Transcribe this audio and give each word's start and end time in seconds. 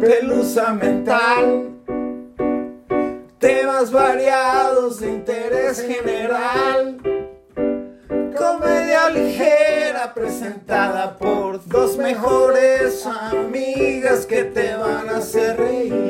pelusa 0.00 0.72
mental. 0.72 1.76
Temas 3.38 3.92
variados 3.92 5.00
de 5.00 5.12
interés 5.12 5.82
general. 5.82 6.96
Comedia 8.36 9.10
ligera 9.10 10.14
presentada 10.14 11.18
por 11.18 11.62
dos 11.68 11.98
mejores 11.98 13.06
amigas 13.06 14.24
que 14.24 14.44
te 14.44 14.74
van 14.74 15.10
a 15.10 15.18
hacer 15.18 15.58
reír. 15.58 16.00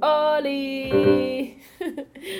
¡Oli! 0.00 1.58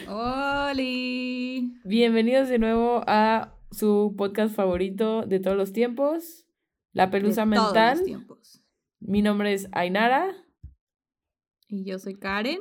¡Oli! 0.09 1.73
Bienvenidos 1.85 2.49
de 2.49 2.59
nuevo 2.59 3.05
a 3.07 3.55
su 3.71 4.15
podcast 4.17 4.57
favorito 4.57 5.23
de 5.23 5.39
todos 5.39 5.57
los 5.57 5.73
tiempos, 5.73 6.47
La 6.93 7.11
Pelusa 7.11 7.43
De 7.43 7.47
Mental. 7.47 7.73
Todos 7.75 7.99
los 7.99 8.05
tiempos. 8.05 8.68
Mi 9.01 9.23
nombre 9.23 9.53
es 9.53 9.69
Ainara 9.73 10.35
Y 11.69 11.85
yo 11.85 11.99
soy 11.99 12.15
Karen. 12.19 12.61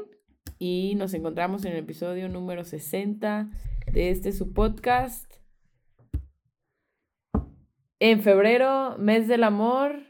y 0.59 0.95
nos 0.95 1.13
encontramos 1.13 1.65
en 1.65 1.73
el 1.73 1.79
episodio 1.79 2.29
número 2.29 2.63
60 2.63 3.49
de 3.91 4.09
este 4.09 4.31
su 4.31 4.53
podcast. 4.53 5.31
En 7.99 8.21
febrero, 8.21 8.95
mes 8.99 9.27
del 9.27 9.43
amor 9.43 10.03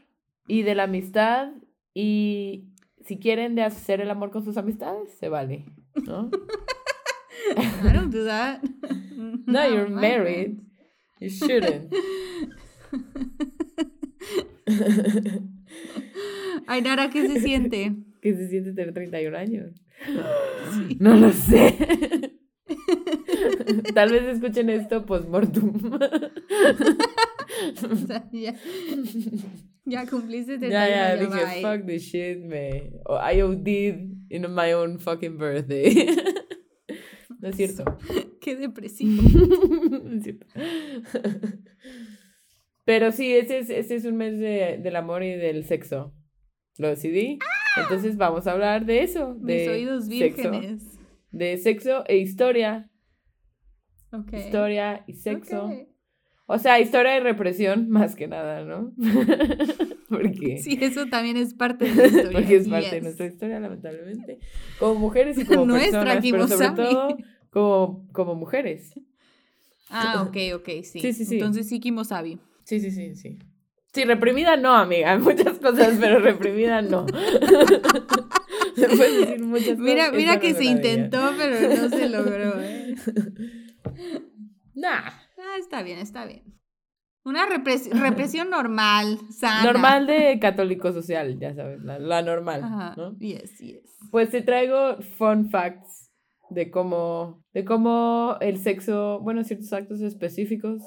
y 0.46 0.62
de 0.62 0.74
la 0.74 0.84
amistad. 0.84 1.52
Y 1.94 2.68
si 3.04 3.18
quieren 3.18 3.54
de 3.54 3.62
hacer 3.62 4.00
el 4.00 4.10
amor 4.10 4.30
con 4.30 4.44
sus 4.44 4.56
amistades, 4.58 5.16
se 5.18 5.28
vale, 5.28 5.64
¿no? 6.06 6.30
I 7.56 7.92
don't 7.92 8.12
do 8.12 8.24
that. 8.24 8.60
No, 9.46 9.66
you're 9.66 9.88
married. 9.88 10.60
You 11.18 11.30
shouldn't. 11.30 11.92
Ay, 16.70 16.82
Nara, 16.82 17.08
¿qué 17.08 17.26
se 17.26 17.40
siente? 17.40 17.96
¿Qué 18.22 18.34
se 18.34 18.48
siente 18.48 18.72
tener 18.72 18.92
31 18.92 19.36
años? 19.38 19.82
No 21.00 21.16
lo 21.16 21.32
sé. 21.32 21.74
Tal 23.94 24.12
vez 24.12 24.22
escuchen 24.24 24.68
esto 24.70 25.04
post-mortem. 25.06 25.72
O 27.90 27.96
sea, 28.06 28.28
ya, 28.30 28.54
ya 29.84 30.06
cumpliste 30.06 30.58
31 30.58 30.70
ya, 30.70 30.88
ya, 30.88 31.16
ya, 31.16 31.16
dije, 31.16 31.44
bye. 31.44 31.62
fuck 31.62 31.86
this 31.86 32.02
shit, 32.04 32.38
me. 32.44 32.92
O 33.06 33.16
I 33.18 33.40
OD'd 33.42 33.66
in 34.30 34.42
my 34.54 34.72
own 34.74 35.00
fucking 35.00 35.38
birthday. 35.38 36.06
no 37.40 37.48
es 37.48 37.56
cierto. 37.56 37.84
Qué 38.40 38.54
depresivo. 38.56 39.22
No 40.02 40.12
es 40.18 40.22
cierto. 40.22 40.46
Pero 42.84 43.10
sí, 43.12 43.32
este 43.32 43.58
es, 43.58 43.70
este 43.70 43.96
es 43.96 44.04
un 44.04 44.16
mes 44.18 44.38
de- 44.38 44.78
del 44.80 44.94
amor 44.94 45.24
y 45.24 45.32
del 45.32 45.64
sexo. 45.64 46.14
Lo 46.78 46.88
decidí. 46.88 47.38
Entonces 47.76 48.16
vamos 48.16 48.46
a 48.46 48.52
hablar 48.52 48.86
de 48.86 49.02
eso. 49.02 49.34
De 49.34 49.56
Mis 49.56 49.68
oídos 49.68 50.06
sexo, 50.06 50.50
vírgenes. 50.50 50.98
de 51.30 51.58
sexo 51.58 52.04
e 52.06 52.16
historia. 52.16 52.90
Ok. 54.12 54.32
Historia 54.32 55.04
y 55.06 55.14
sexo. 55.14 55.70
O 56.46 56.58
sea, 56.58 56.80
historia 56.80 57.16
y 57.16 57.20
represión, 57.20 57.88
más 57.90 58.16
que 58.16 58.26
nada, 58.26 58.64
¿no? 58.64 58.94
Porque, 60.08 60.58
Sí, 60.62 60.78
eso 60.80 61.06
también 61.06 61.36
es 61.36 61.52
parte 61.52 61.84
de 61.84 61.94
la 61.94 62.06
historia. 62.06 62.32
porque 62.32 62.56
es 62.56 62.68
parte 62.68 62.94
de 62.94 63.00
nuestra 63.02 63.26
historia, 63.26 63.60
lamentablemente. 63.60 64.38
Como 64.78 64.94
mujeres 64.94 65.36
y 65.36 65.44
como 65.44 65.66
Nuestra 65.66 66.04
personas, 66.20 66.24
pero 66.30 66.48
sobre 66.48 66.70
todo 66.70 67.16
como, 67.50 68.08
como 68.12 68.34
mujeres. 68.34 68.94
Ah, 69.90 70.24
ok, 70.26 70.36
ok, 70.54 70.68
sí. 70.82 71.00
Sí, 71.00 71.12
sí, 71.12 71.24
sí. 71.24 71.34
Entonces 71.34 71.68
sí, 71.68 71.80
Kimosabi. 71.80 72.38
Sí, 72.64 72.80
sí, 72.80 72.90
sí, 72.90 73.14
sí. 73.14 73.38
Sí, 73.98 74.04
reprimida 74.04 74.56
no, 74.56 74.72
amiga. 74.74 75.18
Muchas 75.18 75.58
cosas, 75.58 75.96
pero 75.98 76.20
reprimida 76.20 76.82
no. 76.82 77.04
Se 78.76 78.88
puede 78.88 79.18
decir 79.18 79.44
muchas 79.44 79.70
cosas. 79.70 79.78
Mira, 79.80 80.12
mira 80.12 80.38
que 80.38 80.54
se 80.54 80.64
intentó, 80.66 81.32
pero 81.36 81.74
no 81.82 81.88
se 81.88 82.08
logró. 82.08 82.60
¿eh? 82.60 82.94
Nah. 84.74 85.00
Ah, 85.36 85.56
está 85.58 85.82
bien, 85.82 85.98
está 85.98 86.24
bien. 86.26 86.44
Una 87.24 87.48
repres- 87.48 87.90
represión 87.90 88.50
normal, 88.50 89.18
sana. 89.32 89.64
Normal 89.64 90.06
de 90.06 90.38
católico 90.40 90.92
social, 90.92 91.36
ya 91.40 91.52
sabes, 91.56 91.82
la, 91.82 91.98
la 91.98 92.22
normal, 92.22 92.62
Ajá. 92.62 92.94
¿no? 92.96 93.18
Yes, 93.18 93.58
yes. 93.58 93.82
Pues 94.12 94.30
te 94.30 94.42
traigo 94.42 95.02
fun 95.16 95.50
facts 95.50 96.12
de 96.50 96.70
cómo, 96.70 97.44
de 97.52 97.64
cómo 97.64 98.36
el 98.40 98.58
sexo, 98.58 99.18
bueno, 99.20 99.42
ciertos 99.42 99.72
actos 99.72 100.00
específicos, 100.00 100.82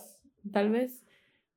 tal 0.53 0.69
vez, 0.72 1.00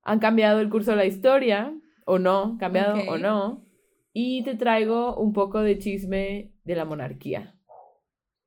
han 0.04 0.18
cambiado 0.20 0.60
el 0.60 0.70
curso 0.70 0.92
de 0.92 0.96
la 0.98 1.06
historia, 1.06 1.74
o 2.06 2.18
no, 2.18 2.56
cambiado 2.60 2.96
Ok. 2.98 3.08
o 3.08 3.18
no. 3.18 3.66
Y 4.12 4.44
te 4.44 4.54
traigo 4.54 5.16
un 5.16 5.32
poco 5.32 5.60
de 5.60 5.78
chisme 5.78 6.52
de 6.64 6.74
la 6.76 6.84
monarquía, 6.84 7.50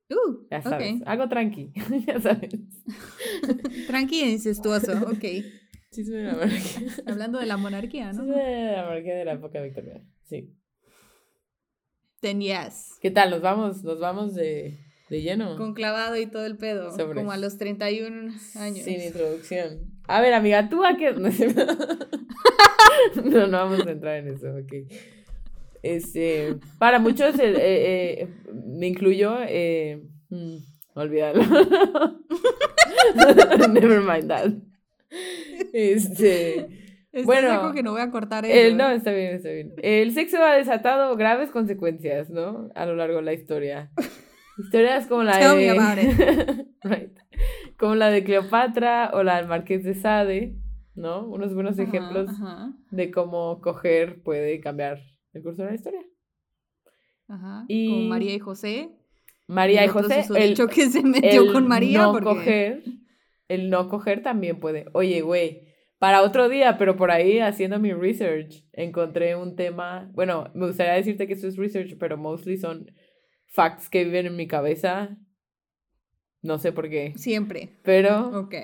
Uh, 0.09 0.47
ya 0.50 0.62
sabes, 0.62 1.01
ok. 1.01 1.03
algo 1.06 1.28
tranqui, 1.28 1.73
ya 2.07 2.22
sabes. 2.22 2.53
Tranqui 3.88 4.22
e 4.22 4.29
incestuoso, 4.31 4.94
ok. 4.94 5.25
Chisme 5.91 6.16
de 6.18 6.23
la 6.23 6.34
monarquía. 6.35 6.81
Hablando 7.07 7.40
de 7.40 7.45
la 7.45 7.57
monarquía, 7.57 8.13
¿no? 8.13 8.22
Chisme 8.24 8.41
de 8.41 8.72
la 8.72 8.84
monarquía 8.85 9.16
de 9.16 9.25
la 9.25 9.34
época 9.34 9.62
victoriana, 9.62 10.06
sí. 10.24 10.56
Then 12.22 12.39
yes. 12.39 12.97
¿Qué 13.01 13.12
tal? 13.12 13.31
Nos 13.31 13.41
vamos, 13.41 13.84
nos 13.84 14.00
vamos 14.00 14.34
de, 14.34 14.78
de 15.09 15.22
lleno. 15.22 15.57
Con 15.57 15.74
clavado 15.74 16.16
y 16.16 16.25
todo 16.25 16.45
el 16.45 16.56
pedo. 16.57 16.91
Sobres. 16.91 17.13
Como 17.18 17.34
a 17.34 17.38
los 17.38 17.57
31 17.57 18.34
años. 18.56 18.85
Sin 18.85 19.01
introducción. 19.01 19.97
A 20.07 20.22
ver, 20.22 20.34
amiga, 20.34 20.69
¿tú 20.69 20.84
a 20.85 20.95
qué? 20.95 21.13
No, 23.23 23.47
no 23.47 23.57
vamos 23.57 23.85
a 23.85 23.91
entrar 23.91 24.18
en 24.18 24.28
eso, 24.29 24.47
ok. 24.56 24.73
Este, 25.84 26.56
para 26.79 26.97
muchos, 27.00 27.38
eh, 27.40 27.53
eh, 27.56 28.22
eh, 28.22 28.28
me 28.66 28.88
incluyo, 28.88 29.38
eh, 29.41 30.01
mm, 30.29 30.56
olvídalo. 30.95 31.44
Never 33.69 34.01
mind 34.01 34.28
that. 34.29 34.51
Este, 35.73 36.68
¿Estás 37.12 37.25
Bueno, 37.25 37.51
acuerdo 37.51 37.74
que 37.74 37.84
no 37.84 37.91
voy 37.91 38.01
a 38.01 38.12
cortar 38.12 38.45
eso? 38.45 38.53
el, 38.53 38.78
no, 38.78 38.89
está 38.89 39.12
bien, 39.12 39.35
está 39.35 39.50
bien. 39.50 39.74
El 39.81 40.13
sexo 40.13 40.38
ha 40.44 40.56
desatado 40.56 41.16
graves 41.16 41.51
consecuencias, 41.51 42.29
¿no? 42.29 42.69
A 42.75 42.85
lo 42.85 42.95
largo 42.95 43.18
de 43.18 43.24
la 43.24 43.34
historia. 43.34 43.91
Historias 44.57 45.07
como 45.07 45.24
la 45.24 45.38
Tell 45.38 45.56
me 45.56 45.63
de... 45.63 45.69
about 45.72 45.97
Right. 46.84 47.18
Como 47.77 47.95
la 47.95 48.09
de 48.09 48.23
Cleopatra 48.23 49.11
o 49.13 49.23
la 49.23 49.38
del 49.38 49.47
Marqués 49.47 49.83
de 49.83 49.93
Sade, 49.93 50.55
¿no? 50.95 51.27
Unos 51.27 51.53
buenos 51.53 51.77
Ajá, 51.79 51.88
ejemplos 51.89 52.29
Ajá, 52.29 52.73
de 52.91 53.11
cómo 53.11 53.61
coger 53.61 54.23
puede 54.23 54.59
cambiar 54.59 54.99
el 55.33 55.43
curso 55.43 55.63
de 55.63 55.69
la 55.69 55.75
historia. 55.75 56.01
ajá. 57.27 57.65
Y- 57.67 57.88
Como 57.88 58.01
María 58.09 58.33
y 58.33 58.39
José. 58.39 58.89
María 59.47 59.85
y 59.85 59.88
José, 59.88 60.25
el, 60.35 60.55
que 60.69 60.89
se 60.89 61.03
metió 61.03 61.43
el 61.43 61.53
con 61.53 61.67
María 61.67 61.99
no 61.99 62.11
porque... 62.11 62.25
coger, 62.25 62.83
el 63.47 63.69
no 63.69 63.88
coger 63.88 64.21
también 64.21 64.59
puede. 64.59 64.88
Oye, 64.94 65.21
güey, 65.21 65.67
para 65.99 66.21
otro 66.21 66.49
día, 66.49 66.77
pero 66.77 66.97
por 66.97 67.11
ahí 67.11 67.39
haciendo 67.39 67.79
mi 67.79 67.94
research, 67.94 68.65
encontré 68.73 69.35
un 69.35 69.55
tema, 69.55 70.11
bueno, 70.13 70.51
me 70.53 70.67
gustaría 70.67 70.94
decirte 70.94 71.27
que 71.27 71.33
esto 71.33 71.47
es 71.47 71.55
research, 71.55 71.95
pero 71.97 72.17
mostly 72.17 72.57
son 72.57 72.91
facts 73.45 73.89
que 73.89 74.03
viven 74.03 74.25
en 74.25 74.35
mi 74.35 74.47
cabeza. 74.47 75.17
No 76.47 76.58
sé 76.59 76.72
por 76.72 76.90
qué, 76.90 77.12
Siempre. 77.18 77.78
pero 77.84 78.40
Ok. 78.40 78.56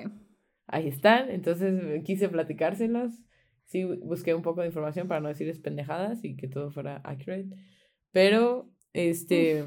ahí 0.66 0.88
están. 0.88 1.30
Entonces 1.30 2.02
quise 2.02 2.30
platicárselos. 2.30 3.12
Sí, 3.66 3.84
busqué 3.84 4.34
un 4.34 4.40
poco 4.42 4.62
de 4.62 4.68
información 4.68 5.06
para 5.06 5.20
no 5.20 5.28
decirles 5.28 5.58
pendejadas 5.58 6.24
y 6.24 6.34
que 6.34 6.48
todo 6.48 6.70
fuera 6.70 6.96
accurate. 7.04 7.50
Pero, 8.10 8.70
este. 8.94 9.64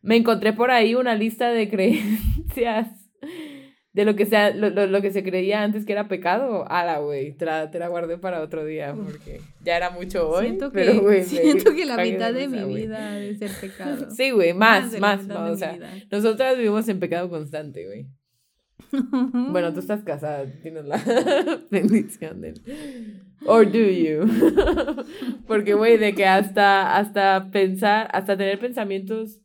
Me 0.00 0.16
encontré 0.16 0.52
por 0.52 0.70
ahí 0.70 0.94
una 0.94 1.16
lista 1.16 1.50
de 1.50 1.68
creencias 1.70 3.05
de 3.96 4.04
lo 4.04 4.14
que, 4.14 4.26
sea, 4.26 4.54
lo, 4.54 4.68
lo- 4.68 4.86
lo 4.86 5.00
que 5.00 5.10
se 5.10 5.22
creía 5.22 5.62
antes 5.62 5.86
que 5.86 5.92
era 5.92 6.06
pecado. 6.06 6.70
Ala, 6.70 6.98
güey. 6.98 7.32
Te 7.32 7.46
la, 7.46 7.70
te 7.70 7.78
la 7.78 7.88
guardé 7.88 8.18
para 8.18 8.42
otro 8.42 8.62
día 8.62 8.94
porque 8.94 9.40
ya 9.64 9.74
era 9.78 9.88
mucho 9.88 10.28
hoy. 10.28 10.48
siento 10.48 10.70
que, 10.70 10.80
pero, 10.84 11.02
me 11.02 11.24
siento 11.24 11.74
que 11.74 11.86
la 11.86 11.96
mitad 11.96 12.34
de 12.34 12.46
mi 12.46 12.62
vida 12.74 13.12
ha 13.12 13.14
de 13.14 13.34
ser 13.36 13.50
pecado. 13.58 14.10
Sí, 14.14 14.32
güey, 14.32 14.52
más, 14.52 14.92
de 14.92 15.00
más. 15.00 15.22
mitad 15.22 15.46
de 15.46 15.50
o 15.50 15.56
sea, 15.56 15.78
nosotras 16.10 16.58
vivimos 16.58 16.86
en 16.90 17.00
pecado 17.00 17.30
constante, 17.30 17.86
güey. 17.86 18.06
Bueno, 19.50 19.72
tú 19.72 19.80
estás 19.80 20.02
casada, 20.02 20.44
tienes 20.62 20.84
la 20.84 21.00
bendición 21.70 22.42
del... 22.42 22.60
Or 23.46 23.64
do 23.64 23.78
you? 23.78 24.26
Porque, 25.46 25.72
güey, 25.72 25.96
de 25.96 26.14
que 26.14 26.26
hasta, 26.26 26.96
hasta 26.98 27.50
pensar, 27.50 28.08
hasta 28.12 28.36
tener 28.36 28.58
pensamientos 28.58 29.40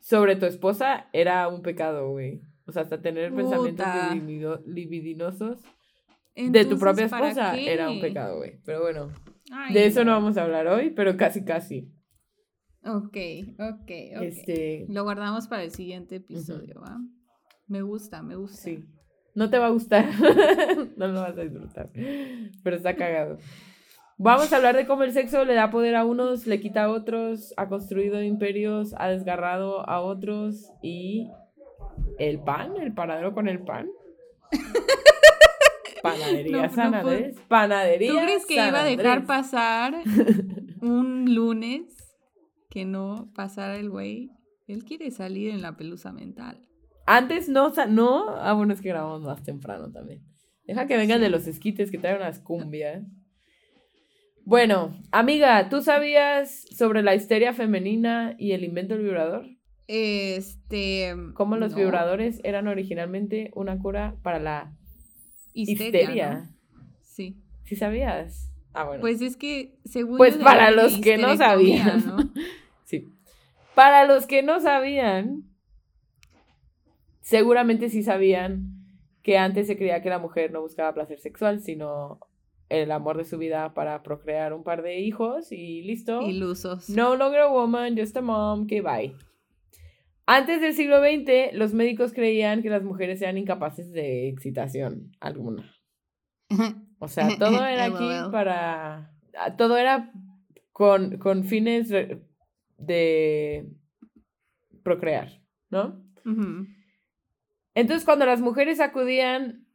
sobre 0.00 0.36
tu 0.36 0.44
esposa 0.44 1.06
era 1.14 1.48
un 1.48 1.62
pecado, 1.62 2.10
güey. 2.10 2.42
O 2.66 2.72
sea, 2.72 2.82
hasta 2.82 3.00
tener 3.00 3.34
pensamientos 3.34 3.84
Puta. 3.86 4.14
libido- 4.14 4.62
libidinosos 4.66 5.60
de 5.62 5.66
tu 5.66 6.42
Entonces, 6.74 6.78
propia 6.78 7.08
¿para 7.08 7.28
esposa 7.28 7.56
era 7.58 7.90
un 7.90 8.00
pecado, 8.00 8.36
güey. 8.38 8.58
Pero 8.64 8.82
bueno, 8.82 9.10
Ay, 9.50 9.74
de 9.74 9.86
eso 9.86 10.04
no 10.04 10.12
vamos 10.12 10.36
a 10.36 10.44
hablar 10.44 10.66
hoy, 10.68 10.90
pero 10.90 11.16
casi, 11.16 11.44
casi. 11.44 11.90
Ok, 12.84 13.16
ok, 13.58 13.90
ok. 14.16 14.22
Este, 14.22 14.86
Lo 14.88 15.04
guardamos 15.04 15.46
para 15.48 15.62
el 15.64 15.70
siguiente 15.70 16.16
episodio, 16.16 16.80
¿va? 16.80 16.98
Me 17.68 17.82
gusta, 17.82 18.22
me 18.22 18.34
gusta. 18.36 18.56
sí. 18.62 18.84
No 19.34 19.48
te 19.48 19.58
va 19.58 19.68
a 19.68 19.70
gustar, 19.70 20.04
no 20.98 21.06
lo 21.08 21.20
vas 21.22 21.38
a 21.38 21.40
disfrutar, 21.42 21.90
pero 22.62 22.76
está 22.76 22.96
cagado. 22.96 23.38
Vamos 24.18 24.52
a 24.52 24.56
hablar 24.56 24.76
de 24.76 24.86
cómo 24.86 25.04
el 25.04 25.12
sexo 25.12 25.46
le 25.46 25.54
da 25.54 25.70
poder 25.70 25.94
a 25.96 26.04
unos, 26.04 26.46
le 26.46 26.60
quita 26.60 26.84
a 26.84 26.90
otros, 26.90 27.54
ha 27.56 27.66
construido 27.70 28.22
imperios, 28.22 28.94
ha 28.98 29.08
desgarrado 29.08 29.88
a 29.88 30.00
otros 30.02 30.70
y 30.82 31.30
el 32.18 32.40
pan, 32.40 32.74
el 32.80 32.92
paradero 32.94 33.34
con 33.34 33.48
el 33.48 33.60
pan. 33.60 33.88
Panadería 36.02 36.66
No, 36.66 36.74
San. 36.74 36.94
Andrés. 36.94 37.36
Panadería 37.48 38.10
¿Tú 38.10 38.18
crees 38.18 38.46
que 38.46 38.56
San 38.56 38.68
iba 38.68 38.80
a 38.80 38.84
dejar 38.84 39.24
pasar 39.24 39.94
un 40.80 41.34
lunes 41.34 41.96
que 42.68 42.84
no 42.84 43.30
pasara 43.34 43.76
el 43.76 43.88
güey? 43.88 44.30
Él 44.66 44.84
quiere 44.84 45.10
salir 45.10 45.50
en 45.50 45.62
la 45.62 45.76
pelusa 45.76 46.12
mental. 46.12 46.60
Antes 47.06 47.48
no, 47.48 47.72
no. 47.88 48.30
Ah, 48.36 48.52
bueno, 48.52 48.72
es 48.72 48.80
que 48.80 48.88
grabamos 48.88 49.22
más 49.22 49.42
temprano 49.42 49.90
también. 49.90 50.22
Deja 50.64 50.86
que 50.86 50.96
vengan 50.96 51.20
de 51.20 51.30
los 51.30 51.46
esquites 51.46 51.90
que 51.90 51.98
traen 51.98 52.16
unas 52.16 52.38
cumbias. 52.38 53.04
Bueno, 54.44 54.96
amiga, 55.12 55.68
¿tú 55.68 55.82
sabías 55.82 56.64
sobre 56.76 57.02
la 57.02 57.14
histeria 57.14 57.52
femenina 57.52 58.34
y 58.38 58.52
el 58.52 58.64
invento 58.64 58.94
del 58.94 59.04
vibrador? 59.04 59.46
Este. 59.94 61.14
Cómo 61.34 61.58
los 61.58 61.72
no, 61.72 61.78
vibradores 61.78 62.40
eran 62.44 62.66
originalmente 62.66 63.50
una 63.54 63.78
cura 63.78 64.16
para 64.22 64.38
la 64.38 64.72
Histeria. 65.52 65.86
histeria. 65.86 66.50
¿no? 66.72 66.88
Sí. 67.02 67.36
¿Sí 67.64 67.76
sabías? 67.76 68.50
Ah, 68.72 68.84
bueno. 68.84 69.02
Pues 69.02 69.20
es 69.20 69.36
que, 69.36 69.76
según. 69.84 70.16
Pues 70.16 70.38
para 70.38 70.70
los 70.70 70.96
que 70.96 71.18
no 71.18 71.36
sabían. 71.36 72.06
¿no? 72.06 72.16
Sí. 72.86 73.12
Para 73.74 74.06
los 74.06 74.26
que 74.26 74.42
no 74.42 74.60
sabían, 74.60 75.44
seguramente 77.20 77.90
sí 77.90 78.02
sabían 78.02 78.86
que 79.22 79.36
antes 79.36 79.66
se 79.66 79.76
creía 79.76 80.00
que 80.00 80.08
la 80.08 80.18
mujer 80.18 80.52
no 80.52 80.62
buscaba 80.62 80.94
placer 80.94 81.20
sexual, 81.20 81.60
sino 81.60 82.18
el 82.70 82.92
amor 82.92 83.18
de 83.18 83.26
su 83.26 83.36
vida 83.36 83.74
para 83.74 84.02
procrear 84.02 84.54
un 84.54 84.62
par 84.62 84.80
de 84.80 85.00
hijos 85.00 85.52
y 85.52 85.82
listo. 85.82 86.22
Ilusos. 86.22 86.88
No 86.88 87.14
longer 87.14 87.40
a 87.40 87.48
woman, 87.48 87.94
just 87.94 88.16
a 88.16 88.22
mom, 88.22 88.66
que 88.66 88.80
bye. 88.80 89.14
Antes 90.34 90.62
del 90.62 90.72
siglo 90.72 91.00
XX, 91.00 91.52
los 91.52 91.74
médicos 91.74 92.14
creían 92.14 92.62
que 92.62 92.70
las 92.70 92.82
mujeres 92.82 93.20
eran 93.20 93.36
incapaces 93.36 93.92
de 93.92 94.28
excitación 94.28 95.14
alguna. 95.20 95.76
O 96.98 97.06
sea, 97.06 97.28
todo 97.38 97.62
era 97.66 97.84
aquí 97.84 98.32
para. 98.32 99.12
ah, 99.38 99.56
Todo 99.58 99.76
era 99.76 100.10
con, 100.72 101.18
con 101.18 101.44
fines 101.44 101.92
de 102.78 103.66
procrear, 104.82 105.42
¿no? 105.68 106.02
Entonces, 107.74 108.06
cuando 108.06 108.24
las 108.24 108.40
mujeres 108.40 108.80
acudían 108.80 109.66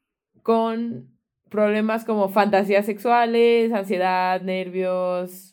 con 0.42 1.16
problemas 1.52 2.04
como 2.04 2.30
fantasías 2.30 2.88
sexuales, 2.88 3.72
ansiedad, 3.74 4.42
nervios, 4.42 5.47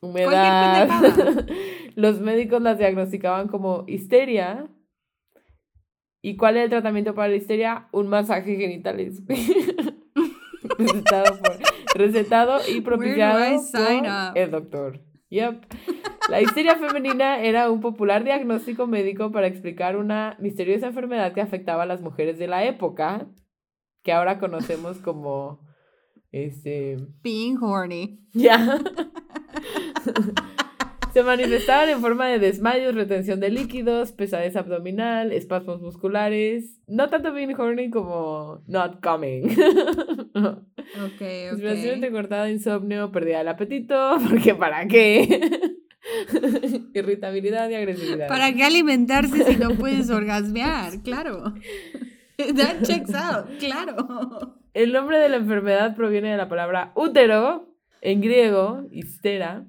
humedad, 0.00 0.88
los 1.94 2.20
médicos 2.20 2.62
las 2.62 2.78
diagnosticaban 2.78 3.48
como 3.48 3.84
histeria. 3.86 4.68
¿Y 6.22 6.36
cuál 6.36 6.56
era 6.56 6.64
el 6.64 6.70
tratamiento 6.70 7.14
para 7.14 7.28
la 7.28 7.36
histeria? 7.36 7.88
Un 7.92 8.08
masaje 8.08 8.56
genitales. 8.56 9.22
recetado, 10.78 11.38
por- 11.40 11.58
recetado 11.94 12.58
y 12.68 12.80
propiciado 12.82 13.38
por 13.72 14.36
el 14.36 14.50
doctor. 14.50 15.00
Yep. 15.30 15.64
La 16.28 16.40
histeria 16.42 16.76
femenina 16.76 17.40
era 17.40 17.70
un 17.70 17.80
popular 17.80 18.24
diagnóstico 18.24 18.86
médico 18.86 19.30
para 19.32 19.46
explicar 19.46 19.96
una 19.96 20.36
misteriosa 20.40 20.88
enfermedad 20.88 21.32
que 21.32 21.40
afectaba 21.40 21.84
a 21.84 21.86
las 21.86 22.00
mujeres 22.02 22.38
de 22.38 22.48
la 22.48 22.64
época, 22.64 23.26
que 24.02 24.12
ahora 24.12 24.38
conocemos 24.38 24.98
como 24.98 25.60
este 26.32 26.96
Being 27.22 27.58
horny. 27.62 28.20
ya. 28.32 28.78
Se 31.12 31.24
manifestaban 31.24 31.88
en 31.88 32.00
forma 32.00 32.28
de 32.28 32.38
desmayos, 32.38 32.94
retención 32.94 33.40
de 33.40 33.50
líquidos, 33.50 34.12
pesadez 34.12 34.54
abdominal, 34.54 35.32
espasmos 35.32 35.80
musculares. 35.80 36.80
No 36.86 37.08
tanto 37.08 37.32
being 37.32 37.54
horny 37.58 37.90
como 37.90 38.62
not 38.68 39.02
coming. 39.02 39.48
Ok, 40.34 41.20
Respiración 41.20 41.94
entrecortada, 41.94 42.50
insomnio, 42.50 43.10
pérdida 43.10 43.38
del 43.38 43.48
apetito, 43.48 44.18
porque 44.28 44.54
¿para 44.54 44.86
qué? 44.86 45.50
Irritabilidad 46.94 47.68
y 47.70 47.74
agresividad. 47.74 48.28
¿Para 48.28 48.52
qué 48.52 48.64
alimentarse 48.64 49.44
si 49.44 49.56
no 49.56 49.74
puedes 49.74 50.10
orgasmear? 50.10 51.02
Claro. 51.02 51.54
That 52.38 52.82
checks 52.82 53.14
out, 53.14 53.58
claro. 53.58 54.56
El 54.74 54.92
nombre 54.92 55.18
de 55.18 55.28
la 55.28 55.36
enfermedad 55.36 55.94
proviene 55.94 56.30
de 56.30 56.36
la 56.36 56.48
palabra 56.48 56.92
útero, 56.94 57.74
en 58.00 58.20
griego, 58.20 58.86
histera. 58.90 59.66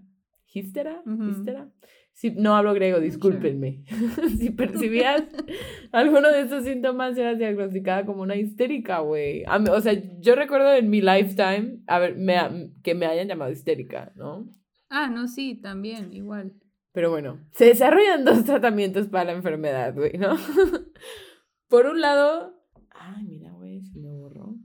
¿Histera? 0.54 1.02
Ujú. 1.06 1.30
¿Histera? 1.30 1.70
Sí, 2.14 2.32
no 2.38 2.56
hablo 2.56 2.74
griego, 2.74 3.00
discúlpenme. 3.00 3.84
si 4.38 4.50
percibías 4.50 5.24
alguno 5.94 6.30
de 6.30 6.42
estos 6.42 6.66
síntomas, 6.66 7.18
eras 7.18 7.38
diagnosticada 7.40 8.06
como 8.06 8.22
una 8.22 8.36
histérica, 8.36 9.00
güey. 9.00 9.44
O 9.72 9.82
sea, 9.82 9.94
yo 10.20 10.36
recuerdo 10.36 10.74
en 10.74 10.90
mi 10.90 11.02
lifetime 11.02 11.80
a 11.88 12.00
ver, 12.00 12.18
me- 12.18 12.72
que 12.84 12.96
me 12.96 13.06
hayan 13.06 13.28
llamado 13.30 13.52
histérica, 13.52 14.12
¿no? 14.16 14.50
Ah, 14.90 15.10
no, 15.10 15.28
sí, 15.30 15.56
también, 15.62 16.14
igual. 16.14 16.54
Pero 16.92 17.10
bueno, 17.10 17.40
se 17.52 17.66
desarrollan 17.66 18.26
dos 18.26 18.44
tratamientos 18.44 19.08
para 19.08 19.24
la 19.26 19.32
enfermedad, 19.32 19.96
güey, 19.96 20.18
¿no? 20.18 20.36
Por 21.70 21.86
un 21.86 22.02
lado, 22.02 22.62
ay, 22.90 23.24
mira, 23.24 23.52
güey, 23.54 23.82
se 23.82 23.98
me 23.98 24.12
borró. 24.12 24.58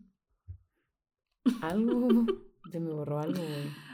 Algo, 1.63 2.09
se 2.73 2.81
me 2.81 2.91
borró 2.91 3.21
algo, 3.21 3.39
güey. 3.41 3.86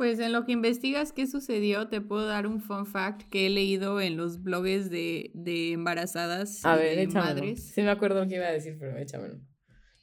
Pues 0.00 0.18
en 0.18 0.32
lo 0.32 0.46
que 0.46 0.52
investigas 0.52 1.12
qué 1.12 1.26
sucedió, 1.26 1.88
te 1.88 2.00
puedo 2.00 2.24
dar 2.24 2.46
un 2.46 2.62
fun 2.62 2.86
fact 2.86 3.28
que 3.28 3.44
he 3.44 3.50
leído 3.50 4.00
en 4.00 4.16
los 4.16 4.42
blogs 4.42 4.88
de, 4.88 5.30
de 5.34 5.72
embarazadas 5.72 6.64
A 6.64 6.74
y 6.76 6.78
ver, 6.78 6.96
de 6.96 7.02
échamelo. 7.02 7.34
madres. 7.34 7.70
Sí 7.74 7.82
me 7.82 7.90
acuerdo 7.90 8.26
que 8.26 8.36
iba 8.36 8.46
a 8.46 8.50
decir, 8.50 8.78
pero 8.80 8.96
échamelo. 8.96 9.34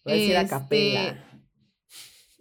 Voy 0.06 0.14
a 0.14 0.16
decir 0.18 0.38
a 0.38 0.42
Este, 0.42 0.50
capela. 0.56 1.24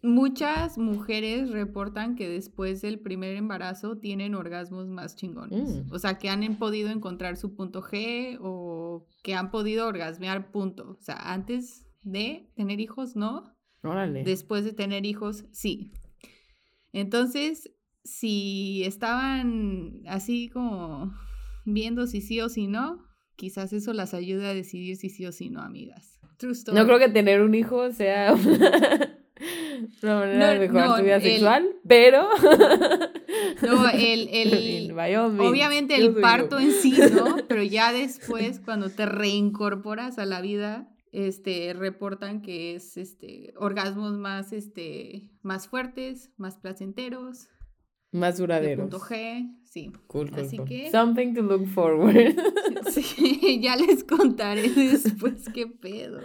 Muchas 0.02 0.76
mujeres 0.76 1.48
reportan 1.48 2.14
que 2.14 2.28
después 2.28 2.82
del 2.82 3.00
primer 3.00 3.34
embarazo 3.34 3.96
tienen 3.96 4.34
orgasmos 4.34 4.86
más 4.88 5.16
chingones. 5.16 5.86
Mm. 5.86 5.92
O 5.94 5.98
sea, 5.98 6.18
que 6.18 6.28
han 6.28 6.56
podido 6.58 6.90
encontrar 6.90 7.38
su 7.38 7.54
punto 7.54 7.80
G 7.80 8.36
o 8.38 9.06
que 9.22 9.32
han 9.34 9.50
podido 9.50 9.86
orgasmear 9.86 10.50
punto. 10.50 10.98
O 11.00 11.02
sea, 11.02 11.32
antes 11.32 11.86
de 12.02 12.50
tener 12.54 12.80
hijos, 12.80 13.16
no. 13.16 13.56
Órale. 13.82 14.24
Después 14.24 14.62
de 14.66 14.74
tener 14.74 15.06
hijos, 15.06 15.46
sí. 15.52 15.90
Entonces, 16.98 17.70
si 18.04 18.82
estaban 18.84 20.00
así 20.06 20.48
como 20.48 21.12
viendo 21.66 22.06
si 22.06 22.20
sí 22.22 22.40
o 22.40 22.48
si 22.48 22.68
no, 22.68 23.04
quizás 23.36 23.72
eso 23.74 23.92
las 23.92 24.14
ayude 24.14 24.46
a 24.46 24.54
decidir 24.54 24.96
si 24.96 25.10
sí 25.10 25.26
o 25.26 25.32
si 25.32 25.50
no, 25.50 25.60
amigas. 25.60 26.18
True 26.38 26.52
story. 26.52 26.76
No 26.78 26.86
creo 26.86 26.98
que 26.98 27.08
tener 27.10 27.42
un 27.42 27.54
hijo 27.54 27.92
sea 27.92 28.32
una 28.34 30.14
manera 30.20 30.48
de 30.50 30.54
No, 30.54 30.60
mejorar 30.60 30.88
no, 30.88 30.96
tu 30.96 31.02
vida 31.02 31.16
el- 31.16 31.22
sexual, 31.22 31.68
pero... 31.86 32.28
No, 33.62 33.88
el, 33.90 34.28
el, 34.32 34.92
obviamente 35.40 35.96
el 35.96 36.14
parto 36.14 36.58
yo. 36.58 36.66
en 36.66 36.72
sí, 36.72 36.94
¿no? 37.14 37.36
Pero 37.48 37.62
ya 37.62 37.92
después, 37.92 38.60
cuando 38.60 38.90
te 38.90 39.04
reincorporas 39.06 40.18
a 40.18 40.24
la 40.26 40.40
vida, 40.40 40.88
este, 41.24 41.72
reportan 41.72 42.42
que 42.42 42.74
es, 42.74 42.96
este, 42.98 43.54
orgasmos 43.56 44.18
más, 44.18 44.52
este, 44.52 45.30
más 45.42 45.66
fuertes, 45.68 46.30
más 46.36 46.58
placenteros, 46.58 47.48
Más 48.12 48.36
de 48.36 48.42
duraderos. 48.42 48.82
punto 48.90 48.98
G, 49.00 49.56
sí. 49.64 49.92
Cool, 50.08 50.30
cool, 50.30 50.40
Así 50.40 50.58
cool. 50.58 50.68
que- 50.68 50.90
Something 50.90 51.32
to 51.34 51.42
look 51.42 51.66
forward. 51.68 52.34
Sí, 52.90 53.60
ya 53.62 53.76
les 53.76 54.04
contaré 54.04 54.68
después 54.68 55.46
qué 55.52 55.66
pedo. 55.66 56.20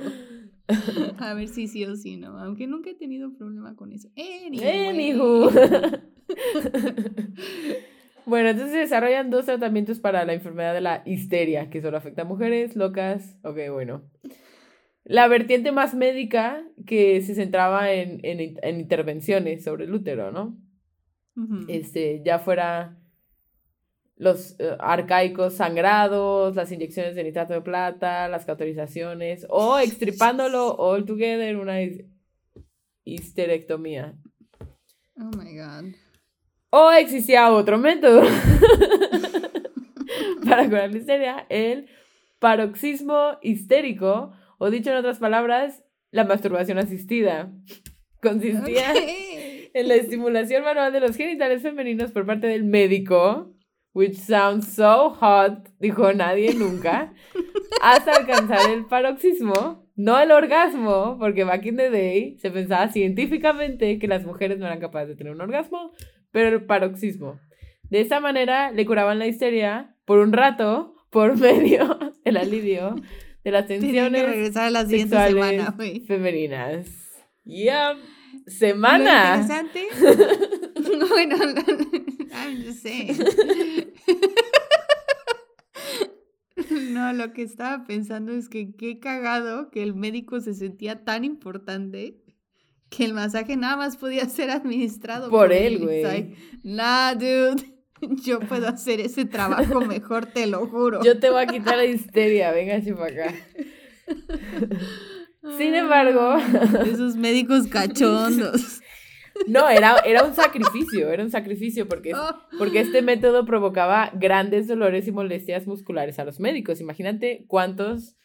A 1.18 1.34
ver 1.34 1.48
si 1.48 1.68
sí 1.68 1.84
o 1.86 1.96
sí 1.96 2.18
no, 2.18 2.38
aunque 2.40 2.68
nunca 2.68 2.90
he 2.92 2.96
tenido 2.96 3.34
problema 3.34 3.76
con 3.76 3.92
eso. 3.94 4.10
Anyway. 4.16 4.88
Anywho. 4.90 5.50
bueno, 8.26 8.50
entonces 8.50 8.74
se 8.74 8.80
desarrollan 8.80 9.30
dos 9.30 9.46
tratamientos 9.46 10.00
para 10.00 10.24
la 10.26 10.34
enfermedad 10.34 10.74
de 10.74 10.82
la 10.82 11.02
histeria, 11.06 11.70
que 11.70 11.82
solo 11.82 11.98
afecta 11.98 12.22
a 12.22 12.26
mujeres 12.26 12.76
locas. 12.76 13.38
Ok, 13.44 13.58
bueno. 13.72 14.04
La 15.04 15.28
vertiente 15.28 15.72
más 15.72 15.94
médica 15.96 16.64
que 16.86 17.22
se 17.22 17.34
centraba 17.36 17.92
en, 17.92 18.20
en, 18.24 18.58
en 18.62 18.80
intervenciones 18.80 19.64
sobre 19.64 19.86
el 19.86 19.94
útero, 19.94 20.32
¿no? 20.32 20.58
Este, 21.68 22.22
ya 22.24 22.40
fuera 22.40 22.98
los 24.16 24.56
eh, 24.60 24.76
arcaicos 24.80 25.56
sangrados, 25.56 26.56
las 26.56 26.72
inyecciones 26.72 27.16
de 27.16 27.24
nitrato 27.24 27.54
de 27.54 27.62
plata, 27.62 28.28
las 28.30 28.46
cauterizaciones, 28.46 29.48
o 29.50 29.80
extripándolo 29.80 30.76
all 30.78 31.06
together, 31.06 31.58
una 31.58 31.82
his- 31.82 32.06
histerectomía. 33.04 34.14
Oh 35.18 35.32
my 35.38 35.58
god. 35.58 35.94
O 36.70 36.92
existía 36.92 37.52
otro 37.52 37.78
método 37.80 38.22
para 40.48 40.66
curar 40.66 40.92
la 40.92 40.98
histeria, 40.98 41.46
el 41.50 41.88
paroxismo 42.40 43.38
histérico, 43.42 44.34
o 44.64 44.70
dicho 44.70 44.92
en 44.92 44.98
otras 44.98 45.18
palabras, 45.18 45.84
la 46.12 46.24
masturbación 46.24 46.78
asistida. 46.78 47.52
Consistía 48.22 48.94
en 49.74 49.88
la 49.88 49.96
estimulación 49.96 50.64
manual 50.64 50.94
de 50.94 51.00
los 51.00 51.16
genitales 51.16 51.64
femeninos 51.64 52.12
por 52.12 52.28
parte 52.28 52.46
del 52.46 52.64
médico, 52.64 53.56
which 53.96 54.14
sounds 54.14 54.68
so 54.68 55.16
hot, 55.20 55.68
dijo 55.80 56.14
nadie 56.14 56.54
nunca, 56.54 57.12
hasta 57.82 58.12
alcanzar 58.12 58.70
el 58.70 58.86
paroxismo, 58.86 59.90
no 59.96 60.20
el 60.20 60.30
orgasmo, 60.30 61.18
porque 61.18 61.44
back 61.44 61.66
in 61.66 61.78
the 61.78 61.90
day 61.90 62.38
se 62.38 62.52
pensaba 62.52 62.88
científicamente 62.90 63.98
que 63.98 64.08
las 64.08 64.24
mujeres 64.28 64.60
no 64.60 64.68
eran 64.68 64.80
capaces 64.80 65.08
de 65.10 65.16
tener 65.16 65.34
un 65.34 65.42
orgasmo, 65.42 65.92
pero 66.30 66.50
el 66.50 66.66
paroxismo. 66.66 67.40
De 67.90 68.02
esa 68.02 68.20
manera 68.20 68.70
le 68.70 68.86
curaban 68.86 69.18
la 69.18 69.26
histeria 69.26 69.96
por 70.06 70.20
un 70.20 70.32
rato 70.32 70.94
por 71.10 71.36
medio 71.40 71.98
del 72.24 72.38
alivio 72.38 72.94
de 73.44 73.52
las 73.52 73.68
Tienen 73.68 73.82
que 73.82 73.94
tensiones 73.94 74.26
regresar 74.26 74.64
a 74.66 74.70
la 74.70 74.86
siguiente 74.86 75.18
semana, 75.28 75.74
güey. 75.76 76.00
femeninas. 76.02 76.88
Ya, 77.44 77.94
Lo 77.94 78.00
semana. 78.48 79.42
interesante. 79.42 79.88
bueno, 81.10 81.36
I'm 82.34 82.64
just 82.64 82.82
saying. 82.84 83.18
No, 86.92 87.12
lo 87.14 87.34
que 87.34 87.42
estaba 87.42 87.86
pensando 87.86 88.32
es 88.34 88.48
que 88.48 88.76
qué 88.76 89.00
cagado 89.00 89.72
que 89.72 89.82
el 89.84 89.96
médico 89.96 90.40
se 90.42 90.54
sentía 90.54 91.04
tan 91.04 91.24
importante 91.26 92.22
que 92.90 93.06
el 93.06 93.14
masaje 93.14 93.56
nada 93.58 93.78
más 93.78 93.98
podía 93.98 94.28
ser 94.28 94.52
administrado 94.52 95.30
Por 95.30 95.52
él, 95.54 95.74
It's 95.76 95.84
güey. 95.84 96.04
like, 96.04 96.38
nah, 96.64 97.14
dude. 97.14 97.64
Yo 98.26 98.40
puedo 98.40 98.68
hacer 98.68 99.00
ese 99.00 99.26
trabajo 99.26 99.82
mejor, 99.82 100.26
te 100.28 100.48
lo 100.48 100.68
juro. 100.68 101.04
Yo 101.04 101.20
te 101.20 101.30
voy 101.30 101.44
a 101.44 101.48
quitar 101.48 101.78
la 101.78 101.86
histeria, 101.86 102.52
venga 102.52 102.80
para 102.96 103.26
acá. 103.30 103.36
Sin 105.58 105.74
embargo, 105.74 106.36
Esos 106.86 107.16
médicos 107.16 107.68
cachondos. 107.68 108.82
no, 109.48 109.68
era, 109.70 109.98
era 110.06 110.24
un 110.24 110.36
sacrificio, 110.36 111.12
era 111.12 111.24
un 111.24 111.32
sacrificio 111.32 111.88
porque, 111.88 112.14
Oh. 112.14 112.36
porque 112.58 112.82
este 112.82 113.02
método 113.02 113.46
provocaba 113.46 114.12
grandes 114.14 114.68
dolores 114.68 115.08
y 115.08 115.12
molestias 115.12 115.66
musculares 115.68 116.20
a 116.20 116.26
los 116.26 116.40
médicos. 116.40 116.80
Imagínate 116.82 117.46
cuántos, 117.48 118.16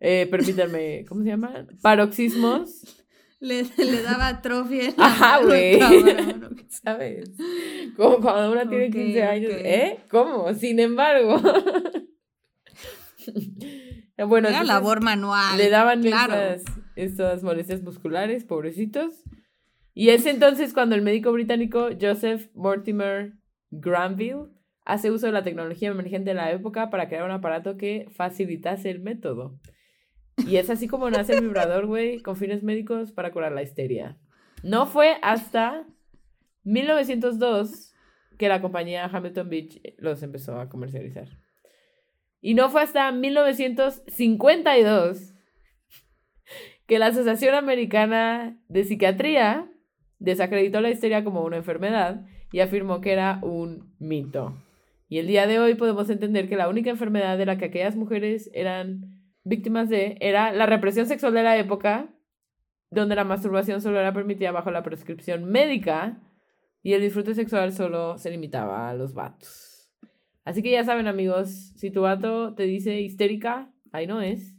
eh, 0.00 0.26
permítanme, 0.30 1.04
¿cómo 1.08 1.22
se 1.22 1.28
llama? 1.28 1.66
Paroxismos, 1.82 3.04
Le, 3.40 3.64
le 3.76 4.02
daba 4.02 4.28
atrofia. 4.28 4.94
Ajá, 4.96 5.42
güey. 5.42 5.78
¿sabes? 6.68 7.30
Como 7.96 8.20
cuando 8.20 8.52
una 8.52 8.68
tiene 8.68 8.86
Ok, 8.86 8.92
15 8.92 9.22
años. 9.22 9.52
¿eh? 9.54 10.00
¿Cómo? 10.10 10.52
Sin 10.54 10.80
embargo. 10.80 11.40
bueno, 14.26 14.48
Era 14.48 14.64
labor 14.64 15.02
manual. 15.02 15.56
Le 15.58 15.70
daban 15.70 16.02
claro. 16.02 16.34
esas, 16.34 16.64
esas 16.96 17.42
molestias 17.42 17.82
musculares, 17.82 18.44
pobrecitos. 18.44 19.24
Y 19.94 20.10
es 20.10 20.26
entonces 20.26 20.74
cuando 20.74 20.94
el 20.94 21.02
médico 21.02 21.32
británico 21.32 21.88
Joseph 22.00 22.50
Mortimer 22.54 23.32
Granville 23.70 24.46
hace 24.84 25.10
uso 25.10 25.26
de 25.26 25.32
la 25.32 25.42
tecnología 25.42 25.90
emergente 25.90 26.30
de 26.30 26.34
la 26.34 26.52
época 26.52 26.88
para 26.88 27.08
crear 27.08 27.24
un 27.24 27.32
aparato 27.32 27.76
que 27.76 28.06
facilitase 28.14 28.90
el 28.90 29.00
método. 29.00 29.58
Y 30.46 30.56
es 30.56 30.70
así 30.70 30.88
como 30.88 31.10
nace 31.10 31.34
el 31.34 31.42
vibrador, 31.42 31.86
güey, 31.86 32.20
con 32.20 32.36
fines 32.36 32.62
médicos 32.62 33.12
para 33.12 33.32
curar 33.32 33.52
la 33.52 33.62
histeria. 33.62 34.16
No 34.62 34.86
fue 34.86 35.16
hasta 35.22 35.84
1902 36.64 37.94
que 38.38 38.48
la 38.48 38.60
compañía 38.60 39.06
Hamilton 39.06 39.50
Beach 39.50 39.80
los 39.98 40.22
empezó 40.22 40.60
a 40.60 40.68
comercializar. 40.68 41.28
Y 42.40 42.54
no 42.54 42.70
fue 42.70 42.82
hasta 42.82 43.10
1952 43.10 45.34
que 46.86 46.98
la 46.98 47.06
Asociación 47.06 47.54
Americana 47.54 48.58
de 48.68 48.84
Psiquiatría 48.84 49.68
desacreditó 50.18 50.80
la 50.80 50.90
histeria 50.90 51.24
como 51.24 51.42
una 51.42 51.56
enfermedad 51.56 52.26
y 52.52 52.60
afirmó 52.60 53.00
que 53.00 53.12
era 53.12 53.40
un 53.42 53.94
mito. 53.98 54.56
Y 55.08 55.18
el 55.18 55.26
día 55.26 55.46
de 55.46 55.58
hoy 55.58 55.74
podemos 55.74 56.10
entender 56.10 56.48
que 56.48 56.56
la 56.56 56.68
única 56.68 56.90
enfermedad 56.90 57.38
de 57.38 57.46
la 57.46 57.58
que 57.58 57.64
aquellas 57.66 57.96
mujeres 57.96 58.50
eran 58.52 59.17
víctimas 59.44 59.88
de 59.88 60.16
era 60.20 60.52
la 60.52 60.66
represión 60.66 61.06
sexual 61.06 61.34
de 61.34 61.42
la 61.42 61.56
época, 61.56 62.08
donde 62.90 63.14
la 63.14 63.24
masturbación 63.24 63.80
solo 63.80 63.98
era 63.98 64.12
permitida 64.12 64.52
bajo 64.52 64.70
la 64.70 64.82
prescripción 64.82 65.44
médica 65.44 66.22
y 66.82 66.92
el 66.94 67.02
disfrute 67.02 67.34
sexual 67.34 67.72
solo 67.72 68.18
se 68.18 68.30
limitaba 68.30 68.88
a 68.88 68.94
los 68.94 69.14
vatos. 69.14 69.92
Así 70.44 70.62
que 70.62 70.70
ya 70.70 70.84
saben, 70.84 71.06
amigos, 71.06 71.50
si 71.76 71.90
tu 71.90 72.02
vato 72.02 72.54
te 72.54 72.62
dice 72.62 73.00
histérica, 73.00 73.70
ahí 73.92 74.06
no 74.06 74.22
es. 74.22 74.54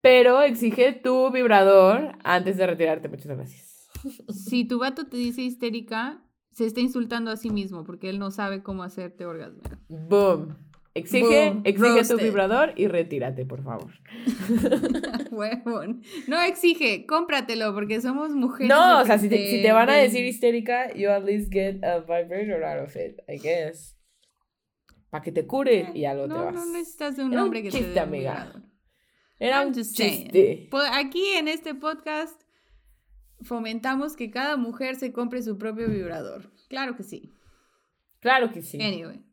Pero 0.00 0.40
exige 0.42 0.92
tu 0.92 1.30
vibrador 1.30 2.12
antes 2.24 2.56
de 2.56 2.66
retirarte. 2.66 3.08
Muchas 3.08 3.26
gracias. 3.26 3.90
Si 4.28 4.66
tu 4.66 4.78
vato 4.78 5.06
te 5.06 5.16
dice 5.16 5.42
histérica, 5.42 6.22
se 6.52 6.66
está 6.66 6.80
insultando 6.80 7.30
a 7.30 7.36
sí 7.36 7.50
mismo 7.50 7.84
porque 7.84 8.08
él 8.08 8.18
no 8.18 8.30
sabe 8.30 8.62
cómo 8.62 8.82
hacerte 8.82 9.26
orgasmear. 9.26 9.78
Boom. 9.88 10.56
Exige, 10.96 11.50
Boom. 11.50 11.62
exige 11.64 12.04
tu 12.08 12.16
vibrador 12.18 12.72
y 12.76 12.86
retírate, 12.86 13.44
por 13.44 13.64
favor. 13.64 13.90
Huevón. 15.30 16.02
No 16.28 16.40
exige, 16.40 17.04
cómpratelo 17.06 17.74
porque 17.74 18.00
somos 18.00 18.30
mujeres. 18.30 18.68
No, 18.68 19.00
o 19.00 19.04
sea, 19.04 19.18
si 19.18 19.28
te, 19.28 19.50
si 19.50 19.60
te 19.62 19.72
van 19.72 19.90
a 19.90 19.94
decir 19.94 20.24
histérica, 20.24 20.92
you 20.94 21.10
at 21.10 21.24
least 21.24 21.52
get 21.52 21.82
a 21.84 21.98
vibrator 22.00 22.62
out 22.64 22.86
of 22.88 22.94
it, 22.96 23.18
I 23.28 23.38
guess. 23.38 23.96
Para 25.10 25.22
que 25.22 25.32
te 25.32 25.46
cure 25.46 25.90
y 25.94 26.04
algo 26.04 26.24
te 26.28 26.34
No, 26.34 26.44
vas. 26.44 26.54
no 26.54 26.66
necesitas 26.66 27.16
de 27.16 27.24
un 27.24 27.32
Era 27.32 27.40
un 27.40 27.46
hombre 27.46 27.62
que 27.62 27.70
te 27.70 27.78
chiste, 27.78 27.92
dé 27.92 28.00
un 28.00 28.08
amiga. 28.08 28.52
Era 29.40 29.58
I'm 29.62 29.68
un 29.68 29.74
chiste. 29.74 30.68
Po- 30.70 30.78
Aquí 30.92 31.24
en 31.36 31.48
este 31.48 31.74
podcast 31.74 32.40
fomentamos 33.42 34.16
que 34.16 34.30
cada 34.30 34.56
mujer 34.56 34.94
se 34.96 35.12
compre 35.12 35.42
su 35.42 35.58
propio 35.58 35.88
vibrador. 35.88 36.52
Claro 36.68 36.96
que 36.96 37.02
sí. 37.02 37.32
Claro 38.20 38.52
que 38.52 38.62
sí. 38.62 38.80
Anyway. 38.80 39.24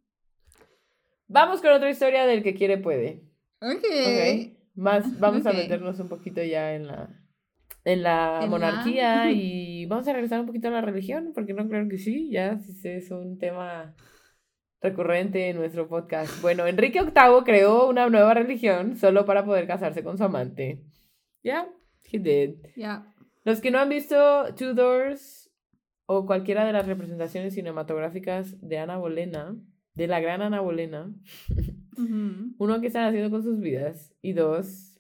Vamos 1.32 1.62
con 1.62 1.72
otra 1.72 1.90
historia 1.90 2.26
del 2.26 2.44
que 2.44 2.54
quiere 2.54 2.78
puede. 2.78 3.24
Ok. 3.62 3.84
Ok. 3.84 4.58
Más, 4.76 5.20
vamos 5.20 5.46
a 5.46 5.54
meternos 5.54 6.00
un 6.00 6.10
poquito 6.10 6.44
ya 6.44 6.76
en 6.76 6.88
la, 6.88 7.10
en 7.86 8.04
la 8.04 8.36
¿En 8.36 8.42
la? 8.42 8.48
monarquía 8.48 9.32
y 9.32 9.86
vamos 9.86 10.08
a 10.08 10.14
regresar 10.14 10.42
un 10.42 10.46
poquito 10.46 10.68
a 10.68 10.72
la 10.72 10.82
religión, 10.82 11.32
porque 11.34 11.54
no 11.54 11.68
creo 11.70 11.88
que 11.88 11.98
sí, 11.98 12.30
ya 12.32 12.60
es 12.84 13.12
un 13.12 13.38
tema 13.38 13.96
recurrente 14.82 15.50
en 15.50 15.58
nuestro 15.58 15.88
podcast. 15.88 16.42
Bueno, 16.42 16.68
Enrique 16.68 17.02
VIII 17.02 17.44
creó 17.46 17.88
una 17.88 18.10
nueva 18.10 18.34
religión 18.34 18.98
solo 18.98 19.26
para 19.26 19.46
poder 19.46 19.68
casarse 19.68 20.04
con 20.04 20.18
su 20.18 20.24
amante. 20.26 20.84
Ya, 21.44 21.70
he 22.12 22.20
did. 22.20 22.56
Ya. 22.76 23.06
Los 23.44 23.62
que 23.62 23.72
no 23.72 23.80
han 23.80 23.90
visto 23.90 24.54
Tudors 24.56 25.50
o 26.08 26.26
cualquiera 26.26 26.66
de 26.66 26.74
las 26.74 26.88
representaciones 26.88 27.54
cinematográficas 27.54 28.60
de 28.60 28.80
Ana 28.80 28.98
Bolena, 28.98 29.56
de 29.94 30.08
la 30.08 30.20
gran 30.20 30.42
Ana 30.42 30.62
Bolena, 30.62 31.14
uno, 32.58 32.82
¿qué 32.82 32.88
están 32.88 33.06
haciendo 33.08 33.30
con 33.30 33.44
sus 33.44 33.60
vidas? 33.60 34.14
Y 34.22 34.34
dos, 34.34 35.00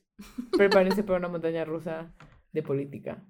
prepárense 0.57 1.03
para 1.03 1.19
una 1.19 1.27
montaña 1.29 1.65
rusa 1.65 2.13
de 2.51 2.63
política. 2.63 3.24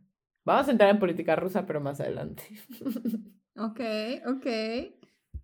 Vamos 0.44 0.68
a 0.68 0.72
entrar 0.72 0.90
en 0.90 1.00
política 1.00 1.36
rusa, 1.36 1.66
pero 1.66 1.82
más 1.82 2.00
adelante. 2.00 2.44
Ok, 3.58 3.82
ok. 4.26 4.48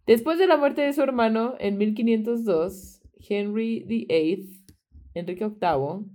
Después 0.08 0.40
de 0.40 0.48
la 0.48 0.56
muerte 0.56 0.82
de 0.82 0.94
su 0.94 1.04
hermano 1.04 1.56
en 1.60 1.78
1502, 1.78 3.02
Henry 3.30 3.84
VIII, 3.86 4.64
Enrique 5.14 5.46
VIII, 5.46 6.06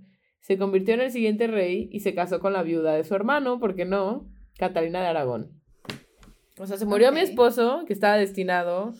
se 0.41 0.57
convirtió 0.57 0.95
en 0.95 1.01
el 1.01 1.11
siguiente 1.11 1.45
rey 1.45 1.89
y 1.91 1.99
se 1.99 2.15
casó 2.15 2.39
con 2.39 2.51
la 2.51 2.63
viuda 2.63 2.95
de 2.95 3.03
su 3.03 3.13
hermano, 3.13 3.59
¿por 3.59 3.75
qué 3.75 3.85
no? 3.85 4.27
Catalina 4.57 5.01
de 5.01 5.07
Aragón. 5.07 5.61
O 6.57 6.65
sea, 6.65 6.77
se 6.77 6.85
murió 6.85 7.11
mi 7.11 7.19
esposo, 7.19 7.85
que 7.85 7.93
estaba 7.93 8.17
destinado 8.17 8.93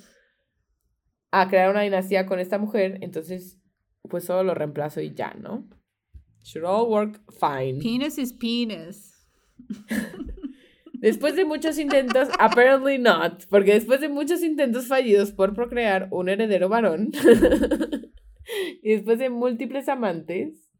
a 1.36 1.50
crear 1.50 1.72
una 1.72 1.82
dinastía 1.82 2.28
con 2.28 2.40
esta 2.40 2.60
mujer, 2.60 3.00
entonces 3.02 3.60
pues 4.08 4.26
solo 4.26 4.44
lo 4.44 4.54
reemplazo 4.54 5.02
y 5.02 5.16
ya, 5.16 5.34
¿no? 5.34 5.68
Should 6.44 6.66
all 6.66 6.88
work 6.88 7.22
fine. 7.32 7.80
Penis 7.82 8.20
is 8.20 8.34
penis. 8.34 9.28
Después 10.94 11.36
de 11.36 11.44
muchos 11.44 11.80
intentos, 11.80 12.30
apparently 12.40 13.00
not, 13.00 13.46
porque 13.50 13.74
después 13.74 14.00
de 14.00 14.08
muchos 14.08 14.42
intentos 14.42 14.88
fallidos 14.88 15.34
por 15.34 15.54
procrear 15.54 16.08
un 16.12 16.30
heredero 16.30 16.70
varón, 16.70 17.12
y 18.82 18.90
después 18.90 19.20
de 19.20 19.30
múltiples 19.30 19.90
amantes, 19.90 20.72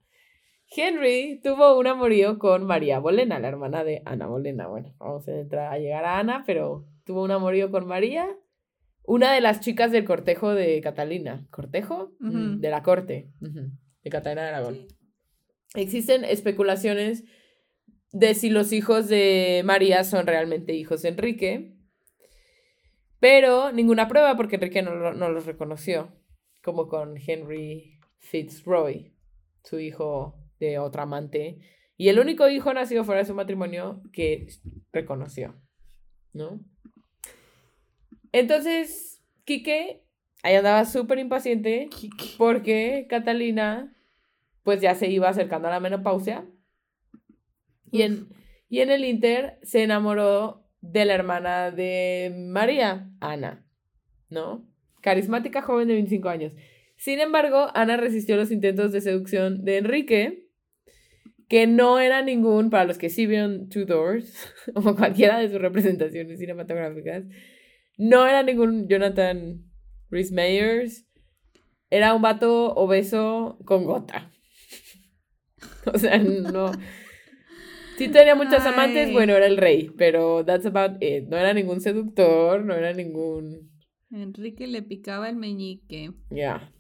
Henry 0.74 1.42
tuvo 1.44 1.78
un 1.78 1.88
amorío 1.88 2.40
con 2.40 2.66
María 2.66 3.00
Bolena, 3.00 3.38
la 3.40 3.50
hermana 3.50 3.84
de 3.84 4.02
Ana 4.06 4.28
Bolena. 4.28 4.68
Bueno, 4.68 4.94
vamos 4.98 5.28
a 5.28 5.38
entrar 5.38 5.74
a 5.74 5.78
llegar 5.78 6.06
a 6.06 6.20
Ana, 6.20 6.44
pero 6.46 6.86
tuvo 7.04 7.24
un 7.24 7.32
amorío 7.32 7.70
con 7.70 7.86
María, 7.86 8.30
una 9.04 9.34
de 9.34 9.42
las 9.42 9.60
chicas 9.60 9.92
del 9.92 10.06
cortejo 10.06 10.54
de 10.54 10.82
Catalina. 10.82 11.46
¿Cortejo? 11.50 12.14
Mm. 12.20 12.60
De 12.60 12.70
la 12.70 12.84
corte, 12.84 13.30
de 13.40 14.10
Catalina 14.10 14.44
de 14.44 14.50
Aragón. 14.50 14.88
Existen 15.76 16.24
especulaciones 16.24 17.24
de 18.12 18.36
si 18.36 18.50
los 18.50 18.72
hijos 18.72 19.08
de 19.08 19.64
María 19.66 20.04
son 20.04 20.28
realmente 20.28 20.74
hijos 20.74 21.02
de 21.02 21.10
Enrique, 21.10 21.76
pero 23.20 23.72
ninguna 23.72 24.08
prueba 24.08 24.36
porque 24.36 24.56
Enrique 24.56 24.82
no, 24.82 25.14
no 25.14 25.30
los 25.30 25.46
reconoció, 25.46 26.14
como 26.62 26.88
con 26.88 27.16
Henry 27.18 28.00
Fitzroy, 28.20 29.16
su 29.64 29.80
hijo 29.80 30.38
de 30.60 30.78
otra 30.78 31.04
amante, 31.04 31.60
y 31.98 32.10
el 32.10 32.20
único 32.20 32.48
hijo 32.50 32.74
nacido 32.74 33.04
fuera 33.04 33.22
de 33.22 33.28
su 33.28 33.34
matrimonio 33.34 34.02
que 34.12 34.48
reconoció. 34.92 35.56
¿no? 36.34 36.60
Entonces, 38.34 39.22
Quique 39.46 40.04
ahí 40.44 40.56
andaba 40.56 40.86
súper 40.86 41.20
impaciente 41.20 41.90
porque 42.38 43.08
Catalina 43.10 43.96
pues 44.64 44.82
ya 44.82 44.96
se 44.96 45.10
iba 45.10 45.30
acercando 45.30 45.68
a 45.68 45.72
la 45.72 45.80
menopausia 45.80 46.46
y 47.92 48.02
en, 48.02 48.28
y 48.70 48.80
en 48.80 48.90
el 48.90 49.06
Inter 49.06 49.60
se 49.64 49.84
enamoró 49.84 50.68
de 50.82 51.06
la 51.06 51.14
hermana 51.14 51.72
de 51.72 52.34
María, 52.50 53.10
Ana, 53.20 53.66
¿no? 54.30 54.68
Carismática 55.02 55.62
joven 55.62 55.88
de 55.88 55.94
25 55.94 56.28
años. 56.30 56.54
Sin 56.98 57.20
embargo, 57.20 57.68
Ana 57.76 57.98
resistió 57.98 58.36
los 58.36 58.52
intentos 58.52 58.92
de 58.92 59.02
seducción 59.02 59.64
de 59.64 59.78
Enrique, 59.78 60.48
que 61.50 61.68
no 61.68 62.00
era 62.00 62.22
ningún, 62.22 62.70
para 62.70 62.86
los 62.86 62.98
que 62.98 63.10
sí 63.10 63.28
vieron 63.28 63.70
Two 63.70 63.86
Doors, 63.86 64.52
o 64.74 64.96
cualquiera 64.96 65.40
de 65.40 65.50
sus 65.50 65.62
representaciones 65.62 66.40
cinematográficas, 66.40 67.26
no 67.98 68.28
era 68.28 68.44
ningún 68.44 68.88
Jonathan 68.88 69.64
Rhys 70.10 70.32
Meyers, 70.32 71.08
era 71.90 72.14
un 72.14 72.22
vato 72.22 72.74
obeso 72.74 73.60
con 73.66 73.86
gota. 73.86 74.32
o 75.94 75.98
sea, 75.98 76.18
no. 76.18 76.72
Sí 77.98 78.08
tenía 78.10 78.34
muchas 78.36 78.66
amantes, 78.66 79.12
bueno, 79.14 79.34
era 79.34 79.46
el 79.46 79.58
rey, 79.58 79.92
pero 79.98 80.44
that's 80.44 80.66
about 80.66 81.02
it. 81.04 81.28
No 81.28 81.38
era 81.38 81.54
ningún 81.54 81.80
seductor, 81.80 82.66
no 82.66 82.74
era 82.74 82.94
ningún... 82.94 83.72
Enrique 84.12 84.68
le 84.68 84.82
picaba 84.82 85.30
el 85.30 85.36
meñique. 85.36 86.12
Ya. 86.30 86.72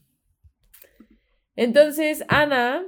Entonces, 1.55 2.23
Ana 2.29 2.83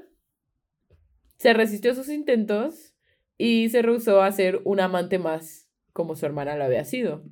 se 1.38 1.54
resistió 1.54 1.92
a 1.92 1.96
sus 1.96 2.10
intentos 2.10 2.96
y 3.38 3.70
se 3.70 3.82
rehusó 3.82 4.22
a 4.22 4.32
ser 4.32 4.62
un 4.66 4.80
amante 4.80 5.20
más 5.20 5.66
como 5.94 6.16
su 6.16 6.26
hermana 6.26 6.58
lo 6.58 6.66
había 6.66 6.84
sido, 6.84 7.24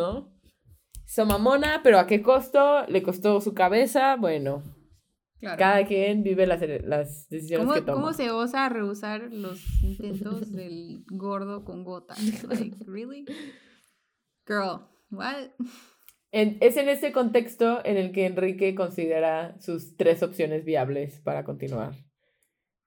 ¿no? 0.00 0.32
Somamona, 1.06 1.80
pero 1.82 1.98
¿a 1.98 2.06
qué 2.06 2.22
costo? 2.22 2.86
Le 2.86 3.02
costó 3.02 3.40
su 3.40 3.52
cabeza, 3.52 4.16
bueno, 4.16 4.62
cada 5.40 5.84
quien 5.86 6.22
vive 6.22 6.46
las, 6.46 6.60
las 6.84 7.28
decisiones 7.28 7.66
¿Cómo, 7.66 7.74
que 7.74 7.82
toma. 7.82 8.00
¿Cómo 8.00 8.12
se 8.12 8.30
osa 8.30 8.68
rehusar 8.68 9.32
los 9.32 9.82
intentos 9.82 10.52
del 10.52 11.04
gordo 11.10 11.64
con 11.64 11.84
gota? 11.84 12.14
Like, 12.48 12.76
really? 12.86 13.24
Girl, 14.46 14.88
what? 15.10 15.48
es 16.32 16.76
en 16.76 16.88
este 16.88 17.12
contexto 17.12 17.84
en 17.84 17.96
el 17.96 18.12
que 18.12 18.26
Enrique 18.26 18.74
considera 18.74 19.58
sus 19.60 19.96
tres 19.96 20.22
opciones 20.22 20.64
viables 20.64 21.20
para 21.20 21.44
continuar. 21.44 21.94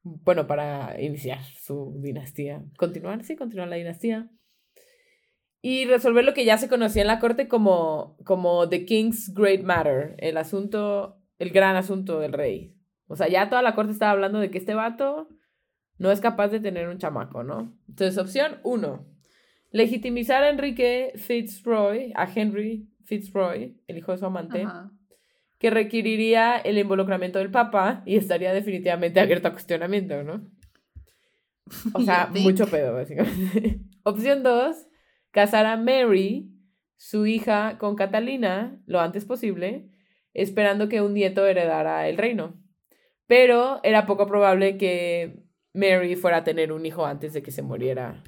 Bueno, 0.04 0.48
para 0.48 1.02
iniciar 1.02 1.44
su 1.44 2.00
dinastía. 2.02 2.64
Continuar, 2.78 3.24
sí, 3.24 3.36
continuar 3.36 3.70
la 3.70 3.76
dinastía. 3.78 4.30
Y 5.64 5.86
resolver 5.86 6.24
lo 6.24 6.36
que 6.36 6.46
ya 6.46 6.60
se 6.60 6.68
conocía 6.68 7.02
en 7.02 7.08
la 7.08 7.20
corte 7.20 7.48
como, 7.48 8.18
como 8.26 8.70
The 8.70 8.86
King's 8.86 9.34
Great 9.34 9.64
Matter, 9.64 10.16
el 10.20 10.38
asunto 10.38 11.24
el 11.44 11.50
gran 11.50 11.76
asunto 11.76 12.20
del 12.20 12.34
rey. 12.34 12.74
O 13.08 13.16
sea, 13.16 13.28
ya 13.28 13.50
toda 13.50 13.62
la 13.62 13.76
corte 13.76 13.92
estaba 13.92 14.12
hablando 14.12 14.40
de 14.40 14.50
que 14.50 14.58
este 14.58 14.74
vato 14.74 15.28
no 15.98 16.12
es 16.12 16.22
capaz 16.22 16.48
de 16.50 16.60
tener 16.60 16.88
un 16.88 16.98
chamaco, 16.98 17.44
¿no? 17.44 17.78
Entonces, 17.88 18.18
opción 18.18 18.60
uno, 18.64 19.06
legitimizar 19.72 20.44
a 20.44 20.50
Enrique 20.50 21.12
Fitzroy, 21.16 22.14
a 22.16 22.28
Henry 22.34 22.90
Fitzroy, 23.04 23.82
el 23.88 23.98
hijo 23.98 24.14
de 24.14 24.18
su 24.18 24.26
amante, 24.26 24.66
que 25.60 25.70
requeriría 25.70 26.58
el 26.58 26.78
involucramiento 26.78 27.40
del 27.40 27.52
Papa 27.52 28.04
y 28.06 28.16
estaría 28.16 28.54
definitivamente 28.54 29.20
abierto 29.20 29.50
a 29.50 29.52
cuestionamiento, 29.52 30.24
¿no? 30.24 30.50
O 31.94 32.02
sea, 32.06 32.30
mucho 32.34 32.68
pedo, 32.68 32.94
básicamente. 32.94 33.80
opción 34.04 34.44
dos, 34.44 34.88
casar 35.34 35.66
a 35.66 35.76
Mary, 35.76 36.50
su 36.96 37.26
hija, 37.26 37.78
con 37.78 37.98
Catalina 37.98 38.82
lo 38.86 39.02
antes 39.02 39.26
posible 39.26 39.90
esperando 40.34 40.90
que 40.90 41.02
un 41.02 41.14
nieto 41.14 41.46
heredara 41.46 42.08
el 42.08 42.18
reino. 42.18 42.56
Pero 43.28 43.80
era 43.84 44.06
poco 44.06 44.28
probable 44.28 44.78
que 44.78 45.44
Mary 45.74 46.16
fuera 46.16 46.38
a 46.38 46.44
tener 46.44 46.72
un 46.72 46.86
hijo 46.86 47.06
antes 47.06 47.34
de 47.34 47.44
que 47.44 47.52
se 47.52 47.62
muriera. 47.62 48.24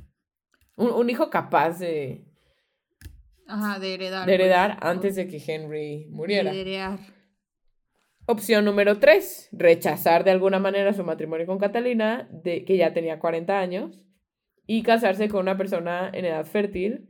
Un, 0.76 1.10
hijo 1.10 1.30
capaz 1.30 1.80
de... 1.80 2.26
Ajá, 3.48 3.80
de 3.80 3.94
heredar. 3.94 4.28
De 4.28 4.34
heredar 4.34 4.78
pues. 4.80 4.92
antes 4.92 5.16
de 5.16 5.28
que 5.28 5.42
Henry 5.46 6.08
muriera. 6.10 6.52
Opción 8.28 8.66
número 8.66 9.00
3, 9.00 9.50
rechazar 9.52 10.24
de 10.24 10.32
alguna 10.32 10.58
manera 10.58 10.94
su 10.94 11.04
matrimonio 11.04 11.46
con 11.46 11.60
Catalina, 11.60 12.28
de, 12.32 12.66
que 12.66 12.76
ya 12.76 12.92
tenía 12.92 13.20
40 13.20 13.60
años, 13.60 14.02
y 14.68 14.84
casarse 14.84 15.30
con 15.30 15.42
una 15.42 15.58
persona 15.58 16.10
en 16.14 16.26
edad 16.26 16.46
fértil 16.46 17.10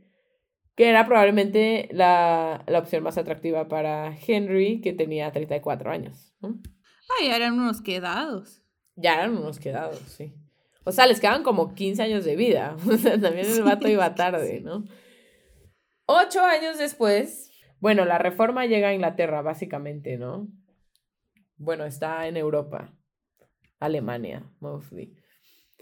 que 0.76 0.90
era 0.90 1.06
probablemente 1.06 1.88
la, 1.90 2.62
opción 2.78 3.02
más 3.02 3.16
atractiva 3.16 3.66
para 3.66 4.14
Henry, 4.14 4.82
que 4.82 4.92
tenía 4.92 5.32
34 5.32 5.90
años. 5.90 6.34
Ah, 6.42 7.24
ya 7.24 7.34
eran 7.34 7.54
unos 7.54 7.80
quedados. 7.80 8.62
Ya 8.94 9.14
eran 9.14 9.36
unos 9.36 9.58
quedados, 9.58 9.98
sí. 10.00 10.34
O 10.84 10.92
sea, 10.92 11.06
les 11.06 11.18
quedaban 11.18 11.42
como 11.42 11.74
15 11.74 12.02
años 12.02 12.24
de 12.24 12.36
vida. 12.36 12.76
O 12.86 12.96
sea, 12.98 13.18
también 13.18 13.46
el 13.50 13.62
vato 13.62 13.88
iba 13.88 14.14
tarde, 14.14 14.60
¿no? 14.60 14.84
Ocho 16.04 16.42
años 16.42 16.78
después, 16.78 17.50
bueno, 17.80 18.04
la 18.04 18.18
reforma 18.18 18.66
llega 18.66 18.88
a 18.88 18.94
Inglaterra, 18.94 19.40
básicamente, 19.40 20.18
¿no? 20.18 20.46
Bueno, 21.56 21.86
está 21.86 22.28
en 22.28 22.36
Europa. 22.36 22.92
Alemania, 23.80 24.44
mostly. 24.60 25.16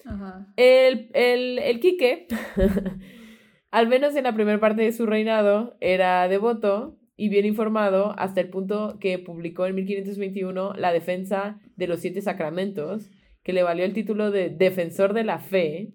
Ajá. 0.05 0.47
El, 0.57 1.11
el, 1.15 1.59
el 1.59 1.81
Quique 1.81 2.27
Al 3.75 3.89
menos 3.89 4.15
en 4.15 4.23
la 4.23 4.35
primera 4.35 4.61
parte 4.61 4.83
de 4.83 4.93
su 4.93 5.05
reinado 5.05 5.77
era 5.81 6.29
devoto 6.29 6.97
y 7.17 7.29
bien 7.29 7.45
informado 7.45 8.15
hasta 8.17 8.41
el 8.41 8.49
punto 8.49 8.99
que 9.01 9.19
publicó 9.19 9.67
en 9.67 9.75
1521 9.75 10.75
la 10.75 10.93
defensa 10.93 11.61
de 11.75 11.89
los 11.89 11.99
siete 11.99 12.23
sacramentos, 12.23 13.11
que 13.43 13.53
le 13.53 13.65
valió 13.65 13.85
el 13.85 13.93
título 13.93 14.31
de 14.31 14.49
defensor 14.49 15.13
de 15.13 15.25
la 15.25 15.41
fe, 15.41 15.95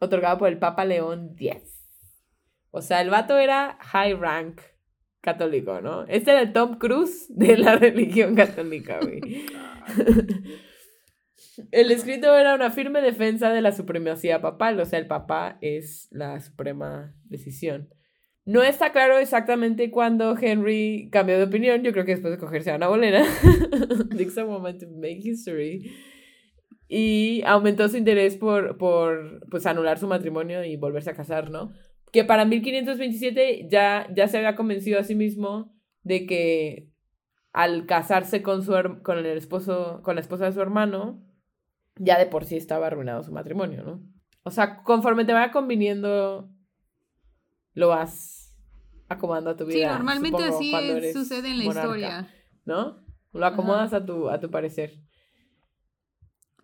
otorgado 0.00 0.36
por 0.36 0.48
el 0.48 0.58
Papa 0.58 0.84
León 0.84 1.34
X. 1.38 1.86
O 2.70 2.82
sea, 2.82 3.00
el 3.00 3.08
vato 3.08 3.38
era 3.38 3.78
high 3.80 4.14
rank 4.14 4.60
católico, 5.22 5.80
¿no? 5.80 6.04
Este 6.08 6.32
era 6.32 6.42
el 6.42 6.52
Tom 6.52 6.76
Cruise 6.76 7.26
de 7.30 7.56
la 7.56 7.76
religión 7.78 8.34
católica, 8.34 8.98
güey. 9.00 9.46
El 11.70 11.90
escrito 11.90 12.36
era 12.36 12.54
una 12.54 12.70
firme 12.70 13.00
defensa 13.00 13.52
de 13.52 13.60
la 13.60 13.72
supremacía 13.72 14.40
papal, 14.40 14.78
o 14.80 14.84
sea, 14.84 14.98
el 14.98 15.06
papá 15.06 15.58
es 15.60 16.08
la 16.10 16.40
suprema 16.40 17.14
decisión. 17.24 17.88
No 18.46 18.62
está 18.62 18.92
claro 18.92 19.18
exactamente 19.18 19.90
cuándo 19.90 20.36
Henry 20.38 21.08
cambió 21.10 21.38
de 21.38 21.44
opinión, 21.44 21.82
yo 21.82 21.92
creo 21.92 22.04
que 22.04 22.12
después 22.12 22.32
de 22.32 22.38
cogerse 22.38 22.70
a 22.70 22.76
una 22.76 22.88
bolena, 22.88 23.24
a 24.36 24.44
moment 24.44 24.80
to 24.80 24.86
make 24.90 25.20
history, 25.22 25.90
y 26.86 27.42
aumentó 27.46 27.88
su 27.88 27.96
interés 27.96 28.36
por, 28.36 28.76
por 28.76 29.40
pues, 29.50 29.64
anular 29.64 29.98
su 29.98 30.06
matrimonio 30.06 30.62
y 30.62 30.76
volverse 30.76 31.10
a 31.10 31.16
casar, 31.16 31.50
¿no? 31.50 31.72
Que 32.12 32.24
para 32.24 32.44
1527 32.44 33.66
ya, 33.70 34.06
ya 34.14 34.28
se 34.28 34.36
había 34.36 34.54
convencido 34.54 35.00
a 35.00 35.04
sí 35.04 35.14
mismo 35.14 35.74
de 36.02 36.26
que 36.26 36.90
al 37.52 37.86
casarse 37.86 38.42
con, 38.42 38.62
su, 38.62 38.74
con 39.02 39.18
el 39.18 39.26
esposo, 39.26 40.00
con 40.02 40.16
la 40.16 40.20
esposa 40.20 40.44
de 40.44 40.52
su 40.52 40.60
hermano, 40.60 41.23
ya 41.96 42.18
de 42.18 42.26
por 42.26 42.44
sí 42.44 42.56
estaba 42.56 42.86
arruinado 42.86 43.22
su 43.22 43.32
matrimonio, 43.32 43.82
¿no? 43.82 44.02
O 44.42 44.50
sea, 44.50 44.82
conforme 44.82 45.24
te 45.24 45.32
vaya 45.32 45.52
conviniendo, 45.52 46.50
lo 47.72 47.88
vas 47.88 48.54
acomodando 49.08 49.50
a 49.50 49.56
tu 49.56 49.66
vida. 49.66 49.90
Sí, 49.90 49.94
normalmente 49.94 50.44
así 50.44 50.72
sucede 51.12 51.50
en 51.50 51.58
la 51.58 51.64
historia. 51.64 52.28
¿No? 52.64 53.04
Lo 53.32 53.46
acomodas 53.46 53.92
a 53.92 54.04
tu, 54.04 54.28
a 54.28 54.40
tu 54.40 54.50
parecer. 54.50 55.00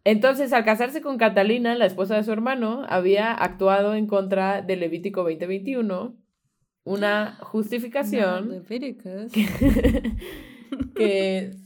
Entonces, 0.05 0.53
al 0.53 0.65
casarse 0.65 1.03
con 1.03 1.19
Catalina, 1.19 1.75
la 1.75 1.87
esposa 1.87 2.17
de 2.17 2.25
su 2.25 2.33
hermano, 2.33 2.85
había 2.89 3.33
actuado 3.33 3.95
en 3.95 4.07
contra 4.07 4.63
del 4.63 4.81
Levítico 4.81 5.23
2021, 5.23 6.17
una 6.85 7.39
justificación 7.43 8.65
que 8.67 8.97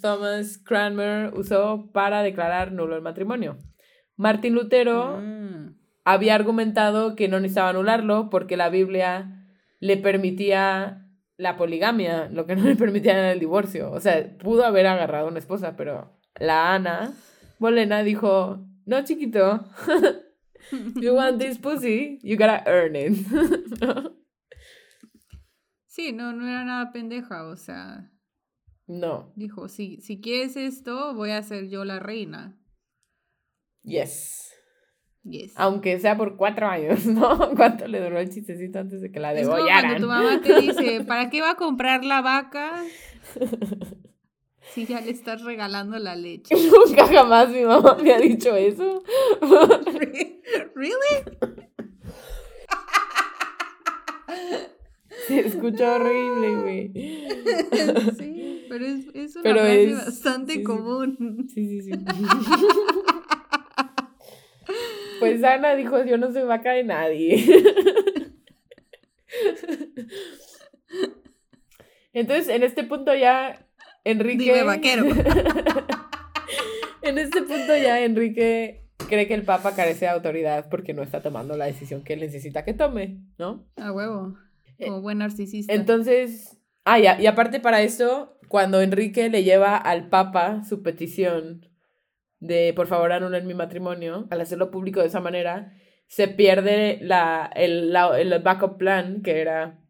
Thomas 0.01 0.59
Cranmer 0.59 1.33
usó 1.35 1.90
para 1.93 2.23
declarar 2.23 2.73
nulo 2.73 2.97
el 2.97 3.03
matrimonio. 3.03 3.59
Martín 4.17 4.55
Lutero 4.55 5.21
mm. 5.21 5.77
había 6.05 6.35
argumentado 6.35 7.17
que 7.17 7.29
no 7.29 7.40
necesitaba 7.40 7.71
anularlo 7.71 8.31
porque 8.31 8.57
la 8.57 8.69
Biblia 8.69 9.47
le 9.81 9.97
permitía 9.97 11.09
la 11.37 11.57
poligamia, 11.57 12.29
lo 12.31 12.47
que 12.47 12.57
no 12.57 12.64
le 12.64 12.77
permitía 12.77 13.19
era 13.19 13.33
el 13.33 13.40
divorcio. 13.40 13.90
O 13.90 14.01
sea, 14.01 14.37
pudo 14.38 14.64
haber 14.64 14.87
agarrado 14.87 15.27
a 15.27 15.31
una 15.31 15.40
esposa, 15.40 15.77
pero 15.77 16.17
la 16.38 16.75
Ana 16.75 17.12
Bolena 17.59 18.03
dijo, 18.03 18.64
no 18.87 19.05
chiquito, 19.05 19.64
you 21.01 21.14
want 21.14 21.40
this 21.40 21.59
pussy, 21.59 22.19
you 22.23 22.37
gotta 22.37 22.62
earn 22.67 22.97
it. 22.97 23.19
Sí, 25.95 26.11
no, 26.12 26.33
no 26.33 26.45
era 26.49 26.64
nada 26.64 26.90
pendeja, 26.90 27.47
o 27.47 27.55
sea. 27.55 28.11
No. 28.87 29.33
Dijo, 29.37 29.68
si, 29.68 30.01
si 30.01 30.20
quieres 30.20 30.57
esto, 30.57 31.14
voy 31.14 31.31
a 31.31 31.42
ser 31.42 31.68
yo 31.68 31.85
la 31.85 32.01
reina. 32.01 32.59
Yes. 33.83 34.51
Yes. 35.23 35.53
Aunque 35.57 35.99
sea 36.01 36.16
por 36.18 36.37
cuatro 36.37 36.66
años, 36.66 37.07
¿no? 37.07 37.51
¿Cuánto 37.57 37.87
le 37.87 38.01
duró 38.01 38.18
el 38.18 38.29
chistecito 38.31 38.79
antes 38.79 39.01
de 39.01 39.11
que 39.11 39.20
la 39.20 39.33
Es 39.33 39.49
como 39.49 39.59
cuando 39.59 39.66
degollaran? 39.66 40.01
tu 40.03 40.07
mamá 40.09 40.40
te 40.42 40.61
dice, 40.61 41.05
¿para 41.05 41.31
qué 41.31 41.40
va 41.40 41.53
a 41.53 41.57
comprar 41.57 42.05
la 42.05 42.20
vaca 42.20 42.85
si 44.75 44.85
ya 44.87 45.01
le 45.01 45.11
estás 45.11 45.42
regalando 45.42 45.99
la 45.99 46.14
leche? 46.14 46.55
Nunca 46.87 47.07
jamás 47.07 47.49
mi 47.49 47.62
mamá 47.64 47.97
me 48.03 48.12
ha 48.12 48.18
dicho 48.20 48.55
eso. 48.55 49.03
¿Really? 50.75 51.25
Se 55.27 55.40
escucha 55.40 55.94
horrible, 55.94 56.57
güey. 56.57 56.92
Sí, 58.18 58.43
pero 58.74 58.87
es, 58.87 59.06
es 59.14 59.37
una 59.37 59.42
Pero 59.44 59.58
frase 59.60 59.84
es- 59.84 59.96
bastante 59.96 60.52
sí, 60.54 60.62
común. 60.64 61.46
Sí, 61.54 61.68
sí, 61.68 61.82
sí. 61.82 61.92
Pues 65.20 65.44
Ana 65.44 65.76
dijo, 65.76 66.04
yo 66.04 66.18
no 66.18 66.32
soy 66.32 66.42
vaca 66.42 66.72
de 66.72 66.82
nadie. 66.82 67.37
Entonces, 72.12 72.48
en 72.48 72.62
este 72.64 72.82
punto 72.84 73.14
ya, 73.14 73.64
Enrique... 74.04 74.42
Dime 74.44 74.64
vaquero. 74.64 75.04
En 77.02 77.18
este 77.18 77.42
punto 77.42 77.76
ya 77.76 78.00
Enrique 78.02 78.88
cree 78.96 79.28
que 79.28 79.34
el 79.34 79.42
Papa 79.42 79.74
carece 79.76 80.06
de 80.06 80.10
autoridad 80.10 80.70
porque 80.70 80.94
no 80.94 81.02
está 81.02 81.20
tomando 81.20 81.54
la 81.54 81.66
decisión 81.66 82.02
que 82.02 82.14
él 82.14 82.20
necesita 82.20 82.64
que 82.64 82.72
tome, 82.72 83.18
¿no? 83.37 83.66
A 83.76 83.92
huevo. 83.92 84.34
Como 84.82 85.02
buen 85.02 85.18
narcisista. 85.18 85.70
Entonces, 85.74 86.56
ah, 86.87 86.98
ya, 86.98 87.20
y 87.20 87.26
aparte 87.26 87.60
para 87.60 87.82
eso, 87.82 88.34
cuando 88.48 88.80
Enrique 88.80 89.28
le 89.28 89.44
lleva 89.44 89.76
al 89.76 90.09
Papa 90.09 90.62
su 90.64 90.83
petición 90.83 91.68
de 92.40 92.72
por 92.76 92.87
favor 92.87 93.12
anulen 93.12 93.46
mi 93.46 93.54
matrimonio, 93.54 94.26
al 94.30 94.40
hacerlo 94.40 94.70
público 94.70 95.00
de 95.00 95.07
esa 95.07 95.20
manera, 95.20 95.72
se 96.07 96.28
pierde 96.28 96.98
la, 97.00 97.50
el, 97.54 97.92
la- 97.92 98.20
el 98.20 98.38
backup 98.42 98.76
plan 98.76 99.22
que 99.22 99.40
era 99.40 99.80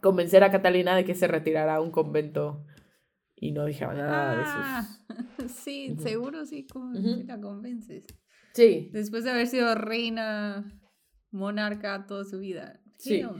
convencer 0.00 0.44
a 0.44 0.50
Catalina 0.50 0.94
de 0.94 1.04
que 1.04 1.14
se 1.14 1.26
retirara 1.26 1.74
a 1.76 1.80
un 1.80 1.90
convento 1.90 2.64
y 3.36 3.52
no 3.52 3.64
dijera 3.64 3.94
nada 3.94 4.36
de 4.36 4.42
Ah, 4.46 4.86
sus... 5.38 5.52
sí, 5.64 5.92
Ujú. 5.92 6.02
seguro 6.02 6.44
sí, 6.46 6.66
como 6.66 6.96
Ujú. 6.98 7.16
sí 7.16 7.24
la 7.24 7.40
convences. 7.40 8.04
Sí, 8.54 8.90
Después 8.92 9.24
de 9.24 9.30
haber 9.30 9.46
sido 9.46 9.74
reina, 9.74 10.64
monarca 11.30 12.06
toda 12.06 12.24
su 12.24 12.38
vida. 12.40 12.80
Sí. 12.98 13.22
No. 13.22 13.34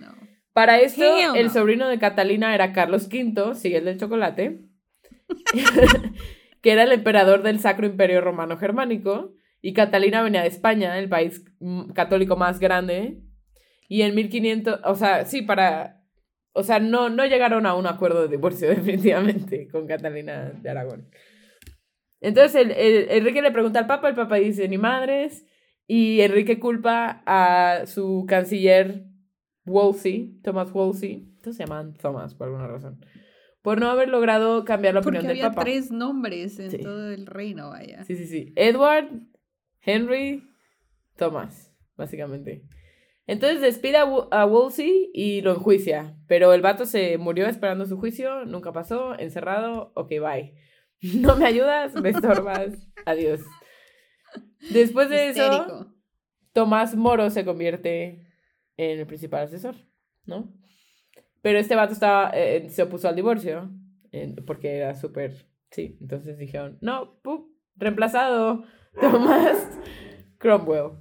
Para 0.60 0.78
esto, 0.80 1.34
el 1.34 1.46
no. 1.46 1.52
sobrino 1.52 1.88
de 1.88 1.98
Catalina 1.98 2.54
era 2.54 2.72
Carlos 2.74 3.08
V, 3.10 3.54
sigue 3.54 3.78
el 3.78 3.86
del 3.86 3.98
chocolate, 3.98 4.60
que 6.62 6.72
era 6.72 6.82
el 6.82 6.92
emperador 6.92 7.42
del 7.42 7.60
Sacro 7.60 7.86
Imperio 7.86 8.20
Romano 8.20 8.58
Germánico, 8.58 9.32
y 9.62 9.72
Catalina 9.72 10.22
venía 10.22 10.42
de 10.42 10.48
España, 10.48 10.98
el 10.98 11.08
país 11.08 11.42
mm, 11.60 11.92
católico 11.92 12.36
más 12.36 12.60
grande, 12.60 13.20
y 13.88 14.02
en 14.02 14.14
1500, 14.14 14.80
o 14.84 14.94
sea, 14.94 15.24
sí, 15.24 15.42
para, 15.42 16.02
o 16.52 16.62
sea, 16.62 16.78
no, 16.78 17.08
no 17.08 17.24
llegaron 17.24 17.64
a 17.64 17.74
un 17.74 17.86
acuerdo 17.86 18.22
de 18.22 18.28
divorcio 18.28 18.68
definitivamente 18.74 19.66
con 19.68 19.86
Catalina 19.86 20.52
de 20.60 20.70
Aragón. 20.70 21.08
Entonces, 22.20 22.54
el, 22.54 22.70
el- 22.72 23.10
Enrique 23.10 23.40
le 23.40 23.50
pregunta 23.50 23.78
al 23.78 23.86
Papa, 23.86 24.10
el 24.10 24.14
Papa 24.14 24.36
dice, 24.36 24.68
ni 24.68 24.76
madres, 24.76 25.46
y 25.86 26.20
Enrique 26.20 26.60
culpa 26.60 27.22
a 27.24 27.86
su 27.86 28.26
canciller 28.28 29.04
Wolsey, 29.64 30.40
Thomas 30.42 30.72
Wolsey, 30.72 31.28
todos 31.42 31.56
se 31.56 31.64
llaman 31.64 31.94
Thomas 31.94 32.34
por 32.34 32.46
alguna 32.48 32.66
razón, 32.66 33.04
por 33.62 33.78
no 33.80 33.88
haber 33.90 34.08
logrado 34.08 34.64
cambiar 34.64 34.94
la 34.94 35.00
Porque 35.02 35.18
opinión 35.18 35.34
del 35.36 35.44
había 35.44 35.50
Papa. 35.54 35.64
tres 35.64 35.90
nombres 35.90 36.58
en 36.58 36.70
Sí. 36.70 36.78
todo 36.78 37.10
el 37.10 37.26
reino, 37.26 37.70
vaya. 37.70 38.04
Sí, 38.04 38.16
sí, 38.16 38.26
sí. 38.26 38.52
Edward, 38.56 39.08
Henry, 39.82 40.42
Thomas, 41.16 41.72
básicamente. 41.96 42.62
Entonces 43.26 43.60
despide 43.60 43.98
a, 43.98 44.04
Wo- 44.06 44.28
a 44.32 44.44
Wolsey 44.44 45.10
y 45.14 45.40
lo 45.42 45.52
enjuicia, 45.52 46.16
pero 46.26 46.52
el 46.52 46.62
vato 46.62 46.84
se 46.86 47.16
murió 47.18 47.46
esperando 47.46 47.86
su 47.86 47.96
juicio, 47.98 48.44
nunca 48.46 48.72
pasó, 48.72 49.16
encerrado, 49.18 49.92
ok, 49.94 50.08
bye. 50.20 50.54
No 51.14 51.36
me 51.36 51.46
ayudas, 51.46 51.94
me 51.94 52.10
estorbas, 52.10 52.72
adiós. 53.06 53.40
Después 54.70 55.08
de 55.08 55.30
eso. 55.30 55.94
Tomás 56.52 56.94
Moro 56.96 57.30
se 57.30 57.44
convierte 57.44 58.26
el 58.80 59.06
principal 59.06 59.44
asesor, 59.44 59.76
¿no? 60.26 60.52
Pero 61.42 61.58
este 61.58 61.74
vato 61.76 61.92
estaba, 61.92 62.30
eh, 62.34 62.68
se 62.68 62.82
opuso 62.82 63.08
al 63.08 63.16
divorcio, 63.16 63.70
en- 64.12 64.36
porque 64.46 64.76
era 64.76 64.94
súper, 64.94 65.46
sí, 65.70 65.96
entonces 66.00 66.38
dijeron, 66.38 66.78
no, 66.80 67.20
¡pup! 67.22 67.50
reemplazado, 67.76 68.64
Tomás 69.00 69.78
Cromwell. 70.38 70.92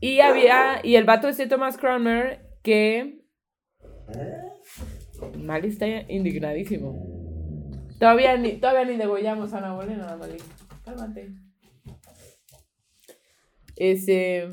Y 0.00 0.20
había, 0.20 0.80
y 0.84 0.94
el 0.96 1.04
vato 1.04 1.28
este 1.28 1.46
Tomás 1.48 1.76
Cromwell, 1.76 2.38
que... 2.62 3.24
Mali 5.36 5.68
está 5.68 5.86
indignadísimo. 6.08 6.94
Todavía 7.98 8.36
ni, 8.36 8.52
todavía 8.52 8.84
ni 8.84 8.96
degollamos 8.96 9.52
a 9.52 9.58
Ana 9.58 9.74
Bolena, 9.74 10.16
Mali. 10.16 10.36
Cálmate. 10.84 11.34
Este. 13.74 14.48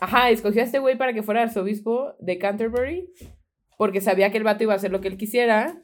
Ajá, 0.00 0.30
escogió 0.30 0.60
a 0.60 0.64
este 0.64 0.78
güey 0.78 0.96
para 0.96 1.12
que 1.12 1.22
fuera 1.22 1.42
arzobispo 1.42 2.14
de 2.20 2.38
Canterbury. 2.38 3.12
Porque 3.78 4.00
sabía 4.00 4.30
que 4.30 4.38
el 4.38 4.44
vato 4.44 4.64
iba 4.64 4.72
a 4.72 4.76
hacer 4.76 4.90
lo 4.90 5.00
que 5.00 5.08
él 5.08 5.16
quisiera. 5.16 5.82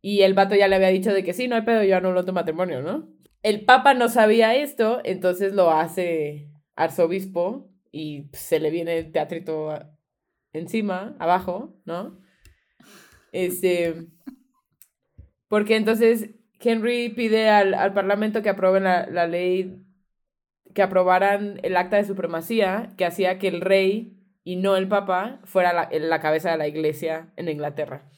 Y 0.00 0.22
el 0.22 0.34
vato 0.34 0.54
ya 0.54 0.68
le 0.68 0.76
había 0.76 0.88
dicho 0.88 1.12
de 1.12 1.22
que 1.22 1.32
sí, 1.32 1.48
no 1.48 1.56
hay 1.56 1.62
pedo, 1.62 1.82
yo 1.84 1.96
anulo 1.96 2.24
tu 2.24 2.32
matrimonio, 2.32 2.82
¿no? 2.82 3.08
El 3.42 3.64
papa 3.64 3.94
no 3.94 4.08
sabía 4.08 4.54
esto, 4.54 5.00
entonces 5.04 5.52
lo 5.52 5.70
hace 5.70 6.50
arzobispo. 6.76 7.70
Y 7.92 8.28
se 8.32 8.60
le 8.60 8.70
viene 8.70 8.98
el 8.98 9.12
teatrito 9.12 9.76
encima, 10.52 11.16
abajo, 11.18 11.80
¿no? 11.84 12.20
Este. 13.32 14.06
Porque 15.48 15.76
entonces 15.76 16.30
Henry 16.60 17.08
pide 17.08 17.48
al, 17.48 17.74
al 17.74 17.92
Parlamento 17.92 18.42
que 18.42 18.50
aprueben 18.50 18.84
la, 18.84 19.06
la 19.06 19.26
ley, 19.26 19.82
que 20.74 20.82
aprobaran 20.82 21.60
el 21.62 21.76
acta 21.76 21.96
de 21.96 22.04
supremacía 22.04 22.92
que 22.96 23.04
hacía 23.04 23.38
que 23.38 23.48
el 23.48 23.60
rey 23.60 24.16
y 24.44 24.56
no 24.56 24.76
el 24.76 24.88
papa 24.88 25.40
fuera 25.44 25.72
la, 25.72 25.88
la 25.90 26.20
cabeza 26.20 26.50
de 26.50 26.58
la 26.58 26.68
iglesia 26.68 27.32
en 27.36 27.48
Inglaterra. 27.48 28.10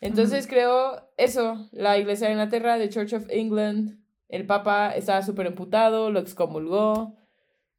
Entonces 0.00 0.46
creo 0.46 1.08
eso, 1.16 1.68
la 1.72 1.98
iglesia 1.98 2.26
de 2.26 2.34
Inglaterra, 2.34 2.78
the 2.78 2.88
Church 2.88 3.14
of 3.14 3.26
England, 3.30 3.98
el 4.28 4.46
papa 4.46 4.90
estaba 4.90 5.22
súper 5.22 5.46
emputado, 5.46 6.10
lo 6.10 6.20
excomulgó, 6.20 7.16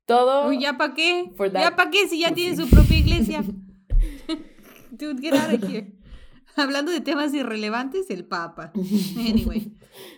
todo. 0.05 0.47
Uy, 0.47 0.61
¿ya 0.61 0.77
para 0.77 0.93
qué? 0.93 1.31
¿Ya 1.53 1.75
para 1.75 1.89
qué 1.91 2.07
si 2.07 2.19
ya 2.21 2.33
tiene 2.33 2.55
su 2.55 2.69
propia 2.69 2.97
iglesia? 2.97 3.43
Dude, 4.91 5.21
get 5.21 5.33
out 5.33 5.53
of 5.53 5.69
here. 5.69 5.93
Hablando 6.55 6.91
de 6.91 7.01
temas 7.01 7.33
irrelevantes, 7.33 8.09
el 8.09 8.25
Papa. 8.25 8.71
Anyway. 9.17 9.73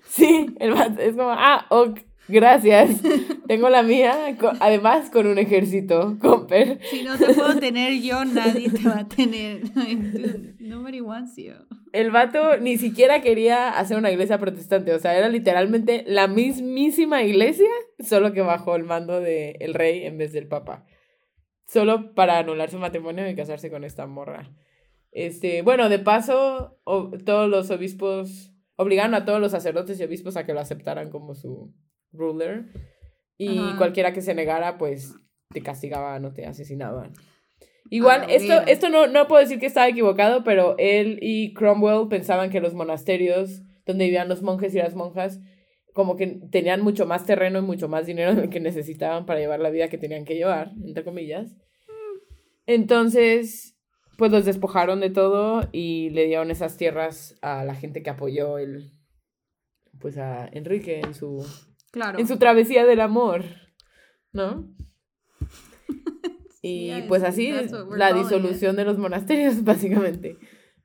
Sí, 0.08 0.56
el 0.60 0.74
es 1.00 1.16
como, 1.16 1.32
ah, 1.32 1.66
ok, 1.70 2.00
gracias. 2.30 3.02
Tengo 3.48 3.70
la 3.70 3.84
mía, 3.84 4.38
además 4.60 5.10
con 5.10 5.28
un 5.28 5.38
ejército, 5.38 6.18
Comper. 6.22 6.80
Si 6.90 7.04
no 7.04 7.18
te 7.18 7.34
puedo 7.34 7.56
tener 7.60 8.02
yo, 8.02 8.24
nadie 8.26 8.70
te 8.70 8.88
va 8.88 9.00
a 9.00 9.08
tener. 9.08 9.62
Dude, 9.74 10.56
nobody 10.60 11.02
wants 11.02 11.36
you. 11.36 11.54
El 11.92 12.12
vato 12.12 12.58
ni 12.58 12.78
siquiera 12.78 13.22
quería 13.22 13.70
hacer 13.70 13.98
una 13.98 14.12
iglesia 14.12 14.38
protestante, 14.38 14.94
o 14.94 15.00
sea, 15.00 15.18
era 15.18 15.28
literalmente 15.30 16.04
la 16.08 16.28
mismísima 16.28 17.24
iglesia, 17.24 17.70
solo 18.00 18.32
que 18.32 18.42
bajo 18.42 18.76
el 18.76 18.84
mando 18.84 19.20
del 19.20 19.74
rey 19.74 20.06
en 20.06 20.18
vez 20.18 20.32
del 20.32 20.48
papa. 20.48 20.86
Solo 21.68 22.14
para 22.14 22.38
anular 22.38 22.70
su 22.70 22.78
matrimonio 22.78 23.30
y 23.30 23.36
casarse 23.36 23.70
con 23.70 23.84
esta 23.84 24.06
morra. 24.08 24.52
Este, 25.12 25.64
bueno, 25.64 25.90
de 25.90 26.00
paso, 26.00 26.80
todos 26.84 27.50
los 27.50 27.72
obispos 27.72 28.54
obligaron 28.76 29.14
a 29.14 29.26
todos 29.26 29.42
los 29.42 29.52
sacerdotes 29.52 30.00
y 30.00 30.04
obispos 30.04 30.38
a 30.38 30.46
que 30.46 30.54
lo 30.54 30.60
aceptaran 30.60 31.10
como 31.10 31.36
su 31.36 31.74
ruler. 32.12 32.66
Y 33.38 33.58
Ajá. 33.58 33.78
cualquiera 33.78 34.14
que 34.14 34.22
se 34.22 34.34
negara, 34.34 34.78
pues 34.78 35.16
te 35.52 35.62
castigaban 35.62 36.26
o 36.26 36.34
te 36.34 36.46
asesinaban. 36.46 37.14
Igual, 37.90 38.22
la 38.22 38.34
esto, 38.34 38.54
esto 38.68 38.90
no, 38.90 39.08
no 39.08 39.28
puedo 39.28 39.42
decir 39.42 39.60
que 39.60 39.66
estaba 39.66 39.88
equivocado, 39.88 40.44
pero 40.44 40.76
él 40.78 41.18
y 41.22 41.54
Cromwell 41.54 42.08
pensaban 42.08 42.50
que 42.50 42.60
los 42.62 42.74
monasterios 42.74 43.62
donde 43.86 44.06
vivían 44.06 44.30
los 44.30 44.44
monjes 44.44 44.76
y 44.76 44.78
las 44.78 44.96
monjas 44.96 45.40
como 45.94 46.16
que 46.16 46.28
tenían 46.52 46.82
mucho 46.82 47.06
más 47.08 47.26
terreno 47.26 47.60
y 47.60 47.64
mucho 47.64 47.88
más 47.88 48.06
dinero 48.06 48.36
del 48.36 48.50
que 48.50 48.60
necesitaban 48.60 49.26
para 49.26 49.40
llevar 49.40 49.60
la 49.60 49.72
vida 49.72 49.90
que 49.90 49.98
tenían 49.98 50.26
que 50.26 50.36
llevar, 50.36 50.72
entre 50.84 51.04
comillas. 51.04 51.56
Entonces, 52.68 53.76
pues 54.18 54.32
los 54.32 54.46
despojaron 54.46 55.00
de 55.00 55.10
todo 55.10 55.68
y 55.72 56.12
le 56.12 56.26
dieron 56.26 56.52
esas 56.52 56.78
tierras 56.78 57.38
a 57.42 57.64
la 57.66 57.74
gente 57.74 58.04
que 58.04 58.12
apoyó 58.12 58.60
el, 58.60 58.92
pues 60.00 60.18
a 60.18 60.48
Enrique 60.52 61.02
en 61.04 61.16
su, 61.16 61.44
Claro. 61.92 62.20
en 62.20 62.28
su 62.28 62.38
travesía 62.38 62.86
del 62.86 63.02
amor, 63.02 63.44
¿no? 64.32 64.68
Y 66.62 66.88
Yeah, 66.88 67.06
pues 67.08 67.24
así 67.24 67.54
la 67.96 68.12
disolución 68.12 68.76
de 68.76 68.84
los 68.84 68.98
monasterios, 68.98 69.64
básicamente, 69.64 70.38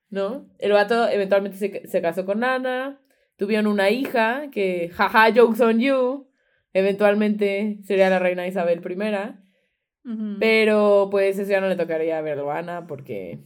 ¿no? 0.08 0.48
El 0.58 0.70
vato 0.70 1.08
eventualmente 1.08 1.58
se, 1.58 1.88
se 1.88 2.00
casó 2.00 2.24
con 2.24 2.44
Ana, 2.44 3.00
tuvieron 3.36 3.66
una 3.66 3.90
hija 3.90 4.50
que, 4.52 4.90
jaja, 4.94 5.32
jokes 5.34 5.60
on 5.60 5.80
you, 5.80 6.28
Eventualmente 6.74 7.78
sería 7.84 8.10
la 8.10 8.18
reina 8.18 8.48
Isabel 8.48 8.82
I. 8.84 10.36
Pero 10.40 11.08
pues 11.10 11.38
eso 11.38 11.50
ya 11.50 11.60
no 11.60 11.68
le 11.68 11.76
tocaría 11.76 12.18
a 12.18 12.22
Verluana 12.22 12.86
porque 12.86 13.38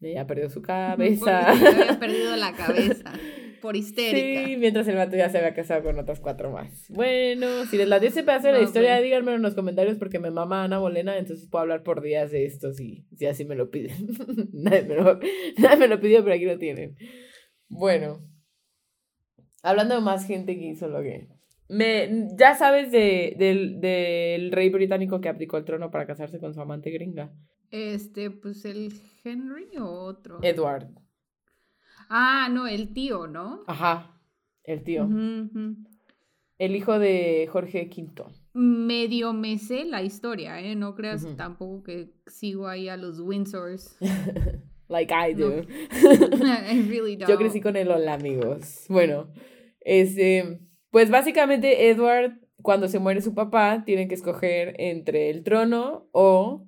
ella 0.00 0.26
perdió 0.26 0.50
su 0.50 0.60
cabeza. 0.62 1.50
había 1.50 1.98
perdido 1.98 2.36
la 2.36 2.52
cabeza. 2.52 3.12
Por 3.60 3.76
histérica. 3.76 4.46
Sí, 4.46 4.56
mientras 4.56 4.86
el 4.88 4.96
vato 4.96 5.16
ya 5.16 5.28
se 5.28 5.38
había 5.38 5.54
casado 5.54 5.82
con 5.82 5.98
otras 5.98 6.20
cuatro 6.20 6.50
más. 6.50 6.86
Bueno, 6.90 7.64
si 7.66 7.76
les 7.76 7.88
la 7.88 7.96
ese 7.96 8.22
pedazo 8.22 8.48
de 8.48 8.54
la 8.54 8.60
historia, 8.60 8.90
díganme 8.90 9.06
díganmelo 9.06 9.36
en 9.36 9.42
los 9.42 9.54
comentarios 9.54 9.98
porque 9.98 10.18
me 10.18 10.30
mama 10.30 10.64
Ana 10.64 10.78
Bolena, 10.78 11.18
entonces 11.18 11.48
puedo 11.48 11.62
hablar 11.62 11.82
por 11.82 12.00
días 12.00 12.30
de 12.30 12.44
esto 12.44 12.72
si, 12.72 13.06
si 13.16 13.26
así 13.26 13.44
me 13.44 13.54
lo 13.54 13.70
piden. 13.70 14.08
nadie, 14.52 14.82
me 14.82 14.94
lo, 14.94 15.18
nadie 15.58 15.76
me 15.76 15.88
lo 15.88 16.00
pidió, 16.00 16.22
pero 16.22 16.36
aquí 16.36 16.44
lo 16.44 16.58
tienen. 16.58 16.96
Bueno, 17.68 18.22
hablando 19.62 19.94
de 19.94 20.00
más 20.00 20.26
gente 20.26 20.56
que 20.58 20.66
hizo 20.66 20.88
lo 20.88 21.02
que 21.02 21.28
me, 21.68 22.28
ya 22.38 22.54
sabes 22.54 22.90
de, 22.90 23.34
del, 23.38 23.80
del 23.80 24.52
rey 24.52 24.70
británico 24.70 25.20
que 25.20 25.28
abdicó 25.28 25.58
el 25.58 25.64
trono 25.64 25.90
para 25.90 26.06
casarse 26.06 26.38
con 26.38 26.54
su 26.54 26.60
amante 26.60 26.90
gringa. 26.90 27.32
Este, 27.70 28.30
pues 28.30 28.64
el 28.64 28.92
Henry 29.22 29.76
o 29.78 29.86
otro. 29.86 30.38
Edward. 30.42 30.88
Ah, 32.08 32.48
no, 32.50 32.66
el 32.66 32.92
tío, 32.92 33.26
¿no? 33.26 33.62
Ajá, 33.66 34.18
el 34.64 34.82
tío. 34.82 35.08
El 36.58 36.76
hijo 36.76 36.98
de 36.98 37.48
Jorge 37.50 37.88
V. 37.90 38.24
Medio 38.54 39.32
me 39.32 39.58
sé 39.58 39.84
la 39.84 40.02
historia, 40.02 40.60
¿eh? 40.60 40.74
No 40.74 40.94
creas 40.94 41.26
tampoco 41.36 41.82
que 41.84 42.10
sigo 42.26 42.66
ahí 42.66 42.88
a 42.88 42.96
los 42.96 43.20
Windsors. 43.20 43.96
like 44.88 45.12
I 45.12 45.34
do. 45.34 45.62
I 45.92 46.82
really 46.88 47.16
don't. 47.16 47.30
Yo 47.30 47.36
crecí 47.36 47.60
con 47.60 47.76
el 47.76 47.90
hola, 47.90 48.14
amigos. 48.14 48.86
Bueno, 48.88 49.28
este 49.80 50.60
pues 50.90 51.10
básicamente 51.10 51.90
Edward, 51.90 52.40
cuando 52.62 52.88
se 52.88 52.98
muere 52.98 53.20
su 53.20 53.34
papá, 53.34 53.84
tiene 53.84 54.08
que 54.08 54.14
escoger 54.14 54.74
entre 54.78 55.30
el 55.30 55.42
trono 55.42 56.08
o 56.12 56.66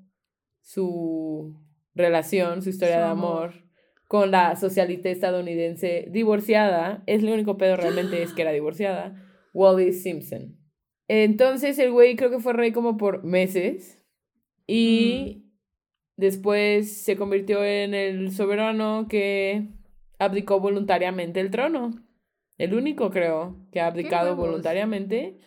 su 0.61 1.57
relación, 1.95 2.63
su 2.63 2.69
historia 2.69 2.99
de 2.99 3.05
amor, 3.05 3.65
con 4.11 4.33
la 4.33 4.57
socialite 4.57 5.13
estadounidense 5.13 6.09
divorciada. 6.11 7.05
Es 7.07 7.23
el 7.23 7.29
único 7.29 7.57
pedo 7.57 7.77
realmente 7.77 8.25
es 8.25 8.33
que 8.33 8.43
era 8.43 8.51
divorciada. 8.51 9.15
Wally 9.55 9.93
Simpson. 9.93 10.59
Entonces 11.07 11.79
el 11.79 11.93
güey 11.93 12.17
creo 12.17 12.29
que 12.29 12.41
fue 12.41 12.53
rey 12.53 12.73
como 12.73 12.97
por 12.97 13.23
meses 13.23 14.05
y 14.67 15.45
mm. 15.45 15.51
después 16.17 17.05
se 17.05 17.15
convirtió 17.15 17.65
en 17.65 17.95
el 17.95 18.33
soberano 18.33 19.07
que 19.09 19.69
abdicó 20.19 20.59
voluntariamente 20.59 21.39
el 21.39 21.53
trono. 21.53 21.93
El 22.59 22.75
único, 22.75 23.13
creo, 23.13 23.65
que 23.71 23.79
ha 23.79 23.87
abdicado 23.87 24.35
voluntariamente. 24.35 25.39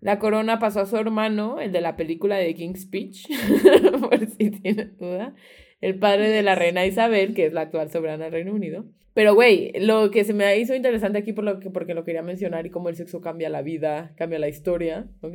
La 0.00 0.18
corona 0.18 0.58
pasó 0.58 0.80
a 0.80 0.86
su 0.86 0.96
hermano, 0.96 1.60
el 1.60 1.70
de 1.70 1.80
la 1.80 1.94
película 1.94 2.38
de 2.38 2.56
King's 2.56 2.82
Speech, 2.82 3.28
por 4.00 4.18
si 4.26 4.50
tienes 4.50 4.98
duda. 4.98 5.36
El 5.82 5.98
padre 5.98 6.30
de 6.30 6.42
la 6.42 6.54
reina 6.54 6.86
Isabel, 6.86 7.34
que 7.34 7.44
es 7.44 7.52
la 7.52 7.62
actual 7.62 7.90
soberana 7.90 8.24
del 8.24 8.32
Reino 8.32 8.54
Unido. 8.54 8.86
Pero, 9.14 9.34
güey, 9.34 9.72
lo 9.80 10.10
que 10.10 10.24
se 10.24 10.32
me 10.32 10.56
hizo 10.58 10.74
interesante 10.74 11.18
aquí 11.18 11.32
por 11.32 11.44
lo 11.44 11.60
que, 11.60 11.70
porque 11.70 11.92
lo 11.92 12.04
quería 12.04 12.22
mencionar 12.22 12.64
y 12.64 12.70
cómo 12.70 12.88
el 12.88 12.96
sexo 12.96 13.20
cambia 13.20 13.50
la 13.50 13.60
vida, 13.60 14.14
cambia 14.16 14.38
la 14.38 14.48
historia, 14.48 15.10
¿ok? 15.20 15.34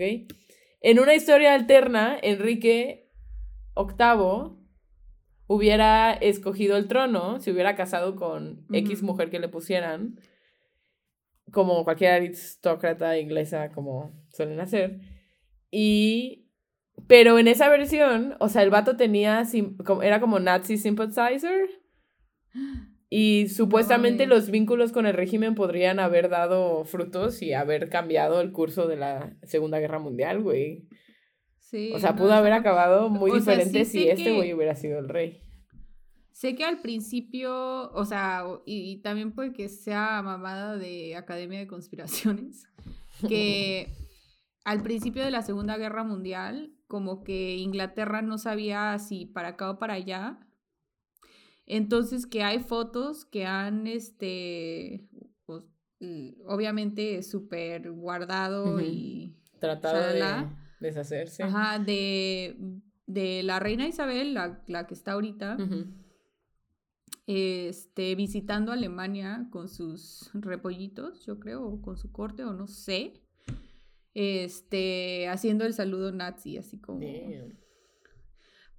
En 0.81 0.99
una 0.99 1.13
historia 1.13 1.53
alterna, 1.53 2.17
Enrique 2.21 3.12
VIII 3.75 4.57
hubiera 5.47 6.13
escogido 6.13 6.77
el 6.77 6.88
trono, 6.88 7.39
se 7.39 7.51
hubiera 7.51 7.75
casado 7.75 8.15
con 8.15 8.65
X 8.71 9.03
mujer 9.03 9.29
que 9.29 9.39
le 9.39 9.49
pusieran, 9.49 10.19
como 11.51 11.83
cualquier 11.83 12.12
aristócrata 12.12 13.19
inglesa 13.19 13.71
como 13.71 14.12
suelen 14.29 14.60
hacer. 14.60 14.99
Y 15.71 16.46
pero 17.05 17.38
en 17.38 17.47
esa 17.47 17.69
versión, 17.69 18.36
o 18.39 18.49
sea, 18.49 18.63
el 18.63 18.69
vato 18.69 18.97
tenía 18.97 19.43
era 20.01 20.19
como 20.19 20.39
nazi 20.39 20.77
sympathizer 20.77 21.69
y 23.10 23.47
supuestamente 23.47 24.25
los 24.25 24.49
vínculos 24.49 24.91
con 24.91 25.05
el 25.05 25.13
régimen 25.13 25.55
podrían 25.55 25.99
haber 25.99 26.29
dado 26.29 26.83
frutos 26.83 27.41
y 27.41 27.53
haber 27.53 27.89
cambiado 27.89 28.41
el 28.41 28.51
curso 28.51 28.88
de 28.88 28.97
la 28.97 29.38
Segunda 29.43 29.79
Guerra 29.79 29.99
Mundial, 29.99 30.41
güey. 30.41 30.88
Sí, 31.60 31.91
o 31.93 31.99
sea, 31.99 32.15
pudo 32.15 32.33
haber 32.33 32.53
acabado 32.53 33.10
muy 33.10 33.31
diferente 33.31 33.86
si 33.86 34.10
este 34.10 34.33
güey 34.33 34.53
hubiera 34.53 34.75
sido 34.75 34.99
el 34.99 35.07
rey. 35.07 35.41
Sé 36.31 36.55
que 36.55 36.65
al 36.65 36.81
principio, 36.81 37.91
o 37.93 38.05
sea, 38.05 38.43
y, 38.65 39.01
también 39.01 39.33
puede 39.33 39.53
que 39.53 39.69
sea 39.69 40.21
mamada 40.21 40.77
de 40.77 41.15
Academia 41.15 41.60
de 41.60 41.67
Conspiraciones, 41.67 42.67
que 43.27 43.88
al 44.65 44.83
principio 44.83 45.23
de 45.23 45.31
la 45.31 45.41
Segunda 45.41 45.77
Guerra 45.77 46.03
Mundial, 46.03 46.76
como 46.88 47.23
que 47.23 47.56
Inglaterra 47.58 48.21
no 48.21 48.38
sabía 48.38 48.97
si 49.00 49.26
para 49.26 49.50
acá 49.50 49.71
o 49.71 49.80
para 49.80 49.93
allá. 49.93 50.39
Entonces 51.65 52.26
que 52.26 52.43
hay 52.43 52.60
fotos 52.60 53.26
que 53.26 53.45
han, 53.45 53.88
este, 53.88 55.10
pues, 55.45 55.63
obviamente 56.45 57.21
súper 57.23 57.91
guardado 57.91 58.80
y... 58.82 59.36
Tratado 59.60 60.13
de 60.13 60.47
deshacerse. 60.80 61.43
Ajá, 61.43 61.80
de, 61.80 62.56
de 63.06 63.43
la 63.43 63.60
reina 63.60 63.88
Isabel, 63.88 64.34
la, 64.34 64.63
la 64.67 64.88
que 64.88 64.93
está 64.93 65.13
ahorita. 65.13 65.58
Este, 67.26 68.15
visitando 68.15 68.71
Alemania 68.71 69.47
con 69.52 69.67
sus 69.67 70.30
repollitos, 70.34 71.26
yo 71.26 71.39
creo, 71.39 71.65
o 71.65 71.82
con 71.82 71.97
su 71.97 72.12
corte, 72.13 72.45
o 72.45 72.54
no 72.54 72.67
sé, 72.67 73.21
este, 74.19 75.27
haciendo 75.27 75.65
el 75.65 75.73
saludo 75.73 76.12
nazi, 76.12 76.58
así 76.58 76.80
como... 76.80 77.01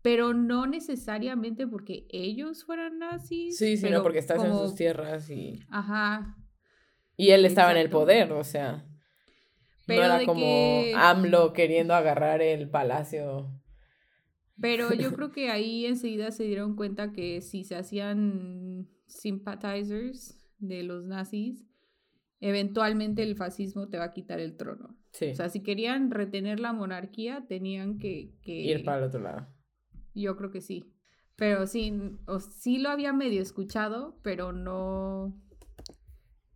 Pero 0.03 0.33
no 0.33 0.67
necesariamente 0.67 1.67
porque 1.67 2.07
ellos 2.11 2.65
fueran 2.65 2.99
nazis. 2.99 3.59
Sí, 3.59 3.77
sino 3.77 4.03
porque 4.03 4.19
estás 4.19 4.43
en 4.45 4.53
sus 4.53 4.75
tierras 4.75 5.29
y... 5.31 5.61
Ajá. 5.69 6.37
Y 7.17 7.31
él 7.31 7.45
estaba 7.45 7.73
en 7.73 7.79
el 7.79 7.91
poder, 7.91 8.33
o 8.33 8.45
sea... 8.45 8.85
Pero 9.87 10.07
no 10.07 10.15
era 10.15 10.25
como 10.27 10.83
AMLO 10.97 11.53
queriendo 11.53 11.95
agarrar 11.95 12.43
el 12.43 12.69
palacio 12.69 13.59
pero 14.61 14.93
yo 14.93 15.13
creo 15.15 15.33
que 15.33 15.51
ahí 15.51 15.87
enseguida 15.87 16.31
se 16.31 16.45
dieron 16.45 16.77
cuenta 16.77 17.13
que 17.13 17.41
si 17.41 17.65
se 17.65 17.77
hacían 17.77 18.89
sympathizers 19.07 20.39
de 20.59 20.83
los 20.83 21.05
nazis, 21.05 21.65
eventualmente 22.41 23.23
el 23.23 23.37
fascismo 23.37 23.89
te 23.89 23.99
va 23.99 24.05
a 24.05 24.13
quitar 24.13 24.41
el 24.41 24.57
trono. 24.57 24.98
O 25.13 25.35
sea, 25.35 25.49
si 25.49 25.63
querían 25.63 26.11
retener 26.11 26.61
la 26.61 26.73
monarquía, 26.73 27.45
tenían 27.49 27.99
que, 27.99 28.35
Ir 28.45 28.85
para 28.85 28.99
el 28.99 29.05
otro 29.05 29.21
lado. 29.21 29.49
Yo 30.15 30.37
creo 30.37 30.51
que 30.51 30.61
sí. 30.61 30.93
Pero 31.37 31.67
sí, 31.67 31.93
o, 32.27 32.41
sí 32.41 32.79
lo 32.79 32.91
había 32.91 33.13
medio 33.13 33.41
escuchado, 33.41 34.19
pero 34.23 34.53
no... 34.53 35.35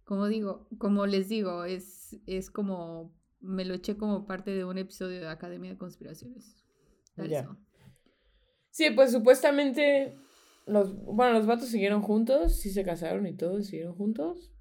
Como 0.04 0.26
digo, 0.26 0.68
como 0.78 1.06
les 1.06 1.28
digo, 1.28 1.64
es, 1.64 2.18
es 2.26 2.50
como... 2.50 3.14
Me 3.40 3.64
lo 3.64 3.74
eché 3.74 3.96
como 3.96 4.26
parte 4.26 4.52
de 4.52 4.64
un 4.64 4.78
episodio 4.78 5.20
de 5.20 5.28
Academia 5.28 5.70
de 5.70 5.78
Conspiraciones. 5.78 6.62
Ya. 7.16 7.48
Sí, 8.70 8.90
pues 8.90 9.12
supuestamente 9.12 10.16
los, 10.66 10.94
bueno, 11.04 11.32
los 11.34 11.46
vatos 11.46 11.68
siguieron 11.68 12.02
juntos, 12.02 12.58
sí 12.58 12.70
se 12.70 12.84
casaron 12.84 13.26
y 13.26 13.34
todo, 13.34 13.62
siguieron 13.62 13.94
juntos. 13.94 14.51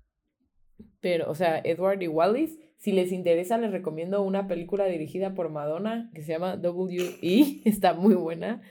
Pero, 1.01 1.29
o 1.29 1.35
sea, 1.35 1.59
Edward 1.63 2.01
y 2.01 2.07
Wallis, 2.07 2.57
si 2.77 2.91
les 2.91 3.11
interesa, 3.11 3.57
les 3.57 3.71
recomiendo 3.71 4.21
una 4.21 4.47
película 4.47 4.85
dirigida 4.85 5.33
por 5.33 5.49
Madonna 5.49 6.09
que 6.13 6.21
se 6.21 6.31
llama 6.31 6.57
W.E. 6.57 7.61
Está 7.65 7.93
muy 7.93 8.15
buena. 8.15 8.61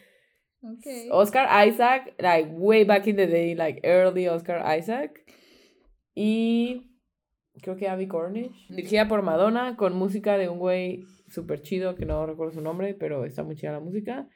Okay. 0.63 1.09
Oscar 1.11 1.67
Isaac, 1.67 2.15
like 2.19 2.51
way 2.53 2.85
back 2.85 3.07
in 3.07 3.17
the 3.17 3.27
day, 3.27 3.55
like 3.55 3.81
early 3.83 4.29
Oscar 4.29 4.63
Isaac. 4.79 5.25
Y 6.15 6.99
creo 7.63 7.77
que 7.77 7.89
Abby 7.89 8.07
Cornish. 8.07 8.69
Dirigida 8.69 9.09
por 9.09 9.23
Madonna 9.23 9.77
con 9.77 9.97
música 9.97 10.39
de 10.39 10.49
un 10.49 10.59
güey 10.59 11.05
súper 11.29 11.63
chido 11.63 11.95
que 11.95 12.05
no 12.05 12.27
recuerdo 12.27 12.53
su 12.53 12.61
nombre, 12.61 12.95
pero 12.95 13.25
está 13.25 13.43
muy 13.43 13.57
chida 13.57 13.73
la 13.73 13.81
música. 13.81 14.29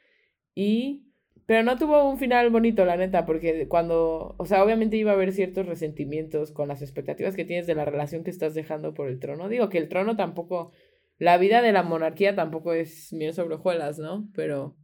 Y... 0.53 1.04
Pero 1.45 1.63
no 1.63 1.77
tuvo 1.77 2.09
un 2.09 2.17
final 2.17 2.49
bonito, 2.49 2.85
la 2.85 2.97
neta, 2.97 3.25
porque 3.25 3.67
cuando, 3.67 4.35
o 4.37 4.45
sea, 4.45 4.63
obviamente 4.63 4.97
iba 4.97 5.11
a 5.11 5.13
haber 5.13 5.31
ciertos 5.31 5.67
resentimientos 5.67 6.51
con 6.51 6.67
las 6.67 6.81
expectativas 6.81 7.35
que 7.35 7.45
tienes 7.45 7.67
de 7.67 7.75
la 7.75 7.85
relación 7.85 8.23
que 8.23 8.31
estás 8.31 8.55
dejando 8.55 8.95
por 8.95 9.07
el 9.07 9.19
trono. 9.19 9.47
Digo 9.47 9.69
que 9.69 9.77
el 9.77 9.87
trono 9.87 10.15
tampoco, 10.15 10.71
la 11.19 11.37
vida 11.37 11.61
de 11.61 11.71
la 11.71 11.83
monarquía 11.83 12.35
tampoco 12.35 12.73
es 12.73 13.13
miel 13.13 13.33
sobre 13.33 13.55
hojuelas, 13.55 13.99
¿no? 13.99 14.27
Pero, 14.33 14.75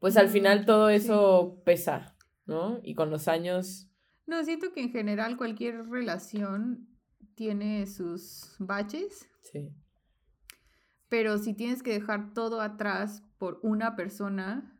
pues 0.00 0.16
al 0.16 0.28
final 0.28 0.64
todo 0.64 0.88
eso 0.88 1.60
pesa, 1.66 2.16
¿no? 2.46 2.80
Y 2.82 2.94
con 2.94 3.10
los 3.10 3.28
años... 3.28 3.90
No, 4.24 4.42
siento 4.42 4.72
que 4.72 4.80
en 4.80 4.90
general 4.90 5.36
cualquier 5.36 5.86
relación 5.86 6.88
tiene 7.34 7.86
sus 7.86 8.56
baches. 8.58 9.28
Sí. 9.42 9.70
Pero 11.10 11.36
si 11.38 11.54
tienes 11.54 11.82
que 11.82 11.92
dejar 11.92 12.32
todo 12.32 12.62
atrás 12.62 13.22
por 13.38 13.60
una 13.62 13.94
persona, 13.94 14.75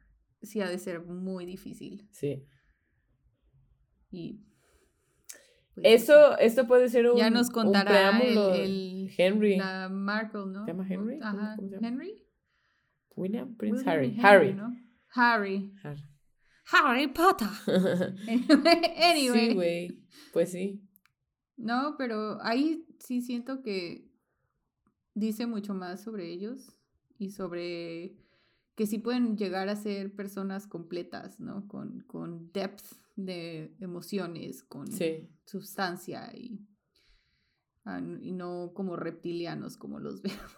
sí 0.46 0.60
ha 0.60 0.68
de 0.70 0.78
ser 0.78 1.04
muy 1.04 1.44
difícil. 1.46 2.08
Sí. 2.10 2.44
Y... 4.10 4.40
pues, 5.74 5.86
Eso, 6.02 6.38
esto 6.38 6.66
puede 6.66 6.88
ser 6.88 7.10
un, 7.10 7.18
ya 7.18 7.28
nos 7.30 7.50
contará 7.50 8.18
el, 8.20 8.38
el- 8.38 9.10
Henry. 9.18 9.56
la 9.58 9.88
Markle, 9.88 10.46
¿no? 10.46 10.64
¿Se 10.64 10.72
llama 10.72 10.86
Henry? 10.88 11.18
¿Cómo- 11.18 11.28
Ajá. 11.38 11.54
cómo 11.56 11.68
se 11.68 11.74
llama? 11.74 11.88
Henry. 11.88 12.22
William, 13.16 13.56
Prince 13.56 13.78
William 13.80 13.94
Harry. 13.94 14.16
Harry. 14.22 14.54
¿no? 14.54 14.74
Harry. 15.14 15.72
Harry. 15.82 16.02
Harry 16.72 17.06
Potter. 17.08 17.48
anyway. 18.96 19.48
Sí, 19.48 19.54
güey. 19.54 20.04
Pues 20.32 20.52
sí. 20.52 20.82
No, 21.56 21.94
pero 21.96 22.38
ahí 22.42 22.84
sí 22.98 23.22
siento 23.22 23.62
que 23.62 24.10
dice 25.14 25.46
mucho 25.46 25.72
más 25.74 26.02
sobre 26.02 26.30
ellos 26.30 26.76
y 27.18 27.30
sobre 27.30 28.16
que 28.76 28.86
sí 28.86 28.98
pueden 28.98 29.36
llegar 29.36 29.68
a 29.68 29.74
ser 29.76 30.14
personas 30.14 30.66
completas, 30.66 31.40
¿no? 31.40 31.66
Con, 31.66 32.00
con 32.06 32.52
depth 32.52 32.84
de 33.16 33.74
emociones, 33.80 34.62
con 34.62 34.86
Sí. 34.92 35.28
sustancia 35.46 36.30
y, 36.34 36.60
ah, 37.84 38.00
y 38.20 38.32
no 38.32 38.72
como 38.74 38.96
reptilianos 38.96 39.76
como 39.76 39.98
los 39.98 40.20
vemos 40.22 40.52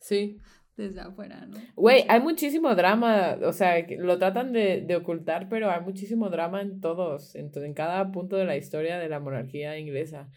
Sí. 0.00 0.36
desde 0.76 1.00
afuera, 1.00 1.46
¿no? 1.46 1.56
Güey, 1.76 2.04
hay 2.08 2.20
muchísimo 2.20 2.74
drama, 2.74 3.38
o 3.42 3.52
sea, 3.52 3.86
lo 3.98 4.18
tratan 4.18 4.52
de, 4.52 4.82
de 4.86 4.96
ocultar, 4.96 5.48
pero 5.48 5.70
hay 5.70 5.80
muchísimo 5.80 6.28
drama 6.28 6.60
en 6.60 6.80
todos, 6.80 7.34
en, 7.34 7.50
en 7.54 7.72
cada 7.74 8.12
punto 8.12 8.36
de 8.36 8.44
la 8.44 8.56
historia 8.58 8.98
de 8.98 9.08
la 9.08 9.20
monarquía 9.20 9.78
inglesa. 9.78 10.28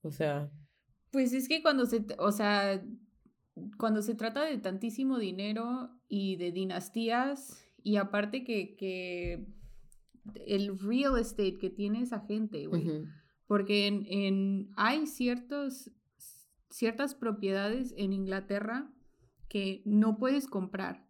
O 0.00 0.10
sea, 0.10 0.50
Pues 1.12 1.32
es 1.32 1.46
que 1.46 1.62
cuando 1.62 1.86
se, 1.86 2.04
o 2.18 2.32
sea, 2.32 2.82
cuando 3.78 4.02
se 4.02 4.14
trata 4.14 4.44
de 4.44 4.58
tantísimo 4.58 5.18
dinero 5.18 5.90
y 6.08 6.36
de 6.36 6.52
dinastías, 6.52 7.62
y 7.82 7.96
aparte 7.96 8.44
que, 8.44 8.76
que 8.76 9.46
el 10.46 10.78
real 10.78 11.18
estate 11.18 11.58
que 11.58 11.68
tiene 11.70 12.02
esa 12.02 12.20
gente, 12.20 12.66
güey. 12.66 12.88
ujú, 12.88 13.06
Porque 13.46 13.86
en, 13.86 14.06
en- 14.08 14.70
hay 14.76 15.06
ciertos, 15.06 15.90
ciertas 16.70 17.14
propiedades 17.14 17.92
en 17.98 18.12
Inglaterra 18.12 18.90
que 19.48 19.82
no 19.84 20.16
puedes 20.16 20.46
comprar. 20.46 21.06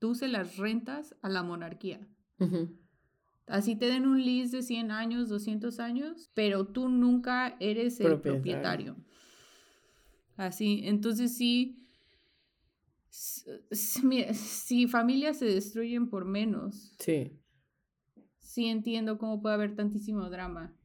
Tú 0.00 0.14
se 0.14 0.26
las 0.28 0.56
rentas 0.56 1.14
a 1.22 1.28
la 1.28 1.42
monarquía. 1.42 2.06
ujú. 2.40 2.76
Así 3.46 3.76
te 3.76 3.86
den 3.86 4.06
un 4.06 4.24
lease 4.24 4.56
de 4.56 4.62
100 4.62 4.90
años, 4.90 5.28
200 5.28 5.78
años, 5.78 6.30
pero 6.34 6.66
tú 6.66 6.88
nunca 6.88 7.56
eres 7.60 8.00
el 8.00 8.06
Propietario. 8.06 8.40
propietario. 8.40 8.96
Así, 10.36 10.80
entonces 10.84 11.36
sí, 11.36 11.83
si 13.70 14.88
familias 14.88 15.38
se 15.38 15.44
destruyen 15.44 16.08
por 16.08 16.24
menos, 16.24 16.94
sí, 16.98 17.38
sí 18.38 18.66
entiendo 18.66 19.18
cómo 19.18 19.40
puede 19.40 19.54
haber 19.54 19.76
tantísimo 19.76 20.28
drama, 20.30 20.76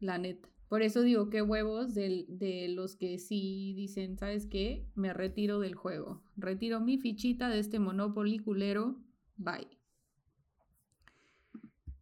la 0.00 0.18
neta. 0.18 0.48
Por 0.68 0.82
eso 0.82 1.02
digo, 1.02 1.30
qué 1.30 1.40
huevos 1.40 1.94
del- 1.94 2.26
de, 2.28 2.68
los 2.68 2.94
que 2.96 3.18
sí 3.18 3.72
dicen, 3.74 4.18
¿sabes 4.18 4.46
qué? 4.46 4.86
Me 4.94 5.14
retiro 5.14 5.60
del 5.60 5.74
juego. 5.74 6.22
Retiro 6.36 6.80
mi 6.80 6.98
fichita 6.98 7.48
de 7.48 7.58
este 7.58 7.78
Monopoly 7.78 8.38
culero. 8.40 9.00
Bye. 9.36 9.68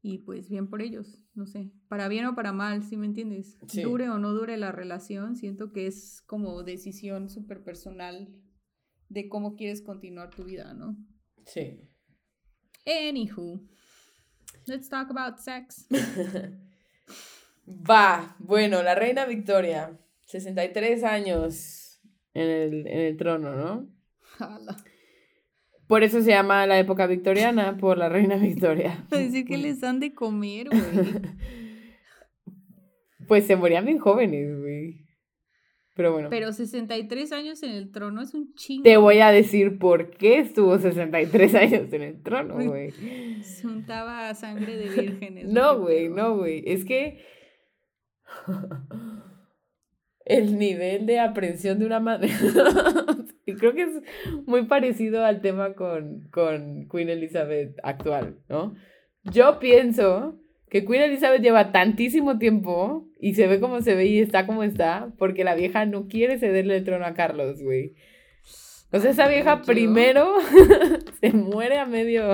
Y 0.02 0.18
pues 0.18 0.48
bien 0.48 0.68
por 0.68 0.82
ellos, 0.82 1.22
no 1.34 1.46
sé. 1.46 1.70
Para 1.88 2.08
bien 2.08 2.26
o 2.26 2.34
para 2.34 2.52
mal, 2.52 2.82
¿sí 2.82 2.96
me 2.96 3.06
entiendes? 3.06 3.56
Sí. 3.68 3.82
Dure 3.82 4.08
o 4.08 4.18
no 4.18 4.32
dure 4.32 4.56
la 4.56 4.72
relación, 4.72 5.36
siento 5.36 5.72
que 5.72 5.86
es 5.86 6.22
como 6.26 6.62
decisión 6.64 7.28
súper 7.28 7.62
personal 7.62 8.28
de 9.08 9.28
cómo 9.28 9.56
quieres 9.56 9.82
continuar 9.82 10.30
tu 10.30 10.44
vida, 10.44 10.74
¿no? 10.74 10.96
sí. 11.44 11.80
Anywho, 12.86 13.60
let's 14.66 14.88
talk 14.88 15.10
about 15.10 15.38
sex. 15.38 15.88
Va, 17.66 18.36
bueno, 18.38 18.80
la 18.84 18.94
reina 18.94 19.26
Victoria, 19.26 19.98
63 20.26 21.02
años 21.02 22.00
en 22.32 22.48
el, 22.48 22.86
en 22.86 23.00
el 23.00 23.16
trono, 23.16 23.56
¿no? 23.56 23.88
Por 25.86 26.02
eso 26.02 26.20
se 26.20 26.30
llama 26.30 26.66
la 26.66 26.78
época 26.78 27.06
victoriana, 27.06 27.76
por 27.76 27.98
la 27.98 28.08
reina 28.08 28.36
Victoria. 28.36 29.04
Decir 29.10 29.46
que 29.46 29.56
les 29.56 29.80
dan 29.80 30.00
de 30.00 30.14
comer, 30.14 30.68
güey. 30.68 30.82
Pues 33.26 33.44
se 33.44 33.56
morían 33.56 33.84
bien 33.84 33.98
jóvenes, 33.98 34.56
güey. 34.60 35.05
Pero 35.96 36.12
bueno. 36.12 36.28
Pero 36.28 36.52
63 36.52 37.32
años 37.32 37.62
en 37.62 37.70
el 37.70 37.90
trono 37.90 38.20
es 38.20 38.34
un 38.34 38.54
chingo. 38.54 38.82
Te 38.82 38.98
voy 38.98 39.20
a 39.20 39.30
decir 39.30 39.78
por 39.78 40.10
qué 40.10 40.38
estuvo 40.40 40.78
63 40.78 41.54
años 41.54 41.92
en 41.92 42.02
el 42.02 42.22
trono, 42.22 42.54
güey. 42.56 42.92
Se 43.42 43.66
untaba 43.66 44.32
sangre 44.34 44.76
de 44.76 44.90
vírgenes. 44.90 45.48
No, 45.48 45.80
güey, 45.80 46.10
no, 46.10 46.36
güey. 46.36 46.62
Es 46.66 46.84
que 46.84 47.24
el 50.26 50.58
nivel 50.58 51.06
de 51.06 51.18
aprensión 51.18 51.78
de 51.78 51.86
una 51.86 51.98
madre. 51.98 52.28
creo 53.58 53.72
que 53.72 53.82
es 53.82 54.02
muy 54.44 54.66
parecido 54.66 55.24
al 55.24 55.40
tema 55.40 55.72
con, 55.72 56.28
con 56.30 56.88
Queen 56.90 57.08
Elizabeth 57.08 57.78
actual, 57.82 58.38
¿no? 58.50 58.74
Yo 59.22 59.58
pienso 59.58 60.38
que 60.68 60.84
Queen 60.84 61.02
Elizabeth 61.02 61.42
lleva 61.42 61.72
tantísimo 61.72 62.38
tiempo 62.38 63.08
y 63.20 63.34
se 63.34 63.46
ve 63.46 63.60
como 63.60 63.80
se 63.82 63.94
ve 63.94 64.06
y 64.06 64.18
está 64.18 64.46
como 64.46 64.62
está 64.62 65.12
porque 65.18 65.44
la 65.44 65.54
vieja 65.54 65.86
no 65.86 66.08
quiere 66.08 66.38
cederle 66.38 66.76
el 66.76 66.84
trono 66.84 67.06
a 67.06 67.14
Carlos, 67.14 67.62
güey. 67.62 67.94
O 68.92 69.00
sea, 69.00 69.10
esa 69.10 69.28
vieja 69.28 69.62
primero 69.62 70.34
se 71.20 71.32
muere 71.32 71.78
a 71.78 71.86
medio, 71.86 72.30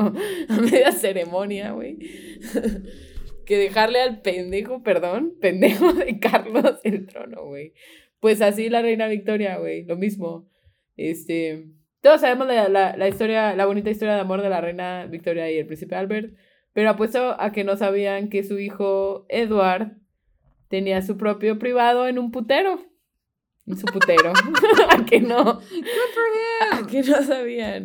a 0.49 0.61
media 0.61 0.92
ceremonia, 0.92 1.73
güey. 1.73 1.99
que 3.47 3.57
dejarle 3.57 4.01
al 4.01 4.21
pendejo, 4.21 4.83
perdón, 4.83 5.35
pendejo 5.40 5.92
de 5.92 6.18
Carlos 6.18 6.81
el 6.85 7.07
trono, 7.07 7.45
güey. 7.47 7.73
Pues 8.21 8.40
así 8.40 8.68
la 8.68 8.83
reina 8.83 9.09
Victoria, 9.09 9.59
güey, 9.59 9.85
lo 9.85 9.97
mismo. 9.97 10.49
Este, 10.97 11.66
todos 12.01 12.21
sabemos 12.21 12.47
la, 12.47 12.68
la, 12.68 12.97
la 12.97 13.09
historia, 13.09 13.55
la 13.57 13.66
bonita 13.66 13.90
historia 13.90 14.14
de 14.14 14.21
amor 14.21 14.42
de 14.42 14.51
la 14.51 14.61
reina 14.61 15.07
Victoria 15.07 15.51
y 15.51 15.59
el 15.59 15.66
príncipe 15.66 15.97
Albert, 15.97 16.35
pero 16.73 16.91
apuesto 16.91 17.41
a 17.41 17.53
que 17.53 17.65
no 17.65 17.77
sabían 17.77 18.29
que 18.29 18.45
su 18.45 18.59
hijo 18.59 19.27
Edward 19.29 19.97
tenía 20.69 21.03
su 21.03 21.17
propio 21.17 21.59
privado 21.59 22.09
en 22.09 22.19
un 22.19 22.31
putero. 22.31 22.81
En 23.67 23.77
su 23.77 23.87
putero. 23.87 24.33
a 24.91 25.05
que 25.05 25.21
no. 25.21 25.61
A 26.73 26.87
que 26.91 27.03
no 27.03 27.23
sabían. 27.23 27.85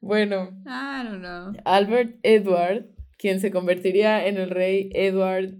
Bueno, 0.00 0.50
I 0.64 1.04
don't 1.04 1.20
know. 1.20 1.52
Albert 1.64 2.18
Edward, 2.22 2.86
quien 3.18 3.40
se 3.40 3.50
convertiría 3.50 4.26
en 4.26 4.36
el 4.36 4.50
rey 4.50 4.90
Edward 4.94 5.58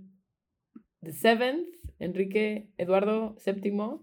VII, 1.03 1.67
Enrique 1.99 2.71
Eduardo 2.77 3.37
VII, 3.45 4.01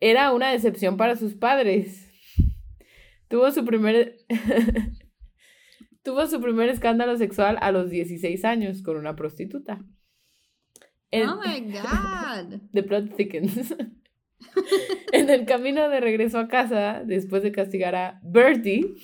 era 0.00 0.32
una 0.32 0.50
decepción 0.50 0.96
para 0.96 1.16
sus 1.16 1.34
padres. 1.34 2.10
Tuvo 3.28 3.50
su 3.50 3.64
primer 3.64 4.16
tuvo 6.02 6.26
su 6.26 6.40
primer 6.40 6.68
escándalo 6.68 7.16
sexual 7.16 7.58
a 7.60 7.72
los 7.72 7.90
16 7.90 8.44
años 8.44 8.82
con 8.82 8.96
una 8.96 9.16
prostituta. 9.16 9.84
En- 11.10 11.28
Oh 11.28 11.40
my 11.44 11.60
God. 11.60 12.60
The 12.72 12.82
plot 12.82 13.14
thickens. 13.16 13.74
en 15.12 15.30
el 15.30 15.44
camino 15.44 15.88
de 15.88 16.00
regreso 16.00 16.38
a 16.38 16.48
casa, 16.48 17.02
después 17.04 17.42
de 17.42 17.52
castigar 17.52 17.94
a 17.94 18.20
Bertie, 18.22 18.94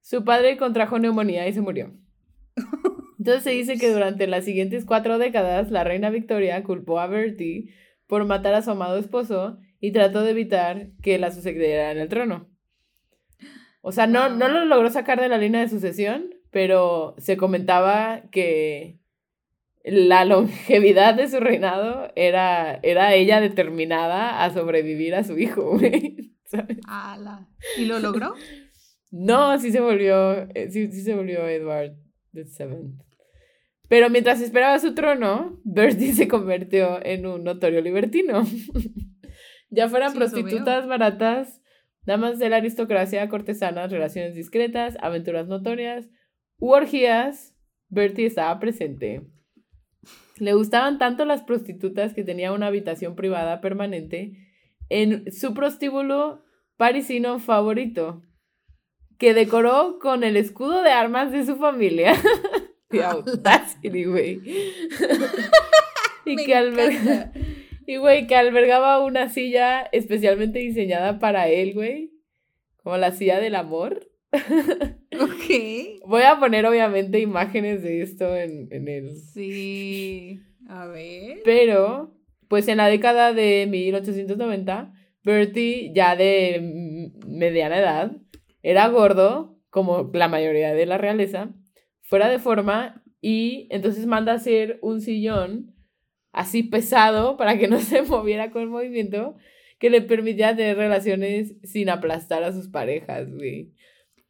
su 0.00 0.24
padre 0.24 0.56
contrajo 0.56 0.98
neumonía 0.98 1.46
y 1.48 1.52
se 1.52 1.60
murió. 1.60 1.92
Entonces 3.18 3.44
se 3.44 3.50
dice 3.50 3.78
que 3.78 3.92
durante 3.92 4.26
las 4.26 4.44
siguientes 4.44 4.84
cuatro 4.84 5.18
décadas, 5.18 5.70
la 5.70 5.84
reina 5.84 6.10
Victoria 6.10 6.64
culpó 6.64 6.98
a 6.98 7.06
Bertie 7.06 7.72
por 8.08 8.24
matar 8.24 8.54
a 8.54 8.62
su 8.62 8.72
amado 8.72 8.98
esposo 8.98 9.58
y 9.78 9.92
trató 9.92 10.22
de 10.22 10.32
evitar 10.32 10.88
que 11.02 11.18
la 11.18 11.30
sucediera 11.30 11.92
en 11.92 11.98
el 11.98 12.08
trono. 12.08 12.48
O 13.82 13.92
sea, 13.92 14.06
no, 14.06 14.30
no 14.30 14.48
lo 14.48 14.64
logró 14.64 14.90
sacar 14.90 15.20
de 15.20 15.28
la 15.28 15.38
línea 15.38 15.60
de 15.60 15.68
sucesión, 15.68 16.34
pero 16.50 17.14
se 17.18 17.36
comentaba 17.36 18.22
que 18.30 18.98
la 19.84 20.24
longevidad 20.24 21.14
de 21.14 21.28
su 21.28 21.40
reinado 21.40 22.12
era, 22.14 22.78
era 22.82 23.14
ella 23.14 23.40
determinada 23.40 24.44
a 24.44 24.50
sobrevivir 24.50 25.14
a 25.14 25.24
su 25.24 25.38
hijo, 25.38 25.62
güey. 25.78 26.32
¿sabes? 26.44 26.78
Ala. 26.86 27.48
¿Y 27.76 27.86
lo 27.86 27.98
logró? 27.98 28.34
No, 29.10 29.58
sí 29.58 29.72
se 29.72 29.80
volvió, 29.80 30.48
eh, 30.54 30.70
sí, 30.70 30.90
sí 30.90 31.02
se 31.02 31.14
volvió 31.14 31.46
Edward 31.48 31.96
VII. 32.32 32.94
Pero 33.88 34.08
mientras 34.08 34.40
esperaba 34.40 34.78
su 34.78 34.94
trono, 34.94 35.60
Bertie 35.64 36.14
se 36.14 36.28
convirtió 36.28 37.04
en 37.04 37.26
un 37.26 37.44
notorio 37.44 37.80
libertino. 37.80 38.46
ya 39.70 39.88
fueran 39.88 40.12
Sí, 40.12 40.18
prostitutas 40.18 40.86
baratas, 40.86 41.61
damas 42.04 42.38
de 42.38 42.48
la 42.48 42.56
aristocracia, 42.56 43.28
cortesanas, 43.28 43.90
relaciones 43.90 44.34
discretas, 44.34 44.96
aventuras 45.00 45.46
notorias 45.48 46.08
u 46.58 46.70
orgías, 46.72 47.54
Bertie 47.88 48.26
estaba 48.26 48.58
presente. 48.58 49.22
Le 50.38 50.54
gustaban 50.54 50.98
tanto 50.98 51.24
las 51.24 51.42
prostitutas 51.42 52.14
que 52.14 52.24
tenía 52.24 52.52
una 52.52 52.68
habitación 52.68 53.14
privada 53.14 53.60
permanente 53.60 54.32
en 54.88 55.30
su 55.30 55.54
prostíbulo 55.54 56.44
parisino 56.76 57.38
favorito, 57.38 58.22
que 59.18 59.34
decoró 59.34 59.98
con 60.00 60.24
el 60.24 60.36
escudo 60.36 60.82
de 60.82 60.90
armas 60.90 61.30
de 61.30 61.44
su 61.44 61.56
familia. 61.56 62.14
The 62.88 63.04
audacity, 63.04 64.04
güey. 64.04 64.40
y 66.24 66.36
que 66.44 66.54
alberga... 66.54 67.32
Y, 67.86 67.96
güey, 67.96 68.26
que 68.26 68.36
albergaba 68.36 69.04
una 69.04 69.28
silla 69.28 69.82
especialmente 69.92 70.58
diseñada 70.58 71.18
para 71.18 71.48
él, 71.48 71.74
güey. 71.74 72.12
Como 72.76 72.96
la 72.96 73.12
silla 73.12 73.40
del 73.40 73.54
amor. 73.54 74.08
Ok. 75.20 76.00
Voy 76.06 76.22
a 76.22 76.40
poner, 76.40 76.64
obviamente, 76.64 77.20
imágenes 77.20 77.82
de 77.82 78.00
esto 78.00 78.34
en, 78.34 78.68
en 78.70 78.88
el... 78.88 79.14
Sí. 79.14 80.40
A 80.66 80.86
ver. 80.86 81.42
Pero, 81.44 82.16
pues 82.48 82.66
en 82.68 82.78
la 82.78 82.88
década 82.88 83.34
de 83.34 83.66
1890, 83.70 84.92
Bertie, 85.22 85.92
ya 85.94 86.16
de 86.16 87.12
mediana 87.26 87.78
edad, 87.78 88.16
era 88.62 88.88
gordo, 88.88 89.58
como 89.70 90.10
la 90.14 90.28
mayoría 90.28 90.74
de 90.74 90.86
la 90.86 90.98
realeza, 90.98 91.50
fuera 92.00 92.28
de 92.28 92.38
forma, 92.38 93.02
y 93.20 93.68
entonces 93.70 94.06
manda 94.06 94.32
a 94.32 94.36
hacer 94.36 94.78
un 94.82 95.00
sillón 95.00 95.74
así 96.32 96.62
pesado 96.62 97.36
para 97.36 97.58
que 97.58 97.68
no 97.68 97.78
se 97.78 98.02
moviera 98.02 98.50
con 98.50 98.62
el 98.62 98.68
movimiento, 98.68 99.36
que 99.78 99.90
le 99.90 100.02
permitía 100.02 100.56
tener 100.56 100.76
relaciones 100.76 101.54
sin 101.62 101.88
aplastar 101.90 102.42
a 102.42 102.52
sus 102.52 102.68
parejas, 102.68 103.30
güey. 103.32 103.72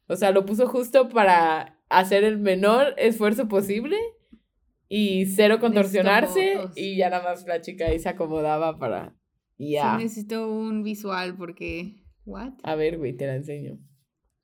O 0.07 0.15
sea, 0.15 0.31
lo 0.31 0.45
puso 0.45 0.67
justo 0.67 1.09
para 1.09 1.79
hacer 1.89 2.23
el 2.23 2.37
menor 2.37 2.93
esfuerzo 2.97 3.47
posible 3.47 3.97
y 4.89 5.25
cero 5.27 5.59
contorsionarse 5.59 6.59
y 6.75 6.97
ya 6.97 7.09
nada 7.09 7.23
más 7.23 7.45
la 7.47 7.61
chica 7.61 7.85
ahí 7.85 7.99
se 7.99 8.09
acomodaba 8.09 8.77
para 8.77 9.15
ya. 9.57 9.97
Sí, 9.97 10.03
necesito 10.03 10.51
un 10.51 10.83
visual 10.83 11.35
porque 11.37 12.03
what? 12.25 12.53
A 12.63 12.75
ver, 12.75 12.97
güey, 12.97 13.13
te 13.13 13.27
la 13.27 13.35
enseño. 13.35 13.79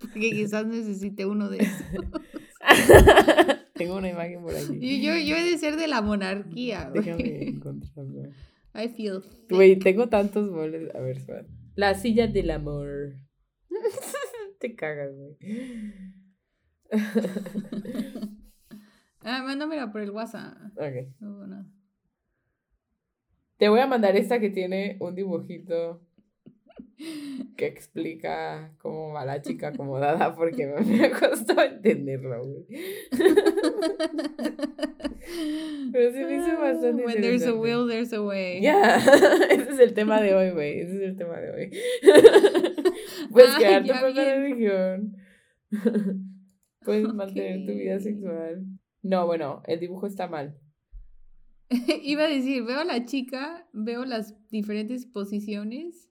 porque 0.00 0.30
quizás 0.30 0.66
necesite 0.66 1.26
uno 1.26 1.48
de 1.48 1.58
esos. 1.58 1.86
Tengo 3.74 3.96
una 3.96 4.10
imagen 4.10 4.42
por 4.42 4.54
aquí. 4.54 5.00
Yo, 5.00 5.14
yo, 5.14 5.18
yo, 5.18 5.36
he 5.36 5.44
de 5.44 5.58
ser 5.58 5.76
de 5.76 5.86
la 5.86 6.02
monarquía, 6.02 6.90
güey. 6.90 7.04
Déjame 7.04 7.48
encontrarlo. 7.48 8.30
I 8.74 8.88
feel. 8.88 9.22
Güey, 9.48 9.78
tengo 9.78 10.08
tantos 10.08 10.50
boles. 10.50 10.94
A 10.94 11.00
ver, 11.00 11.20
suave. 11.20 11.46
La 11.76 11.94
silla 11.94 12.26
del 12.26 12.50
amor. 12.50 13.14
Te 14.58 14.74
cagas, 14.74 15.12
güey. 15.14 15.36
ah, 19.22 19.42
mándamela 19.42 19.92
por 19.92 20.00
el 20.00 20.10
WhatsApp. 20.10 20.56
Ok. 20.76 21.14
No, 21.20 21.46
no. 21.46 21.70
Te 23.58 23.68
voy 23.68 23.80
a 23.80 23.86
mandar 23.86 24.16
esta 24.16 24.40
que 24.40 24.50
tiene 24.50 24.96
un 25.00 25.14
dibujito 25.14 26.07
que 27.56 27.66
explica 27.66 28.74
cómo 28.78 29.12
va 29.12 29.24
la 29.24 29.40
chica 29.40 29.68
acomodada 29.68 30.34
porque 30.34 30.66
me 30.66 31.10
costó 31.12 31.60
entenderlo, 31.62 32.44
güey. 32.44 32.66
Pero 35.92 36.12
sí 36.12 36.24
me 36.24 36.36
hizo 36.36 36.58
bastante 36.58 37.04
When 37.04 37.20
there's 37.20 37.46
a 37.46 37.54
will, 37.54 37.86
there's 37.88 38.12
a 38.12 38.22
way. 38.22 38.60
Ya, 38.60 38.96
ese 39.50 39.70
es 39.70 39.78
el 39.78 39.94
tema 39.94 40.20
de 40.20 40.34
hoy, 40.34 40.50
güey. 40.50 40.80
Ese 40.80 40.96
es 40.96 41.02
el 41.02 41.16
tema 41.16 41.38
de 41.38 41.50
hoy. 41.50 41.70
Puedes 43.30 43.50
Ah, 43.54 43.58
quedarte 43.58 43.92
por 43.94 44.14
la 44.14 44.34
religión. 44.34 45.16
Puedes 46.84 47.12
mantener 47.12 47.66
tu 47.66 47.72
vida 47.72 48.00
sexual. 48.00 48.64
No, 49.02 49.26
bueno, 49.26 49.62
el 49.66 49.80
dibujo 49.80 50.06
está 50.06 50.26
mal. 50.28 50.58
Iba 52.02 52.24
a 52.24 52.28
decir, 52.28 52.64
veo 52.64 52.80
a 52.80 52.84
la 52.84 53.04
chica, 53.04 53.68
veo 53.72 54.04
las 54.06 54.34
diferentes 54.50 55.04
posiciones, 55.06 56.07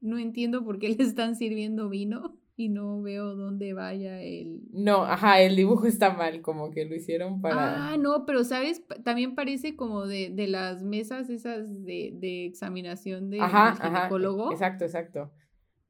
no 0.00 0.18
entiendo 0.18 0.64
por 0.64 0.78
qué 0.78 0.88
le 0.90 1.02
están 1.04 1.36
sirviendo 1.36 1.88
vino 1.88 2.36
y 2.56 2.68
no 2.70 3.00
veo 3.02 3.36
dónde 3.36 3.72
vaya 3.72 4.20
el... 4.20 4.62
No, 4.72 5.04
ajá, 5.04 5.40
el 5.40 5.54
dibujo 5.54 5.86
está 5.86 6.12
mal, 6.12 6.42
como 6.42 6.70
que 6.72 6.84
lo 6.86 6.96
hicieron 6.96 7.40
para... 7.40 7.92
Ah, 7.92 7.96
no, 7.96 8.26
pero 8.26 8.42
sabes, 8.42 8.82
también 9.04 9.36
parece 9.36 9.76
como 9.76 10.06
de, 10.06 10.30
de 10.30 10.48
las 10.48 10.82
mesas 10.82 11.30
esas 11.30 11.84
de, 11.84 12.10
de 12.14 12.46
examinación 12.46 13.30
de 13.30 13.40
Ajá, 13.40 13.70
del 13.70 13.80
ajá. 13.80 13.96
ginecólogo. 14.00 14.50
Exacto, 14.52 14.84
exacto. 14.84 15.30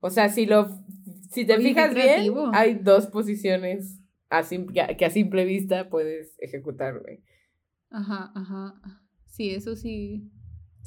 O 0.01 0.11
sea, 0.11 0.29
si 0.29 0.45
lo 0.47 0.69
si 1.31 1.47
te 1.47 1.55
Oye, 1.55 1.69
fijas 1.69 1.95
bien, 1.95 2.33
hay 2.53 2.75
dos 2.75 3.07
posiciones 3.07 3.99
a 4.31 4.43
sim- 4.43 4.67
que, 4.73 4.81
a- 4.83 4.97
que 4.97 5.05
a 5.07 5.11
simple 5.11 5.45
vista 5.47 5.89
puedes 5.89 6.37
ejecutar, 6.39 7.01
güey. 7.01 7.23
Ajá, 7.91 8.31
ajá. 8.35 8.75
Sí, 9.27 9.51
eso 9.51 9.75
sí. 9.75 10.31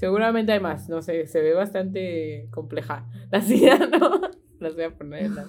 Seguramente 0.01 0.51
hay 0.51 0.59
más, 0.59 0.89
no 0.89 1.01
sé, 1.03 1.27
se 1.27 1.41
ve 1.41 1.53
bastante 1.53 2.47
compleja. 2.51 3.05
La 3.31 3.39
silla, 3.41 3.77
¿no? 3.77 4.19
Las 4.59 4.73
voy 4.75 4.83
a 4.85 4.95
poner. 4.97 5.25
en 5.25 5.35
la- 5.35 5.47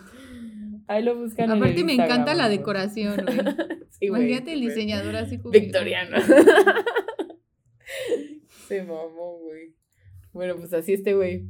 Ahí 0.89 1.03
lo 1.03 1.17
buscan. 1.17 1.47
en 1.47 1.51
el 1.53 1.63
Aparte 1.63 1.85
me 1.85 1.95
encanta 1.95 2.15
Instagram, 2.17 2.37
la 2.37 2.45
¿no? 2.45 2.51
decoración, 2.51 3.17
güey. 3.27 3.39
Sí, 3.91 4.07
Imagínate 4.07 4.53
el 4.53 4.59
súper 4.61 4.75
diseñador 4.75 5.17
así 5.17 5.39
como... 5.39 5.53
Victoriano. 5.53 6.17
Se 8.69 8.83
mamó, 8.83 9.39
güey. 9.43 9.75
Bueno, 10.33 10.57
pues 10.57 10.73
así 10.75 10.93
este 10.95 11.15
güey. 11.15 11.47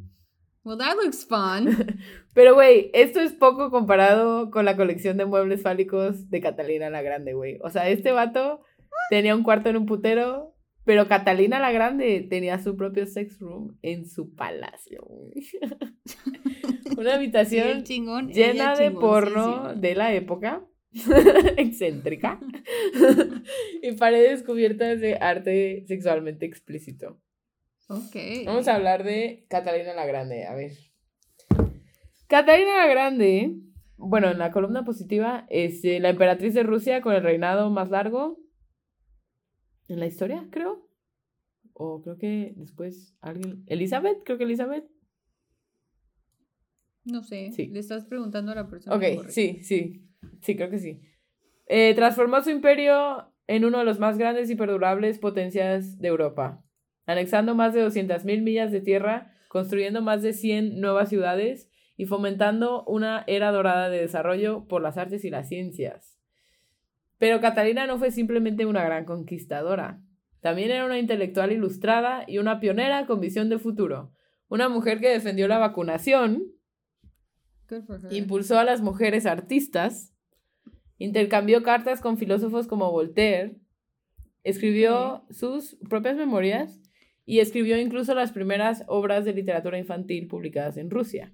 Well, 0.65 0.79
that 0.79 0.95
looks 1.03 1.27
fun. 1.27 1.77
Pero, 2.35 2.55
güey, 2.55 2.91
esto 2.95 3.21
es 3.21 3.33
poco 3.33 3.71
comparado 3.71 4.51
con 4.51 4.65
la 4.65 4.77
colección 4.77 5.17
de 5.17 5.25
muebles 5.25 5.61
fálicos 5.63 6.31
de 6.31 6.41
Catalina 6.41 6.89
la 6.91 7.03
Grande, 7.03 7.33
güey. 7.35 7.59
O 7.63 7.71
sea, 7.71 7.89
este 7.89 8.13
vato 8.13 8.63
tenía 9.11 9.35
un 9.35 9.43
cuarto 9.43 9.69
en 9.71 9.77
un 9.77 9.87
putero, 9.87 10.52
pero 10.85 11.07
Catalina 11.07 11.61
la 11.61 11.71
Grande 11.71 12.27
tenía 12.29 12.59
su 12.59 12.77
propio 12.77 13.07
sex 13.07 13.39
room 13.39 13.79
en 13.83 14.07
su 14.07 14.35
palacio. 14.35 15.07
Una 16.99 17.15
habitación 17.15 17.85
chingón. 17.85 18.29
llena 18.29 18.75
de 18.75 18.91
porno 18.91 19.75
de 19.75 19.95
la 19.95 20.13
época, 20.13 20.67
excéntrica, 21.57 22.41
y 23.83 23.93
paredes 23.93 24.43
cubiertas 24.43 25.01
de 25.01 25.17
arte 25.17 25.85
sexualmente 25.87 26.47
explícito. 26.47 27.21
Ok. 27.89 28.17
Vamos 28.47 28.69
a 28.69 28.75
hablar 28.75 29.05
de 29.05 29.47
Catalina 29.49 29.95
la 29.95 30.07
Grande, 30.07 30.47
a 30.47 30.55
ver. 30.55 30.73
Catalina 32.27 32.77
la 32.79 32.87
Grande, 32.87 33.55
bueno, 33.97 34.31
en 34.31 34.39
la 34.39 34.51
columna 34.51 34.85
positiva, 34.85 35.47
es 35.49 35.85
eh, 35.85 36.01
la 36.01 36.11
emperatriz 36.11 36.55
de 36.55 36.63
Rusia 36.63 37.03
con 37.03 37.15
el 37.15 37.23
reinado 37.23 37.71
más 37.71 37.91
largo 37.91 38.42
en 39.93 40.01
la 40.01 40.07
historia, 40.07 40.49
creo. 40.51 40.89
O 41.75 42.03
creo 42.03 42.19
que 42.19 42.55
después 42.57 43.17
alguien... 43.21 43.65
Elizabeth, 43.67 44.23
creo 44.25 44.39
que 44.39 44.45
Elizabeth. 44.45 44.85
No 47.05 47.23
sé. 47.23 47.51
Sí. 47.53 47.67
Le 47.69 47.81
estás 47.81 48.05
preguntando 48.07 48.53
a 48.53 48.55
la 48.55 48.69
persona. 48.69 48.97
Ok, 48.97 49.29
sí, 49.29 49.61
sí, 49.63 50.09
sí, 50.41 50.57
creo 50.57 50.71
que 50.71 50.79
sí. 50.79 51.01
Eh, 51.67 51.95
transformó 51.95 52.41
su 52.43 52.51
imperio 52.51 53.33
en 53.47 53.65
uno 53.65 53.79
de 53.79 53.85
los 53.85 53.99
más 53.99 54.19
grandes 54.19 54.51
y 54.51 54.57
perdurables 54.57 55.19
potencias 55.19 55.99
de 55.99 56.09
Europa, 56.09 56.65
anexando 57.07 57.55
más 57.55 57.75
de 57.75 57.85
200.000 57.85 58.43
millas 58.43 58.73
de 58.73 58.81
tierra, 58.81 59.33
construyendo 59.49 60.01
más 60.01 60.23
de 60.23 60.33
100 60.33 60.81
nuevas 60.81 61.09
ciudades 61.09 61.71
y 61.97 62.07
fomentando 62.07 62.85
una 62.85 63.25
era 63.27 63.51
dorada 63.53 63.91
de 63.91 64.01
desarrollo 64.01 64.67
por 64.69 64.83
las 64.83 64.97
artes 64.97 65.25
y 65.25 65.31
las 65.31 65.49
ciencias. 65.49 66.12
Pero 67.23 67.41
Catalina 67.41 67.87
no 67.87 67.99
fue 68.01 68.11
simplemente 68.11 68.67
una 68.67 68.83
gran 68.83 69.05
conquistadora. 69.05 70.03
También 70.41 70.73
era 70.73 70.85
una 70.85 70.99
intelectual 70.99 71.53
ilustrada 71.53 72.25
y 72.27 72.39
una 72.39 72.59
pionera 72.59 73.07
con 73.07 73.21
visión 73.21 73.49
de 73.49 73.61
futuro. 73.61 74.13
Una 74.49 74.69
mujer 74.69 74.99
que 74.99 75.09
defendió 75.09 75.47
la 75.47 75.59
vacunación, 75.59 76.43
impulsó 78.11 78.59
a 78.59 78.65
las 78.65 78.81
mujeres 78.81 79.25
artistas, 79.25 80.13
intercambió 80.99 81.63
cartas 81.63 82.01
con 82.01 82.19
filósofos 82.19 82.67
como 82.67 82.91
Voltaire, 82.91 83.57
escribió 84.43 85.25
sus 85.31 85.77
propias 85.89 86.17
memorias 86.17 86.81
y 87.25 87.39
escribió 87.39 87.79
incluso 87.79 88.17
las 88.17 88.33
primeras 88.33 88.83
obras 88.89 89.25
de 89.25 89.33
literatura 89.33 89.79
infantil 89.79 90.27
publicadas 90.27 90.77
en 90.77 90.91
Rusia. 90.91 91.33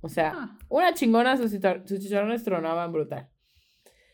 O 0.00 0.08
sea, 0.08 0.32
Ah, 0.36 0.58
una 0.68 0.94
chingona, 0.94 1.36
sus, 1.36 1.50
sus 1.50 1.98
chicharrones 1.98 2.44
tronaban 2.44 2.92
brutal. 2.92 3.28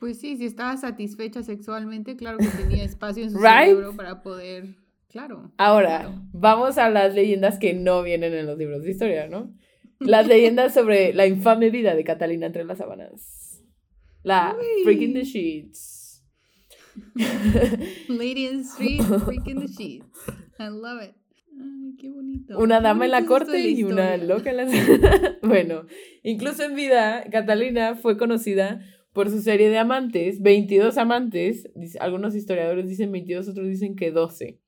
Pues 0.05 0.20
sí, 0.20 0.36
si 0.36 0.44
estaba 0.44 0.76
satisfecha 0.76 1.42
sexualmente, 1.42 2.14
claro 2.14 2.36
que 2.36 2.48
tenía 2.48 2.84
espacio 2.84 3.24
en 3.24 3.30
su 3.30 3.38
Right? 3.38 3.68
cerebro 3.68 3.96
para 3.96 4.22
poder. 4.22 4.76
Claro. 5.09 5.50
Ahora, 5.57 6.00
claro. 6.00 6.22
vamos 6.34 6.76
a 6.76 6.90
las 6.90 7.14
leyendas 7.14 7.59
que 7.59 7.72
no 7.72 8.02
vienen 8.02 8.34
en 8.34 8.44
los 8.44 8.59
libros 8.59 8.82
de 8.82 8.90
historia, 8.90 9.28
¿no? 9.28 9.55
Las 10.00 10.26
leyendas 10.28 10.74
sobre 10.74 11.14
la 11.14 11.26
infame 11.26 11.70
vida 11.70 11.94
de 11.94 12.05
Catalina 12.05 12.44
entre 12.44 12.66
las 12.66 12.76
sábanas. 12.76 13.64
La 14.22 14.55
Uy. 14.55 14.84
Freaking 14.84 15.14
the 15.14 15.24
Sheets. 15.24 16.22
Lady 18.11 18.48
in 18.48 18.59
the 18.59 18.64
street, 18.64 19.00
freaking 19.00 19.59
the 19.59 19.68
sheets. 19.68 20.18
I 20.59 20.68
love 20.68 21.02
it. 21.02 21.14
Ay, 21.59 21.96
qué 21.98 22.11
bonito. 22.11 22.59
Una 22.59 22.76
Qué 22.80 22.82
dama 22.82 23.07
en 23.07 23.11
la 23.11 23.24
corte 23.24 23.59
y 23.70 23.84
una 23.84 24.18
loca 24.18 24.50
en 24.50 24.57
la... 24.59 25.38
bueno, 25.42 25.86
incluso 26.22 26.62
en 26.62 26.74
vida, 26.74 27.24
Catalina 27.30 27.94
fue 27.94 28.18
conocida 28.18 28.82
por 29.14 29.30
su 29.30 29.40
serie 29.40 29.70
de 29.70 29.78
amantes, 29.78 30.42
22 30.42 30.98
amantes, 30.98 31.70
dice- 31.74 31.98
algunos 32.00 32.34
historiadores 32.34 32.86
dicen 32.88 33.10
22, 33.10 33.48
otros 33.48 33.68
dicen 33.68 33.96
que 33.96 34.10
12. 34.10 34.60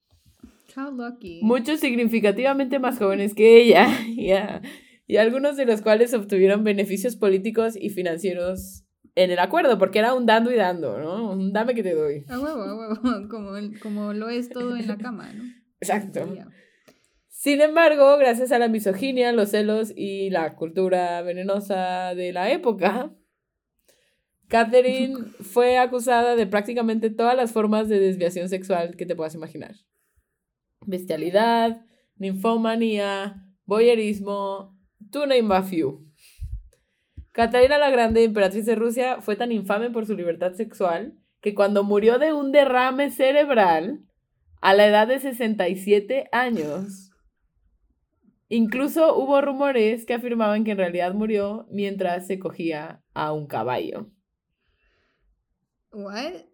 How 0.76 0.90
lucky. 0.92 1.40
Muchos 1.42 1.80
significativamente 1.80 2.78
más 2.78 2.98
jóvenes 2.98 3.34
que 3.34 3.60
ella, 3.60 3.86
ya, 4.16 4.62
y 5.06 5.16
algunos 5.18 5.56
de 5.56 5.66
los 5.66 5.82
cuales 5.82 6.14
obtuvieron 6.14 6.64
beneficios 6.64 7.16
políticos 7.16 7.74
y 7.78 7.90
financieros 7.90 8.84
en 9.14 9.30
el 9.30 9.38
acuerdo, 9.38 9.78
porque 9.78 9.98
era 9.98 10.14
un 10.14 10.26
dando 10.26 10.52
y 10.52 10.56
dando, 10.56 10.98
¿no? 10.98 11.30
Un 11.32 11.52
dame 11.52 11.74
que 11.74 11.82
te 11.82 11.94
doy. 11.94 12.24
A 12.28 12.38
huevo, 12.38 12.62
a 12.62 12.76
huevo, 12.76 13.28
como, 13.30 13.50
como 13.82 14.12
lo 14.12 14.28
es 14.28 14.48
todo 14.48 14.76
en 14.76 14.86
la 14.86 14.96
cama, 14.98 15.32
¿no? 15.32 15.44
Exacto. 15.80 16.20
Sin 17.28 17.60
embargo, 17.60 18.16
gracias 18.18 18.50
a 18.52 18.58
la 18.58 18.68
misoginia, 18.68 19.32
los 19.32 19.50
celos 19.50 19.92
y 19.96 20.30
la 20.30 20.54
cultura 20.56 21.22
venenosa 21.22 22.14
de 22.14 22.32
la 22.32 22.50
época, 22.50 23.12
Catherine 24.48 25.16
fue 25.40 25.78
acusada 25.78 26.36
de 26.36 26.46
prácticamente 26.46 27.10
todas 27.10 27.36
las 27.36 27.52
formas 27.52 27.88
de 27.88 27.98
desviación 27.98 28.48
sexual 28.48 28.96
que 28.96 29.06
te 29.06 29.16
puedas 29.16 29.34
imaginar. 29.34 29.74
Bestialidad, 30.86 31.84
ninfomanía, 32.16 33.44
voyerismo, 33.64 34.78
to 35.10 35.26
name 35.26 35.52
a 35.54 35.62
few. 35.62 36.06
Catarina 37.32 37.76
la 37.76 37.90
Grande, 37.90 38.24
emperatriz 38.24 38.64
de 38.66 38.76
Rusia, 38.76 39.20
fue 39.20 39.36
tan 39.36 39.52
infame 39.52 39.90
por 39.90 40.06
su 40.06 40.14
libertad 40.14 40.52
sexual 40.54 41.18
que 41.40 41.54
cuando 41.54 41.84
murió 41.84 42.18
de 42.18 42.32
un 42.32 42.52
derrame 42.52 43.10
cerebral 43.10 44.00
a 44.62 44.74
la 44.74 44.86
edad 44.86 45.06
de 45.06 45.18
67 45.18 46.28
años, 46.32 47.10
incluso 48.48 49.16
hubo 49.18 49.40
rumores 49.40 50.06
que 50.06 50.14
afirmaban 50.14 50.64
que 50.64 50.70
en 50.70 50.78
realidad 50.78 51.14
murió 51.14 51.66
mientras 51.70 52.26
se 52.26 52.38
cogía 52.38 53.02
a 53.12 53.32
un 53.32 53.46
caballo. 53.46 54.10
What? 55.96 56.44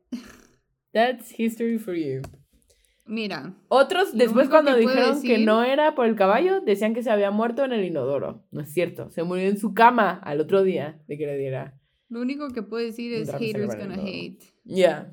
That's 0.93 1.35
history 1.37 1.77
for 1.79 1.97
you. 1.97 2.23
Mira. 3.07 3.57
Otros, 3.67 4.17
después 4.17 4.49
cuando 4.49 4.77
dijeron 4.77 5.21
que 5.21 5.39
no 5.39 5.65
era 5.65 5.97
por 5.97 6.07
el 6.07 6.15
caballo, 6.15 6.61
decían 6.61 6.95
que 6.95 7.03
se 7.03 7.11
había 7.11 7.33
muerto 7.33 7.65
en 7.65 7.73
el 7.73 7.85
inodoro. 7.85 8.47
No 8.53 8.61
es 8.61 8.73
cierto. 8.73 9.11
Se 9.11 9.25
murió 9.25 9.49
en 9.49 9.59
su 9.59 9.75
cama 9.75 10.13
al 10.13 10.41
otro 10.41 10.63
día 10.63 11.03
de 11.09 11.19
que 11.19 11.27
le 11.27 11.37
diera. 11.37 11.77
Lo 12.09 12.21
único 12.21 12.51
que 12.51 12.63
puedo 12.63 12.87
decir 12.87 13.13
es 13.15 13.33
haters 13.35 13.75
gonna 13.75 13.97
hate. 14.01 14.45
Ya. 14.63 15.13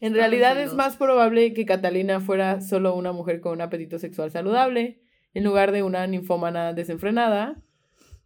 En 0.00 0.12
realidad 0.12 0.60
es 0.60 0.74
más 0.74 0.98
probable 0.98 1.54
que 1.54 1.64
Catalina 1.64 2.20
fuera 2.20 2.60
solo 2.60 2.94
una 2.94 3.12
mujer 3.12 3.40
con 3.40 3.52
un 3.52 3.62
apetito 3.62 3.98
sexual 3.98 4.30
saludable, 4.30 5.00
en 5.32 5.44
lugar 5.44 5.72
de 5.72 5.82
una 5.82 6.06
ninfómana 6.06 6.74
desenfrenada. 6.74 7.63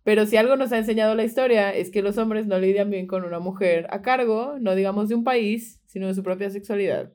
Pero 0.08 0.24
si 0.24 0.38
algo 0.38 0.56
nos 0.56 0.72
ha 0.72 0.78
enseñado 0.78 1.14
la 1.14 1.24
historia 1.24 1.74
es 1.74 1.90
que 1.90 2.00
los 2.00 2.16
hombres 2.16 2.46
no 2.46 2.58
lidian 2.58 2.88
bien 2.88 3.06
con 3.06 3.24
una 3.24 3.40
mujer 3.40 3.86
a 3.90 4.00
cargo, 4.00 4.56
no 4.58 4.74
digamos 4.74 5.10
de 5.10 5.14
un 5.14 5.22
país, 5.22 5.82
sino 5.84 6.06
de 6.06 6.14
su 6.14 6.22
propia 6.22 6.48
sexualidad. 6.48 7.12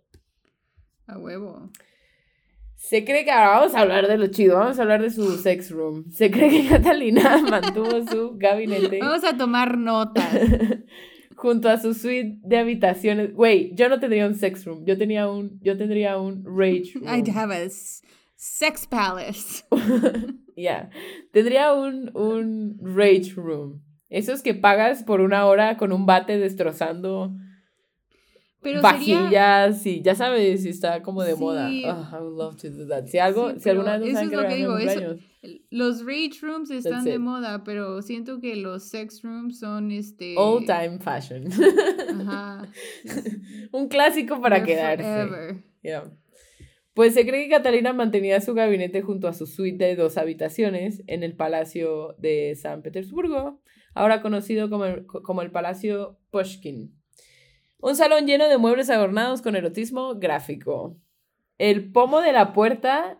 A 1.08 1.18
huevo. 1.18 1.72
Se 2.76 3.04
cree 3.04 3.26
que 3.26 3.32
ahora 3.32 3.62
vamos 3.62 3.74
a 3.74 3.80
hablar 3.80 4.08
de 4.08 4.20
lo 4.20 4.28
chido, 4.28 4.60
vamos 4.60 4.78
a 4.78 4.84
hablar 4.84 5.02
de 5.02 5.10
su 5.10 5.40
sex 5.40 5.72
room. 5.72 6.12
Se 6.12 6.30
cree 6.30 6.52
que 6.52 6.70
Catalina 6.70 7.42
mantuvo 7.50 8.06
su 8.06 8.38
gabinete. 8.38 9.00
Vamos 9.00 9.24
a 9.24 9.38
tomar 9.38 9.76
nota. 9.76 10.30
junto 11.36 11.70
a 11.70 11.78
su 11.78 11.96
suite 11.96 12.38
de 12.44 12.58
habitaciones. 12.58 13.34
Güey, 13.34 13.74
yo 13.74 13.90
no 13.90 14.00
tendría 14.00 14.28
un 14.28 14.36
sex 14.36 14.66
room, 14.66 14.86
yo 14.86 14.98
tenía 14.98 15.28
un 15.28 15.60
yo 15.62 15.76
tendría 15.78 16.18
un 16.18 16.44
rage 16.46 16.92
room. 16.96 17.08
I'd 17.08 17.28
have 17.30 17.52
a 17.52 17.70
sex 18.44 18.86
palace. 18.88 19.64
Ya. 20.56 20.92
Tendría 21.32 21.74
un 21.74 22.12
un 22.14 22.78
rage 22.80 23.34
room. 23.36 23.82
Esos 24.10 24.44
que 24.44 24.54
pagas 24.54 25.04
por 25.04 25.20
una 25.20 25.48
hora 25.48 25.78
con 25.78 25.92
un 25.92 26.06
bate 26.06 26.38
destrozando 26.38 27.34
pero 28.64 28.82
vajillas 28.82 29.82
sería... 29.82 30.00
y 30.00 30.02
ya 30.04 30.16
sabes, 30.16 30.64
si 30.64 30.70
está 30.70 31.02
como 31.02 31.24
de 31.24 31.36
moda. 31.36 31.68
Oh, 31.68 32.16
I 32.16 32.22
would 32.22 32.38
love 32.38 32.56
to 32.58 32.70
do 32.70 32.88
that. 32.88 33.08
Si 33.08 33.20
algo, 33.20 33.60
si 33.60 33.70
alguna 33.70 33.98
vez 33.98 34.16
eso 34.16 34.22
es 34.22 34.32
lo 34.32 34.48
que 34.48 34.56
digo, 34.56 34.78
eso, 34.78 35.18
los 35.70 36.06
rage 36.06 36.40
rooms 36.42 36.72
están 36.72 37.04
de 37.04 37.20
moda, 37.20 37.64
pero 37.64 38.02
siento 38.02 38.40
que 38.40 38.56
los 38.56 38.84
sex 38.84 39.22
rooms 39.22 39.60
son 39.60 39.92
este 39.92 40.36
old 40.38 40.66
time 40.66 41.00
fashion. 41.00 41.46
Ajá. 42.22 42.70
Un 43.72 43.88
clásico 43.90 44.40
para 44.40 44.64
quedarse. 44.64 45.62
Yeah. 45.82 46.12
Pues 46.94 47.16
se 47.16 47.26
cree 47.26 47.46
que 47.46 47.56
Catalina 47.56 47.92
mantenía 47.92 48.40
su 48.40 48.54
gabinete 48.54 49.02
junto 49.02 49.28
a 49.28 49.34
su 49.34 49.48
suite 49.48 49.84
de 49.84 49.96
dos 49.96 50.18
habitaciones 50.18 51.02
en 51.08 51.24
el 51.24 51.36
Palacio 51.36 52.14
de 52.20 52.56
San 52.56 52.84
Petersburgo, 52.84 53.62
ahora 53.96 54.22
conocido 54.22 54.70
como 54.70 54.86
el, 54.86 55.06
como 55.08 55.42
el 55.42 55.52
Palacio 55.52 56.20
Pushkin. 56.30 56.94
Un 57.80 57.96
salón 57.96 58.28
lleno 58.28 58.48
de 58.48 58.58
muebles 58.58 58.90
adornados 58.90 59.42
con 59.42 59.56
erotismo 59.56 60.16
gráfico. 60.16 60.98
El 61.58 61.92
pomo 61.92 62.22
de 62.22 62.32
la 62.32 62.54
puerta 62.54 63.20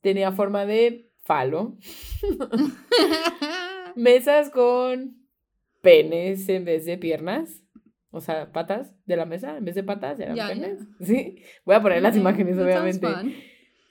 tenía 0.00 0.32
forma 0.32 0.64
de 0.64 1.10
falo. 1.22 1.76
Mesas 3.96 4.50
con 4.50 5.26
penes 5.82 6.48
en 6.48 6.64
vez 6.64 6.86
de 6.86 6.98
piernas. 6.98 7.62
O 8.10 8.20
sea, 8.20 8.50
patas 8.52 8.94
de 9.06 9.16
la 9.16 9.24
mesa 9.24 9.56
en 9.56 9.64
vez 9.64 9.74
de 9.74 9.84
patas 9.84 10.18
eran 10.18 10.36
penes. 10.36 10.80
Sí. 11.00 11.42
Voy 11.64 11.76
a 11.76 11.82
poner 11.82 12.02
las 12.02 12.16
imágenes, 12.16 12.58
obviamente. 12.58 13.06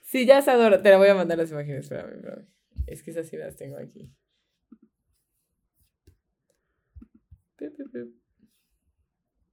Sí, 0.02 0.26
ya 0.26 0.42
se 0.42 0.50
adora. 0.50 0.82
Te 0.82 0.90
la 0.90 0.98
voy 0.98 1.08
a 1.08 1.14
mandar 1.14 1.38
las 1.38 1.50
imágenes. 1.50 1.84
Espérame, 1.84 2.14
espérame. 2.16 2.46
Es 2.86 3.02
que 3.02 3.12
esas 3.12 3.28
sí 3.28 3.36
las 3.36 3.56
tengo 3.56 3.78
aquí. 3.78 4.12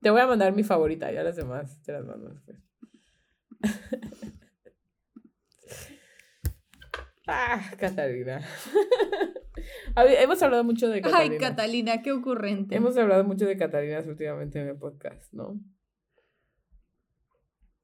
Te 0.01 0.09
voy 0.09 0.21
a 0.21 0.27
mandar 0.27 0.53
mi 0.53 0.63
favorita, 0.63 1.11
ya 1.11 1.23
las 1.23 1.35
demás 1.35 1.81
te 1.81 1.91
las 1.91 2.05
mando 2.05 2.29
después. 2.29 2.57
ah, 7.27 7.71
Catalina. 7.77 8.41
Hemos 9.95 10.41
hablado 10.41 10.63
mucho 10.63 10.89
de 10.89 11.01
Catalina. 11.01 11.33
Ay, 11.33 11.39
Catalina, 11.39 12.01
qué 12.01 12.11
ocurrente. 12.11 12.75
Hemos 12.75 12.97
hablado 12.97 13.23
mucho 13.23 13.45
de 13.45 13.57
Catalina 13.57 13.99
últimamente 14.07 14.59
en 14.61 14.67
el 14.67 14.77
podcast, 14.77 15.33
¿no? 15.33 15.59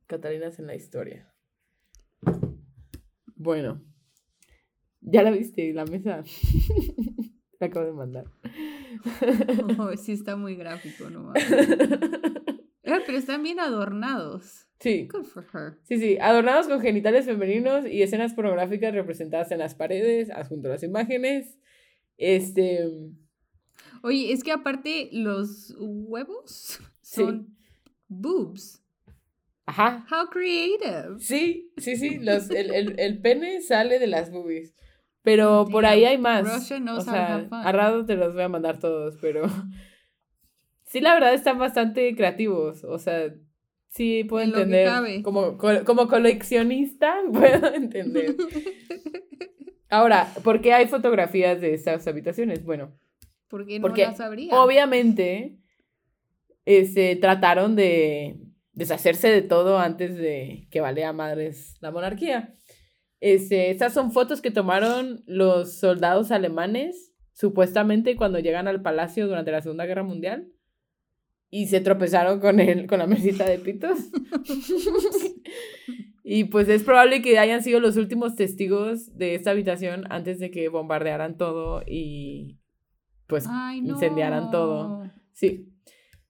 Catalinas 0.07 0.59
en 0.59 0.67
la 0.67 0.75
historia. 0.75 1.33
Bueno. 3.35 3.83
¿Ya 5.01 5.23
la 5.23 5.31
viste? 5.31 5.73
La 5.73 5.85
mesa. 5.85 6.23
la 7.59 7.67
acabo 7.67 7.85
de 7.85 7.93
mandar. 7.93 8.25
Oh, 9.79 9.97
sí, 9.97 10.13
está 10.13 10.35
muy 10.35 10.55
gráfico, 10.55 11.09
¿no? 11.09 11.33
Ah, 12.85 12.99
pero 13.05 13.17
están 13.17 13.41
bien 13.41 13.59
adornados. 13.59 14.67
Sí. 14.83 15.07
Good 15.09 15.23
for 15.23 15.45
her. 15.53 15.77
Sí, 15.83 15.97
sí, 15.97 16.17
adornados 16.19 16.67
con 16.67 16.81
genitales 16.81 17.25
femeninos 17.25 17.85
y 17.85 18.01
escenas 18.01 18.33
pornográficas 18.33 18.93
representadas 18.93 19.49
en 19.51 19.59
las 19.59 19.75
paredes, 19.75 20.29
adjunto 20.29 20.67
a 20.67 20.71
las 20.71 20.83
imágenes. 20.83 21.57
Este. 22.17 22.89
Oye, 24.01 24.33
es 24.33 24.43
que 24.43 24.51
aparte 24.51 25.07
los 25.13 25.73
huevos 25.79 26.81
son 27.01 27.55
boobs. 28.09 28.83
Ajá. 29.65 30.05
How 30.11 30.29
creative. 30.29 31.17
Sí, 31.19 31.71
sí, 31.77 31.95
sí. 31.95 32.19
Los, 32.19 32.49
el, 32.49 32.73
el, 32.73 32.99
el 32.99 33.21
pene 33.21 33.61
sale 33.61 33.99
de 33.99 34.07
las 34.07 34.31
boobies. 34.31 34.75
Pero 35.21 35.65
por 35.71 35.85
ahí 35.85 36.03
hay 36.03 36.17
más. 36.17 36.69
o 36.69 37.01
sea, 37.01 37.47
a 37.49 37.71
rato 37.71 38.05
te 38.05 38.17
los 38.17 38.33
voy 38.33 38.43
a 38.43 38.49
mandar 38.49 38.79
todos, 38.79 39.17
pero 39.21 39.43
sí, 40.83 40.99
la 40.99 41.13
verdad 41.13 41.33
están 41.33 41.57
bastante 41.57 42.13
creativos. 42.17 42.83
O 42.83 42.99
sea, 42.99 43.33
sí 43.93 44.23
puedo 44.23 44.45
entender. 44.45 45.21
Como, 45.23 45.57
como 45.57 46.07
coleccionista, 46.07 47.15
puedo 47.31 47.73
entender. 47.73 48.35
Ahora, 49.89 50.27
¿por 50.43 50.61
qué 50.61 50.73
hay 50.73 50.87
fotografías 50.87 51.61
de 51.61 51.73
estas 51.73 52.07
habitaciones? 52.07 52.65
Bueno, 52.65 52.91
porque 53.47 53.79
no 53.79 53.87
las 53.89 54.19
habría. 54.19 54.59
Obviamente, 54.59 55.59
este, 56.65 57.15
trataron 57.15 57.75
de 57.75 58.39
deshacerse 58.71 59.29
de 59.29 59.43
todo 59.43 59.77
antes 59.77 60.15
de 60.15 60.67
que 60.71 60.81
valea 60.81 61.13
madres 61.13 61.75
la 61.79 61.91
monarquía. 61.91 62.55
Este, 63.19 63.69
estas 63.69 63.93
son 63.93 64.11
fotos 64.11 64.41
que 64.41 64.51
tomaron 64.51 65.23
los 65.27 65.73
soldados 65.73 66.31
alemanes, 66.31 67.13
supuestamente 67.31 68.15
cuando 68.15 68.39
llegan 68.39 68.67
al 68.67 68.81
palacio 68.81 69.27
durante 69.27 69.51
la 69.51 69.61
Segunda 69.61 69.85
Guerra 69.85 70.03
Mundial. 70.03 70.47
Y 71.55 71.67
se 71.67 71.81
tropezaron 71.81 72.39
con, 72.39 72.59
el, 72.59 72.87
con 72.87 72.97
la 72.97 73.05
mesita 73.05 73.45
de 73.45 73.59
pitos. 73.59 73.99
y 76.23 76.45
pues 76.45 76.67
es 76.67 76.81
probable 76.81 77.21
que 77.21 77.37
hayan 77.37 77.61
sido 77.61 77.79
los 77.79 77.95
últimos 77.95 78.35
testigos 78.35 79.15
de 79.15 79.35
esta 79.35 79.51
habitación 79.51 80.05
antes 80.09 80.39
de 80.39 80.49
que 80.49 80.67
bombardearan 80.67 81.37
todo 81.37 81.83
y 81.85 82.59
pues 83.27 83.47
incendiaran 83.75 84.49
todo. 84.49 85.03
Sí. 85.33 85.69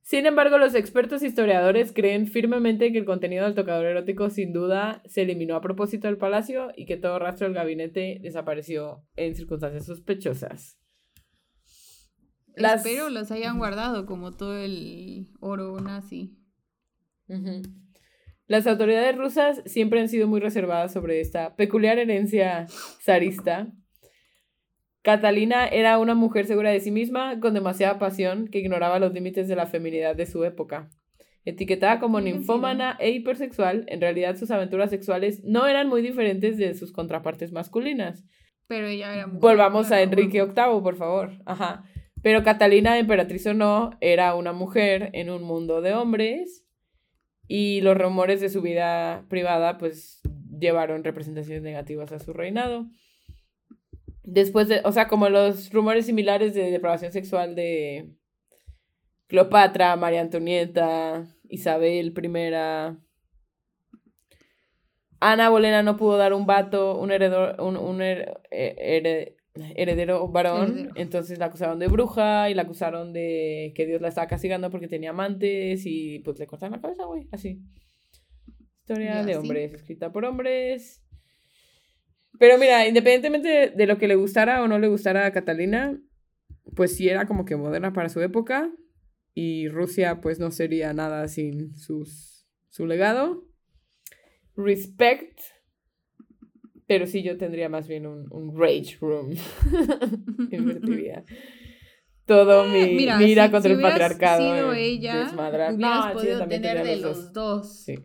Sin 0.01 0.25
embargo, 0.25 0.57
los 0.57 0.75
expertos 0.75 1.23
historiadores 1.23 1.93
creen 1.93 2.27
firmemente 2.27 2.91
que 2.91 2.97
el 2.97 3.05
contenido 3.05 3.45
del 3.45 3.55
tocador 3.55 3.85
erótico 3.85 4.29
sin 4.29 4.51
duda 4.51 5.01
se 5.05 5.21
eliminó 5.21 5.55
a 5.55 5.61
propósito 5.61 6.09
del 6.09 6.17
palacio 6.17 6.73
y 6.75 6.85
que 6.85 6.97
todo 6.97 7.17
rastro 7.17 7.47
del 7.47 7.55
gabinete 7.55 8.19
desapareció 8.21 9.05
en 9.15 9.35
circunstancias 9.35 9.85
sospechosas. 9.85 10.82
Las... 12.55 12.85
Espero 12.85 13.09
los 13.09 13.31
hayan 13.31 13.57
guardado 13.57 14.05
como 14.05 14.31
todo 14.31 14.57
el 14.57 15.29
oro 15.39 15.79
nazi. 15.79 16.37
Las 18.47 18.67
autoridades 18.67 19.17
rusas 19.17 19.61
siempre 19.65 19.99
han 20.01 20.09
sido 20.09 20.27
muy 20.27 20.39
reservadas 20.39 20.93
sobre 20.93 21.19
esta 21.21 21.55
peculiar 21.55 21.97
herencia 21.97 22.67
zarista 23.03 23.73
Catalina 25.03 25.67
era 25.67 25.99
una 25.99 26.15
mujer 26.15 26.45
segura 26.45 26.71
de 26.71 26.79
sí 26.79 26.89
misma, 26.89 27.41
con 27.41 27.53
demasiada 27.53 27.99
pasión, 27.99 28.47
que 28.47 28.59
ignoraba 28.59 28.99
los 28.99 29.13
límites 29.13 29.49
de 29.49 29.55
la 29.57 29.67
feminidad 29.67 30.15
de 30.15 30.25
su 30.25 30.45
época. 30.45 30.89
Etiquetada 31.43 31.99
como 31.99 32.21
ninfómana 32.21 32.95
e 33.01 33.11
hipersexual, 33.11 33.83
en 33.89 33.99
realidad 33.99 34.37
sus 34.37 34.49
aventuras 34.49 34.89
sexuales 34.89 35.43
no 35.43 35.67
eran 35.67 35.89
muy 35.89 36.01
diferentes 36.01 36.57
de 36.57 36.73
sus 36.73 36.93
contrapartes 36.93 37.51
masculinas. 37.51 38.23
Pero 38.67 38.87
ella 38.87 39.13
era 39.13 39.27
mujer, 39.27 39.41
Volvamos 39.41 39.91
a 39.91 40.01
Enrique. 40.01 40.41
VIII, 40.41 40.81
por 40.81 40.95
favor. 40.95 41.31
Ajá. 41.45 41.83
Pero 42.23 42.43
Catalina, 42.43 42.97
emperatriz 42.97 43.45
o 43.47 43.53
no, 43.53 43.91
era 44.01 44.33
una 44.33 44.53
mujer 44.53 45.09
en 45.13 45.29
un 45.29 45.43
mundo 45.43 45.81
de 45.81 45.93
hombres 45.93 46.65
y 47.47 47.81
los 47.81 47.97
rumores 47.97 48.39
de 48.39 48.49
su 48.49 48.61
vida 48.61 49.25
privada 49.29 49.77
pues 49.77 50.21
llevaron 50.57 51.03
representaciones 51.03 51.61
negativas 51.61 52.13
a 52.13 52.19
su 52.19 52.31
reinado. 52.31 52.87
Después 54.23 54.69
de, 54.69 54.79
o 54.85 54.93
sea, 54.93 55.09
como 55.09 55.27
los 55.27 55.71
rumores 55.73 56.05
similares 56.05 56.53
de 56.53 56.71
depravación 56.71 57.11
sexual 57.11 57.55
de 57.55 58.13
Cleopatra, 59.27 59.97
María 59.97 60.21
Antonieta, 60.21 61.25
Isabel 61.49 62.13
I. 62.17 62.97
Ana 65.19 65.49
Bolena 65.49 65.83
no 65.83 65.97
pudo 65.97 66.17
dar 66.17 66.33
un 66.33 66.45
vato, 66.45 66.97
un 66.97 67.11
heredor, 67.11 67.59
un, 67.61 67.75
un 67.75 68.01
her- 68.01 68.39
eh, 68.51 68.75
here- 68.79 69.35
heredero 69.55 70.27
varón, 70.29 70.71
Heredero. 70.71 70.93
entonces 70.95 71.37
la 71.39 71.45
acusaron 71.45 71.79
de 71.79 71.87
bruja 71.87 72.49
y 72.49 72.53
la 72.53 72.63
acusaron 72.63 73.13
de 73.13 73.71
que 73.75 73.85
Dios 73.85 74.01
la 74.01 74.07
estaba 74.07 74.27
castigando 74.27 74.69
porque 74.71 74.87
tenía 74.87 75.11
amantes 75.11 75.85
y 75.85 76.19
pues 76.19 76.39
le 76.39 76.47
cortaron 76.47 76.73
la 76.73 76.81
cabeza, 76.81 77.05
güey, 77.05 77.27
así. 77.31 77.61
Historia 78.79 79.23
de 79.23 79.37
hombres, 79.37 79.73
escrita 79.73 80.11
por 80.11 80.25
hombres. 80.25 81.01
Pero 82.39 82.57
mira, 82.57 82.87
independientemente 82.87 83.47
de, 83.47 83.69
de 83.69 83.87
lo 83.87 83.97
que 83.97 84.07
le 84.07 84.15
gustara 84.15 84.63
o 84.63 84.67
no 84.67 84.79
le 84.79 84.87
gustara 84.87 85.25
a 85.25 85.31
Catalina, 85.31 85.99
pues 86.75 86.95
sí 86.95 87.07
era 87.07 87.27
como 87.27 87.45
que 87.45 87.55
moderna 87.55 87.93
para 87.93 88.09
su 88.09 88.21
época 88.21 88.71
y 89.33 89.67
Rusia 89.69 90.21
pues 90.21 90.39
no 90.39 90.51
sería 90.51 90.93
nada 90.93 91.27
sin 91.27 91.75
sus, 91.77 92.47
su 92.69 92.85
legado. 92.85 93.45
Respect, 94.55 95.39
pero 96.93 97.07
sí 97.07 97.23
yo 97.23 97.37
tendría 97.37 97.69
más 97.69 97.87
bien 97.87 98.05
un, 98.07 98.27
un 98.31 98.55
rage 98.59 98.97
room. 99.01 99.31
Invertiría 100.51 101.23
todo 102.25 102.65
mi, 102.67 102.79
Eh, 102.79 102.93
Mira, 102.95 103.17
mi 103.17 103.25
ira 103.25 103.45
si- 103.47 103.51
contra 103.51 103.69
si 103.69 103.75
el 103.75 103.81
patriarcado. 103.81 104.41
sido 104.55 104.73
ella, 104.73 105.25
desmadrar. 105.25 105.73
hubieras 105.73 106.05
No, 106.07 106.13
podido 106.13 106.47
tener 106.47 106.83
de 106.85 106.95
los 106.97 107.33
dos. 107.33 107.83
Sí. 107.83 107.95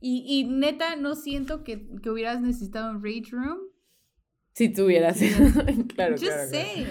Y, 0.00 0.24
y 0.26 0.44
neta, 0.44 0.96
no 0.96 1.14
siento 1.14 1.62
que, 1.64 1.86
que 2.02 2.10
hubieras 2.10 2.40
necesitado 2.40 2.90
un 2.90 3.02
rage 3.02 3.30
room. 3.30 3.58
Si 4.54 4.68
tuvieras. 4.72 5.18
claro, 5.18 5.36
Just 5.76 5.94
claro, 5.94 6.16
claro. 6.16 6.48
saying. 6.50 6.86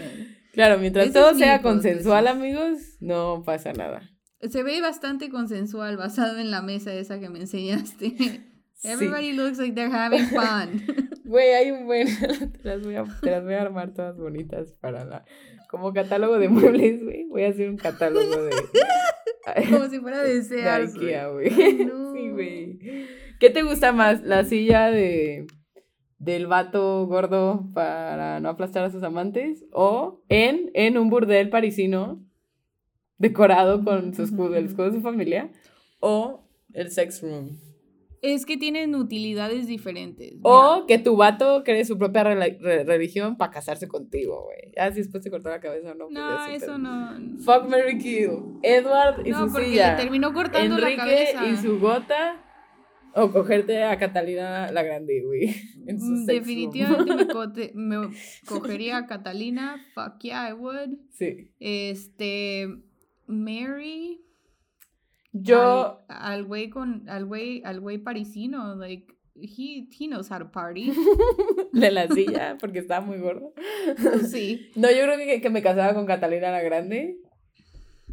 Claro, 0.54 0.80
mientras 0.80 1.12
todo 1.12 1.34
sea 1.36 1.62
consensual, 1.62 2.28
amigos, 2.28 2.78
no 3.01 3.43
pasa 3.45 3.74
nada. 3.74 4.10
Se 4.41 4.62
ve 4.64 4.82
bastante 4.82 5.30
consensual 5.30 5.97
basado 5.97 6.38
en 6.39 6.49
la 6.51 6.62
mesa 6.62 6.93
esa 6.93 7.20
que 7.20 7.30
me 7.30 7.39
enseñaste. 7.39 8.43
Sí. 8.84 8.89
Everybody 8.89 9.31
looks 9.31 9.59
like 9.59 9.75
they're 9.75 9.89
having 9.89 10.25
fun. 10.25 10.84
Güey, 11.25 11.53
hay 11.53 11.71
un 11.71 11.86
buen. 11.86 12.05
te, 12.61 12.67
las 12.67 12.84
voy 12.84 12.95
a, 12.95 13.05
te 13.21 13.31
las 13.31 13.43
voy 13.43 13.53
a 13.53 13.61
armar 13.61 13.93
todas 13.93 14.17
bonitas 14.17 14.73
para 14.73 15.05
la. 15.05 15.25
Como 15.69 15.93
catálogo 15.93 16.38
de 16.38 16.49
muebles, 16.49 17.01
güey. 17.01 17.23
Voy 17.29 17.43
a 17.43 17.49
hacer 17.49 17.69
un 17.69 17.77
catálogo 17.77 18.43
de. 18.43 18.51
Como 19.71 19.88
si 19.88 19.99
fuera 19.99 20.21
de 20.21 20.43
Sears, 20.43 20.93
Ikea, 20.93 21.29
güey. 21.29 21.86
no. 21.86 22.13
Sí, 22.13 22.29
güey. 22.29 22.79
¿Qué 23.39 23.49
te 23.49 23.63
gusta 23.63 23.93
más? 23.93 24.21
¿La 24.23 24.43
silla 24.43 24.91
de. 24.91 25.47
del 26.19 26.45
vato 26.45 27.07
gordo 27.07 27.69
para 27.73 28.41
no 28.41 28.49
aplastar 28.49 28.84
a 28.84 28.91
sus 28.91 29.01
amantes? 29.01 29.65
¿O 29.71 30.21
en, 30.27 30.71
en 30.73 30.97
un 30.97 31.09
burdel 31.09 31.49
parisino 31.49 32.21
decorado 33.17 33.84
con 33.84 34.13
su 34.13 34.23
escudo, 34.23 34.55
el 34.57 34.65
escudo 34.65 34.91
de 34.91 34.97
su 34.97 35.01
familia? 35.01 35.49
¿O 35.99 36.47
el 36.73 36.91
sex 36.91 37.21
room? 37.23 37.57
Es 38.24 38.45
que 38.45 38.55
tienen 38.57 38.95
utilidades 38.95 39.67
diferentes. 39.67 40.34
O 40.43 40.86
que 40.88 40.97
tu 40.97 41.17
vato 41.17 41.61
cree 41.65 41.84
su 41.84 41.97
propia 41.97 42.24
re- 42.24 42.84
religión 42.86 43.36
para 43.38 43.51
casarse 43.51 43.88
contigo, 43.89 44.45
güey. 44.45 44.71
Ya 44.78 44.89
si 44.91 44.99
después 44.99 45.21
te 45.24 45.30
cortó 45.30 45.49
la 45.49 45.59
cabeza, 45.59 45.93
no. 45.93 46.05
pues 46.05 46.13
No, 46.13 46.45
eso 46.47 46.78
no. 46.78 47.19
Fuck 47.43 47.67
Mary 47.69 47.97
Kill. 47.97 48.30
Edward 48.63 49.28
y 49.28 49.32
No, 49.32 49.45
su 49.47 49.51
porque 49.53 49.67
silla. 49.71 49.91
le 49.97 50.01
terminó 50.03 50.34
cortando 50.34 50.78
Enrique 50.78 50.95
la 50.97 51.03
cabeza. 51.03 51.45
y 51.49 51.57
su 51.57 51.80
gota. 51.80 52.39
O 53.15 53.30
cogerte 53.30 53.84
a 53.84 53.99
Catalina 53.99 54.71
la 54.71 54.82
Grande, 54.84 55.21
güey. 55.24 55.53
Mm. 55.86 56.26
Definitivamente 56.26 57.13
me, 57.15 57.28
cote- 57.28 57.71
me 57.76 57.97
cogería 58.45 58.97
a 58.99 59.05
Catalina. 59.05 59.76
Fuck 59.93 60.21
yeah, 60.21 60.49
I 60.49 60.53
would. 60.53 60.97
Sí. 61.11 61.51
Este. 61.59 62.69
Mary. 63.28 64.21
Yo. 65.34 65.99
Al 66.07 66.45
güey 66.45 66.69
con. 66.69 67.09
Al 67.09 67.25
güey, 67.25 67.61
al 67.65 67.79
güey 67.81 67.97
parisino. 67.97 68.75
Like. 68.75 69.07
He, 69.36 69.88
he 69.99 70.07
knows 70.07 70.29
how 70.31 70.38
to 70.38 70.51
party. 70.51 70.93
De 71.73 71.89
la 71.89 72.07
silla, 72.07 72.55
porque 72.61 72.77
estaba 72.79 73.03
muy 73.03 73.17
gordo. 73.17 73.51
sí. 74.29 74.69
No, 74.75 74.91
yo 74.91 75.01
creo 75.03 75.17
que, 75.17 75.41
que 75.41 75.49
me 75.49 75.63
casaba 75.63 75.95
con 75.95 76.05
Catalina 76.05 76.51
la 76.51 76.61
Grande. 76.61 77.17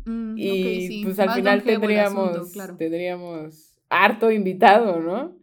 Mm, 0.07 0.39
Y 0.39 0.87
sí. 0.89 1.03
pues 1.05 1.19
al 1.19 1.27
Más 1.27 1.37
final 1.37 1.63
tendríamos, 1.63 2.31
asunto, 2.31 2.53
claro. 2.55 2.77
tendríamos 2.79 3.75
harto 3.91 4.31
invitado, 4.31 4.99
¿no? 5.01 5.37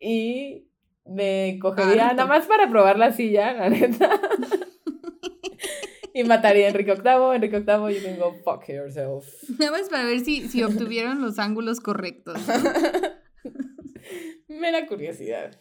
Y 0.00 0.66
me 1.06 1.58
cogería 1.62 2.06
Harto. 2.08 2.16
nada 2.16 2.26
más 2.28 2.46
para 2.48 2.68
probar 2.68 2.98
la 2.98 3.12
silla, 3.12 3.52
la 3.52 3.70
neta. 3.70 4.20
y 6.20 6.24
mataría 6.24 6.66
a 6.66 6.70
Enrique 6.70 6.94
VIII. 6.94 7.34
Enrique 7.36 7.58
VIII, 7.60 7.94
you 7.94 8.02
can 8.04 8.18
go 8.18 8.34
fuck 8.44 8.66
yourself. 8.68 9.26
Nada 9.58 9.72
más 9.72 9.88
para 9.88 10.04
ver 10.04 10.20
si, 10.20 10.48
si 10.48 10.62
obtuvieron 10.62 11.20
los 11.20 11.38
ángulos 11.38 11.80
correctos. 11.80 12.38
Mera 14.48 14.86
curiosidad. 14.86 15.56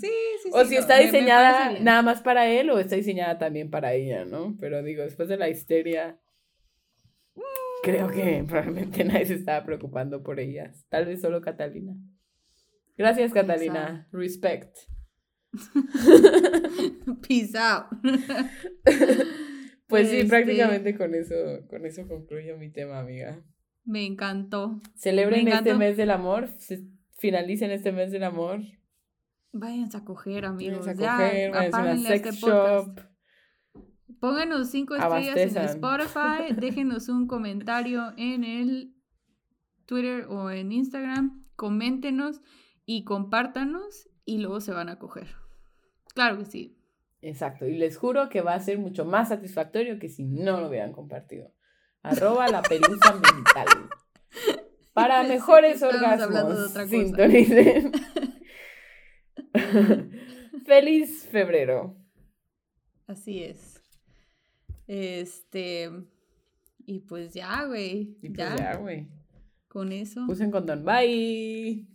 Sí, 0.00 0.10
sí, 0.42 0.50
O 0.52 0.62
sí, 0.62 0.68
si 0.68 0.74
no, 0.76 0.80
está 0.80 0.94
me- 0.96 1.00
me 1.00 1.04
diseñada 1.06 1.78
nada 1.80 2.02
más 2.02 2.22
para 2.22 2.46
él 2.48 2.70
o 2.70 2.78
está 2.78 2.96
diseñada 2.96 3.38
también 3.38 3.70
para 3.70 3.92
ella, 3.94 4.24
¿no? 4.24 4.56
Pero 4.60 4.82
digo, 4.82 5.02
después 5.02 5.28
de 5.28 5.36
la 5.36 5.48
histeria, 5.50 6.18
creo 7.82 8.08
que 8.08 8.44
probablemente 8.48 9.04
nadie 9.04 9.26
se 9.26 9.34
estaba 9.34 9.64
preocupando 9.66 10.22
por 10.22 10.40
ellas. 10.40 10.86
Tal 10.88 11.04
vez 11.06 11.20
solo 11.20 11.40
Catalina. 11.42 11.94
Gracias, 12.96 13.32
Catalina. 13.32 14.08
Respect. 14.12 14.78
Peace 17.28 17.56
out. 17.58 17.86
Pues 19.88 20.10
sí, 20.10 20.16
Este- 20.16 20.28
prácticamente 20.28 20.96
con 20.96 21.14
eso, 21.14 21.34
con 21.68 21.86
eso 21.86 22.06
concluyo 22.06 22.56
mi 22.58 22.70
tema, 22.70 23.00
amiga. 23.00 23.42
Me 23.84 24.04
encantó. 24.04 24.80
Celebren 24.94 25.46
Me 25.46 25.52
este 25.52 25.74
mes 25.74 25.96
del 25.96 26.10
amor. 26.10 26.50
Finalicen 27.18 27.70
este 27.70 27.90
mes 27.90 28.12
del 28.12 28.24
amor. 28.24 28.60
Váyanse 29.52 29.96
a 29.96 30.04
coger, 30.04 30.44
amigos. 30.44 30.80
Váyanse 30.80 31.04
a 31.04 31.06
ya, 31.06 31.16
coger, 31.16 31.50
váyanse 31.50 31.76
a 31.76 31.80
una 31.80 31.96
sex 31.96 32.28
este 32.28 32.46
shop. 32.46 33.00
Pónganos 34.20 34.70
cinco 34.70 34.94
estrellas 34.94 35.56
en. 35.56 35.64
Spotify. 35.64 36.54
déjenos 36.56 37.08
un 37.08 37.26
comentario 37.26 38.12
en 38.18 38.44
el 38.44 38.94
Twitter 39.86 40.26
o 40.28 40.50
en 40.50 40.70
Instagram. 40.70 41.46
Coméntenos 41.56 42.42
y 42.84 43.04
compártanos 43.04 44.08
y 44.26 44.38
luego 44.38 44.60
se 44.60 44.72
van 44.72 44.90
a 44.90 44.98
coger. 44.98 45.28
Claro 46.14 46.38
que 46.38 46.44
sí. 46.44 46.77
Exacto, 47.20 47.66
y 47.66 47.76
les 47.76 47.96
juro 47.96 48.28
que 48.28 48.40
va 48.40 48.54
a 48.54 48.60
ser 48.60 48.78
mucho 48.78 49.04
más 49.04 49.28
satisfactorio 49.28 49.98
que 49.98 50.08
si 50.08 50.24
no 50.24 50.60
lo 50.60 50.68
hubieran 50.68 50.92
compartido. 50.92 51.52
Arroba 52.02 52.48
la 52.48 52.62
pelusa 52.62 53.12
mental. 53.14 53.66
Para 54.92 55.22
mejores 55.24 55.82
orgasmos. 55.82 56.28
otra 56.28 56.42
cosa. 56.42 56.88
Sintonicen. 56.88 57.92
Feliz 60.66 61.28
febrero. 61.30 61.96
Así 63.06 63.42
es. 63.42 63.80
Este. 64.86 65.90
Y 66.84 67.00
pues 67.00 67.32
ya, 67.32 67.64
güey. 67.64 68.16
Y 68.22 68.30
pues 68.30 68.56
ya, 68.58 68.76
güey. 68.76 69.08
Con 69.68 69.92
eso. 69.92 70.24
Usen 70.28 70.50
condón. 70.50 70.84
Bye. 70.84 71.86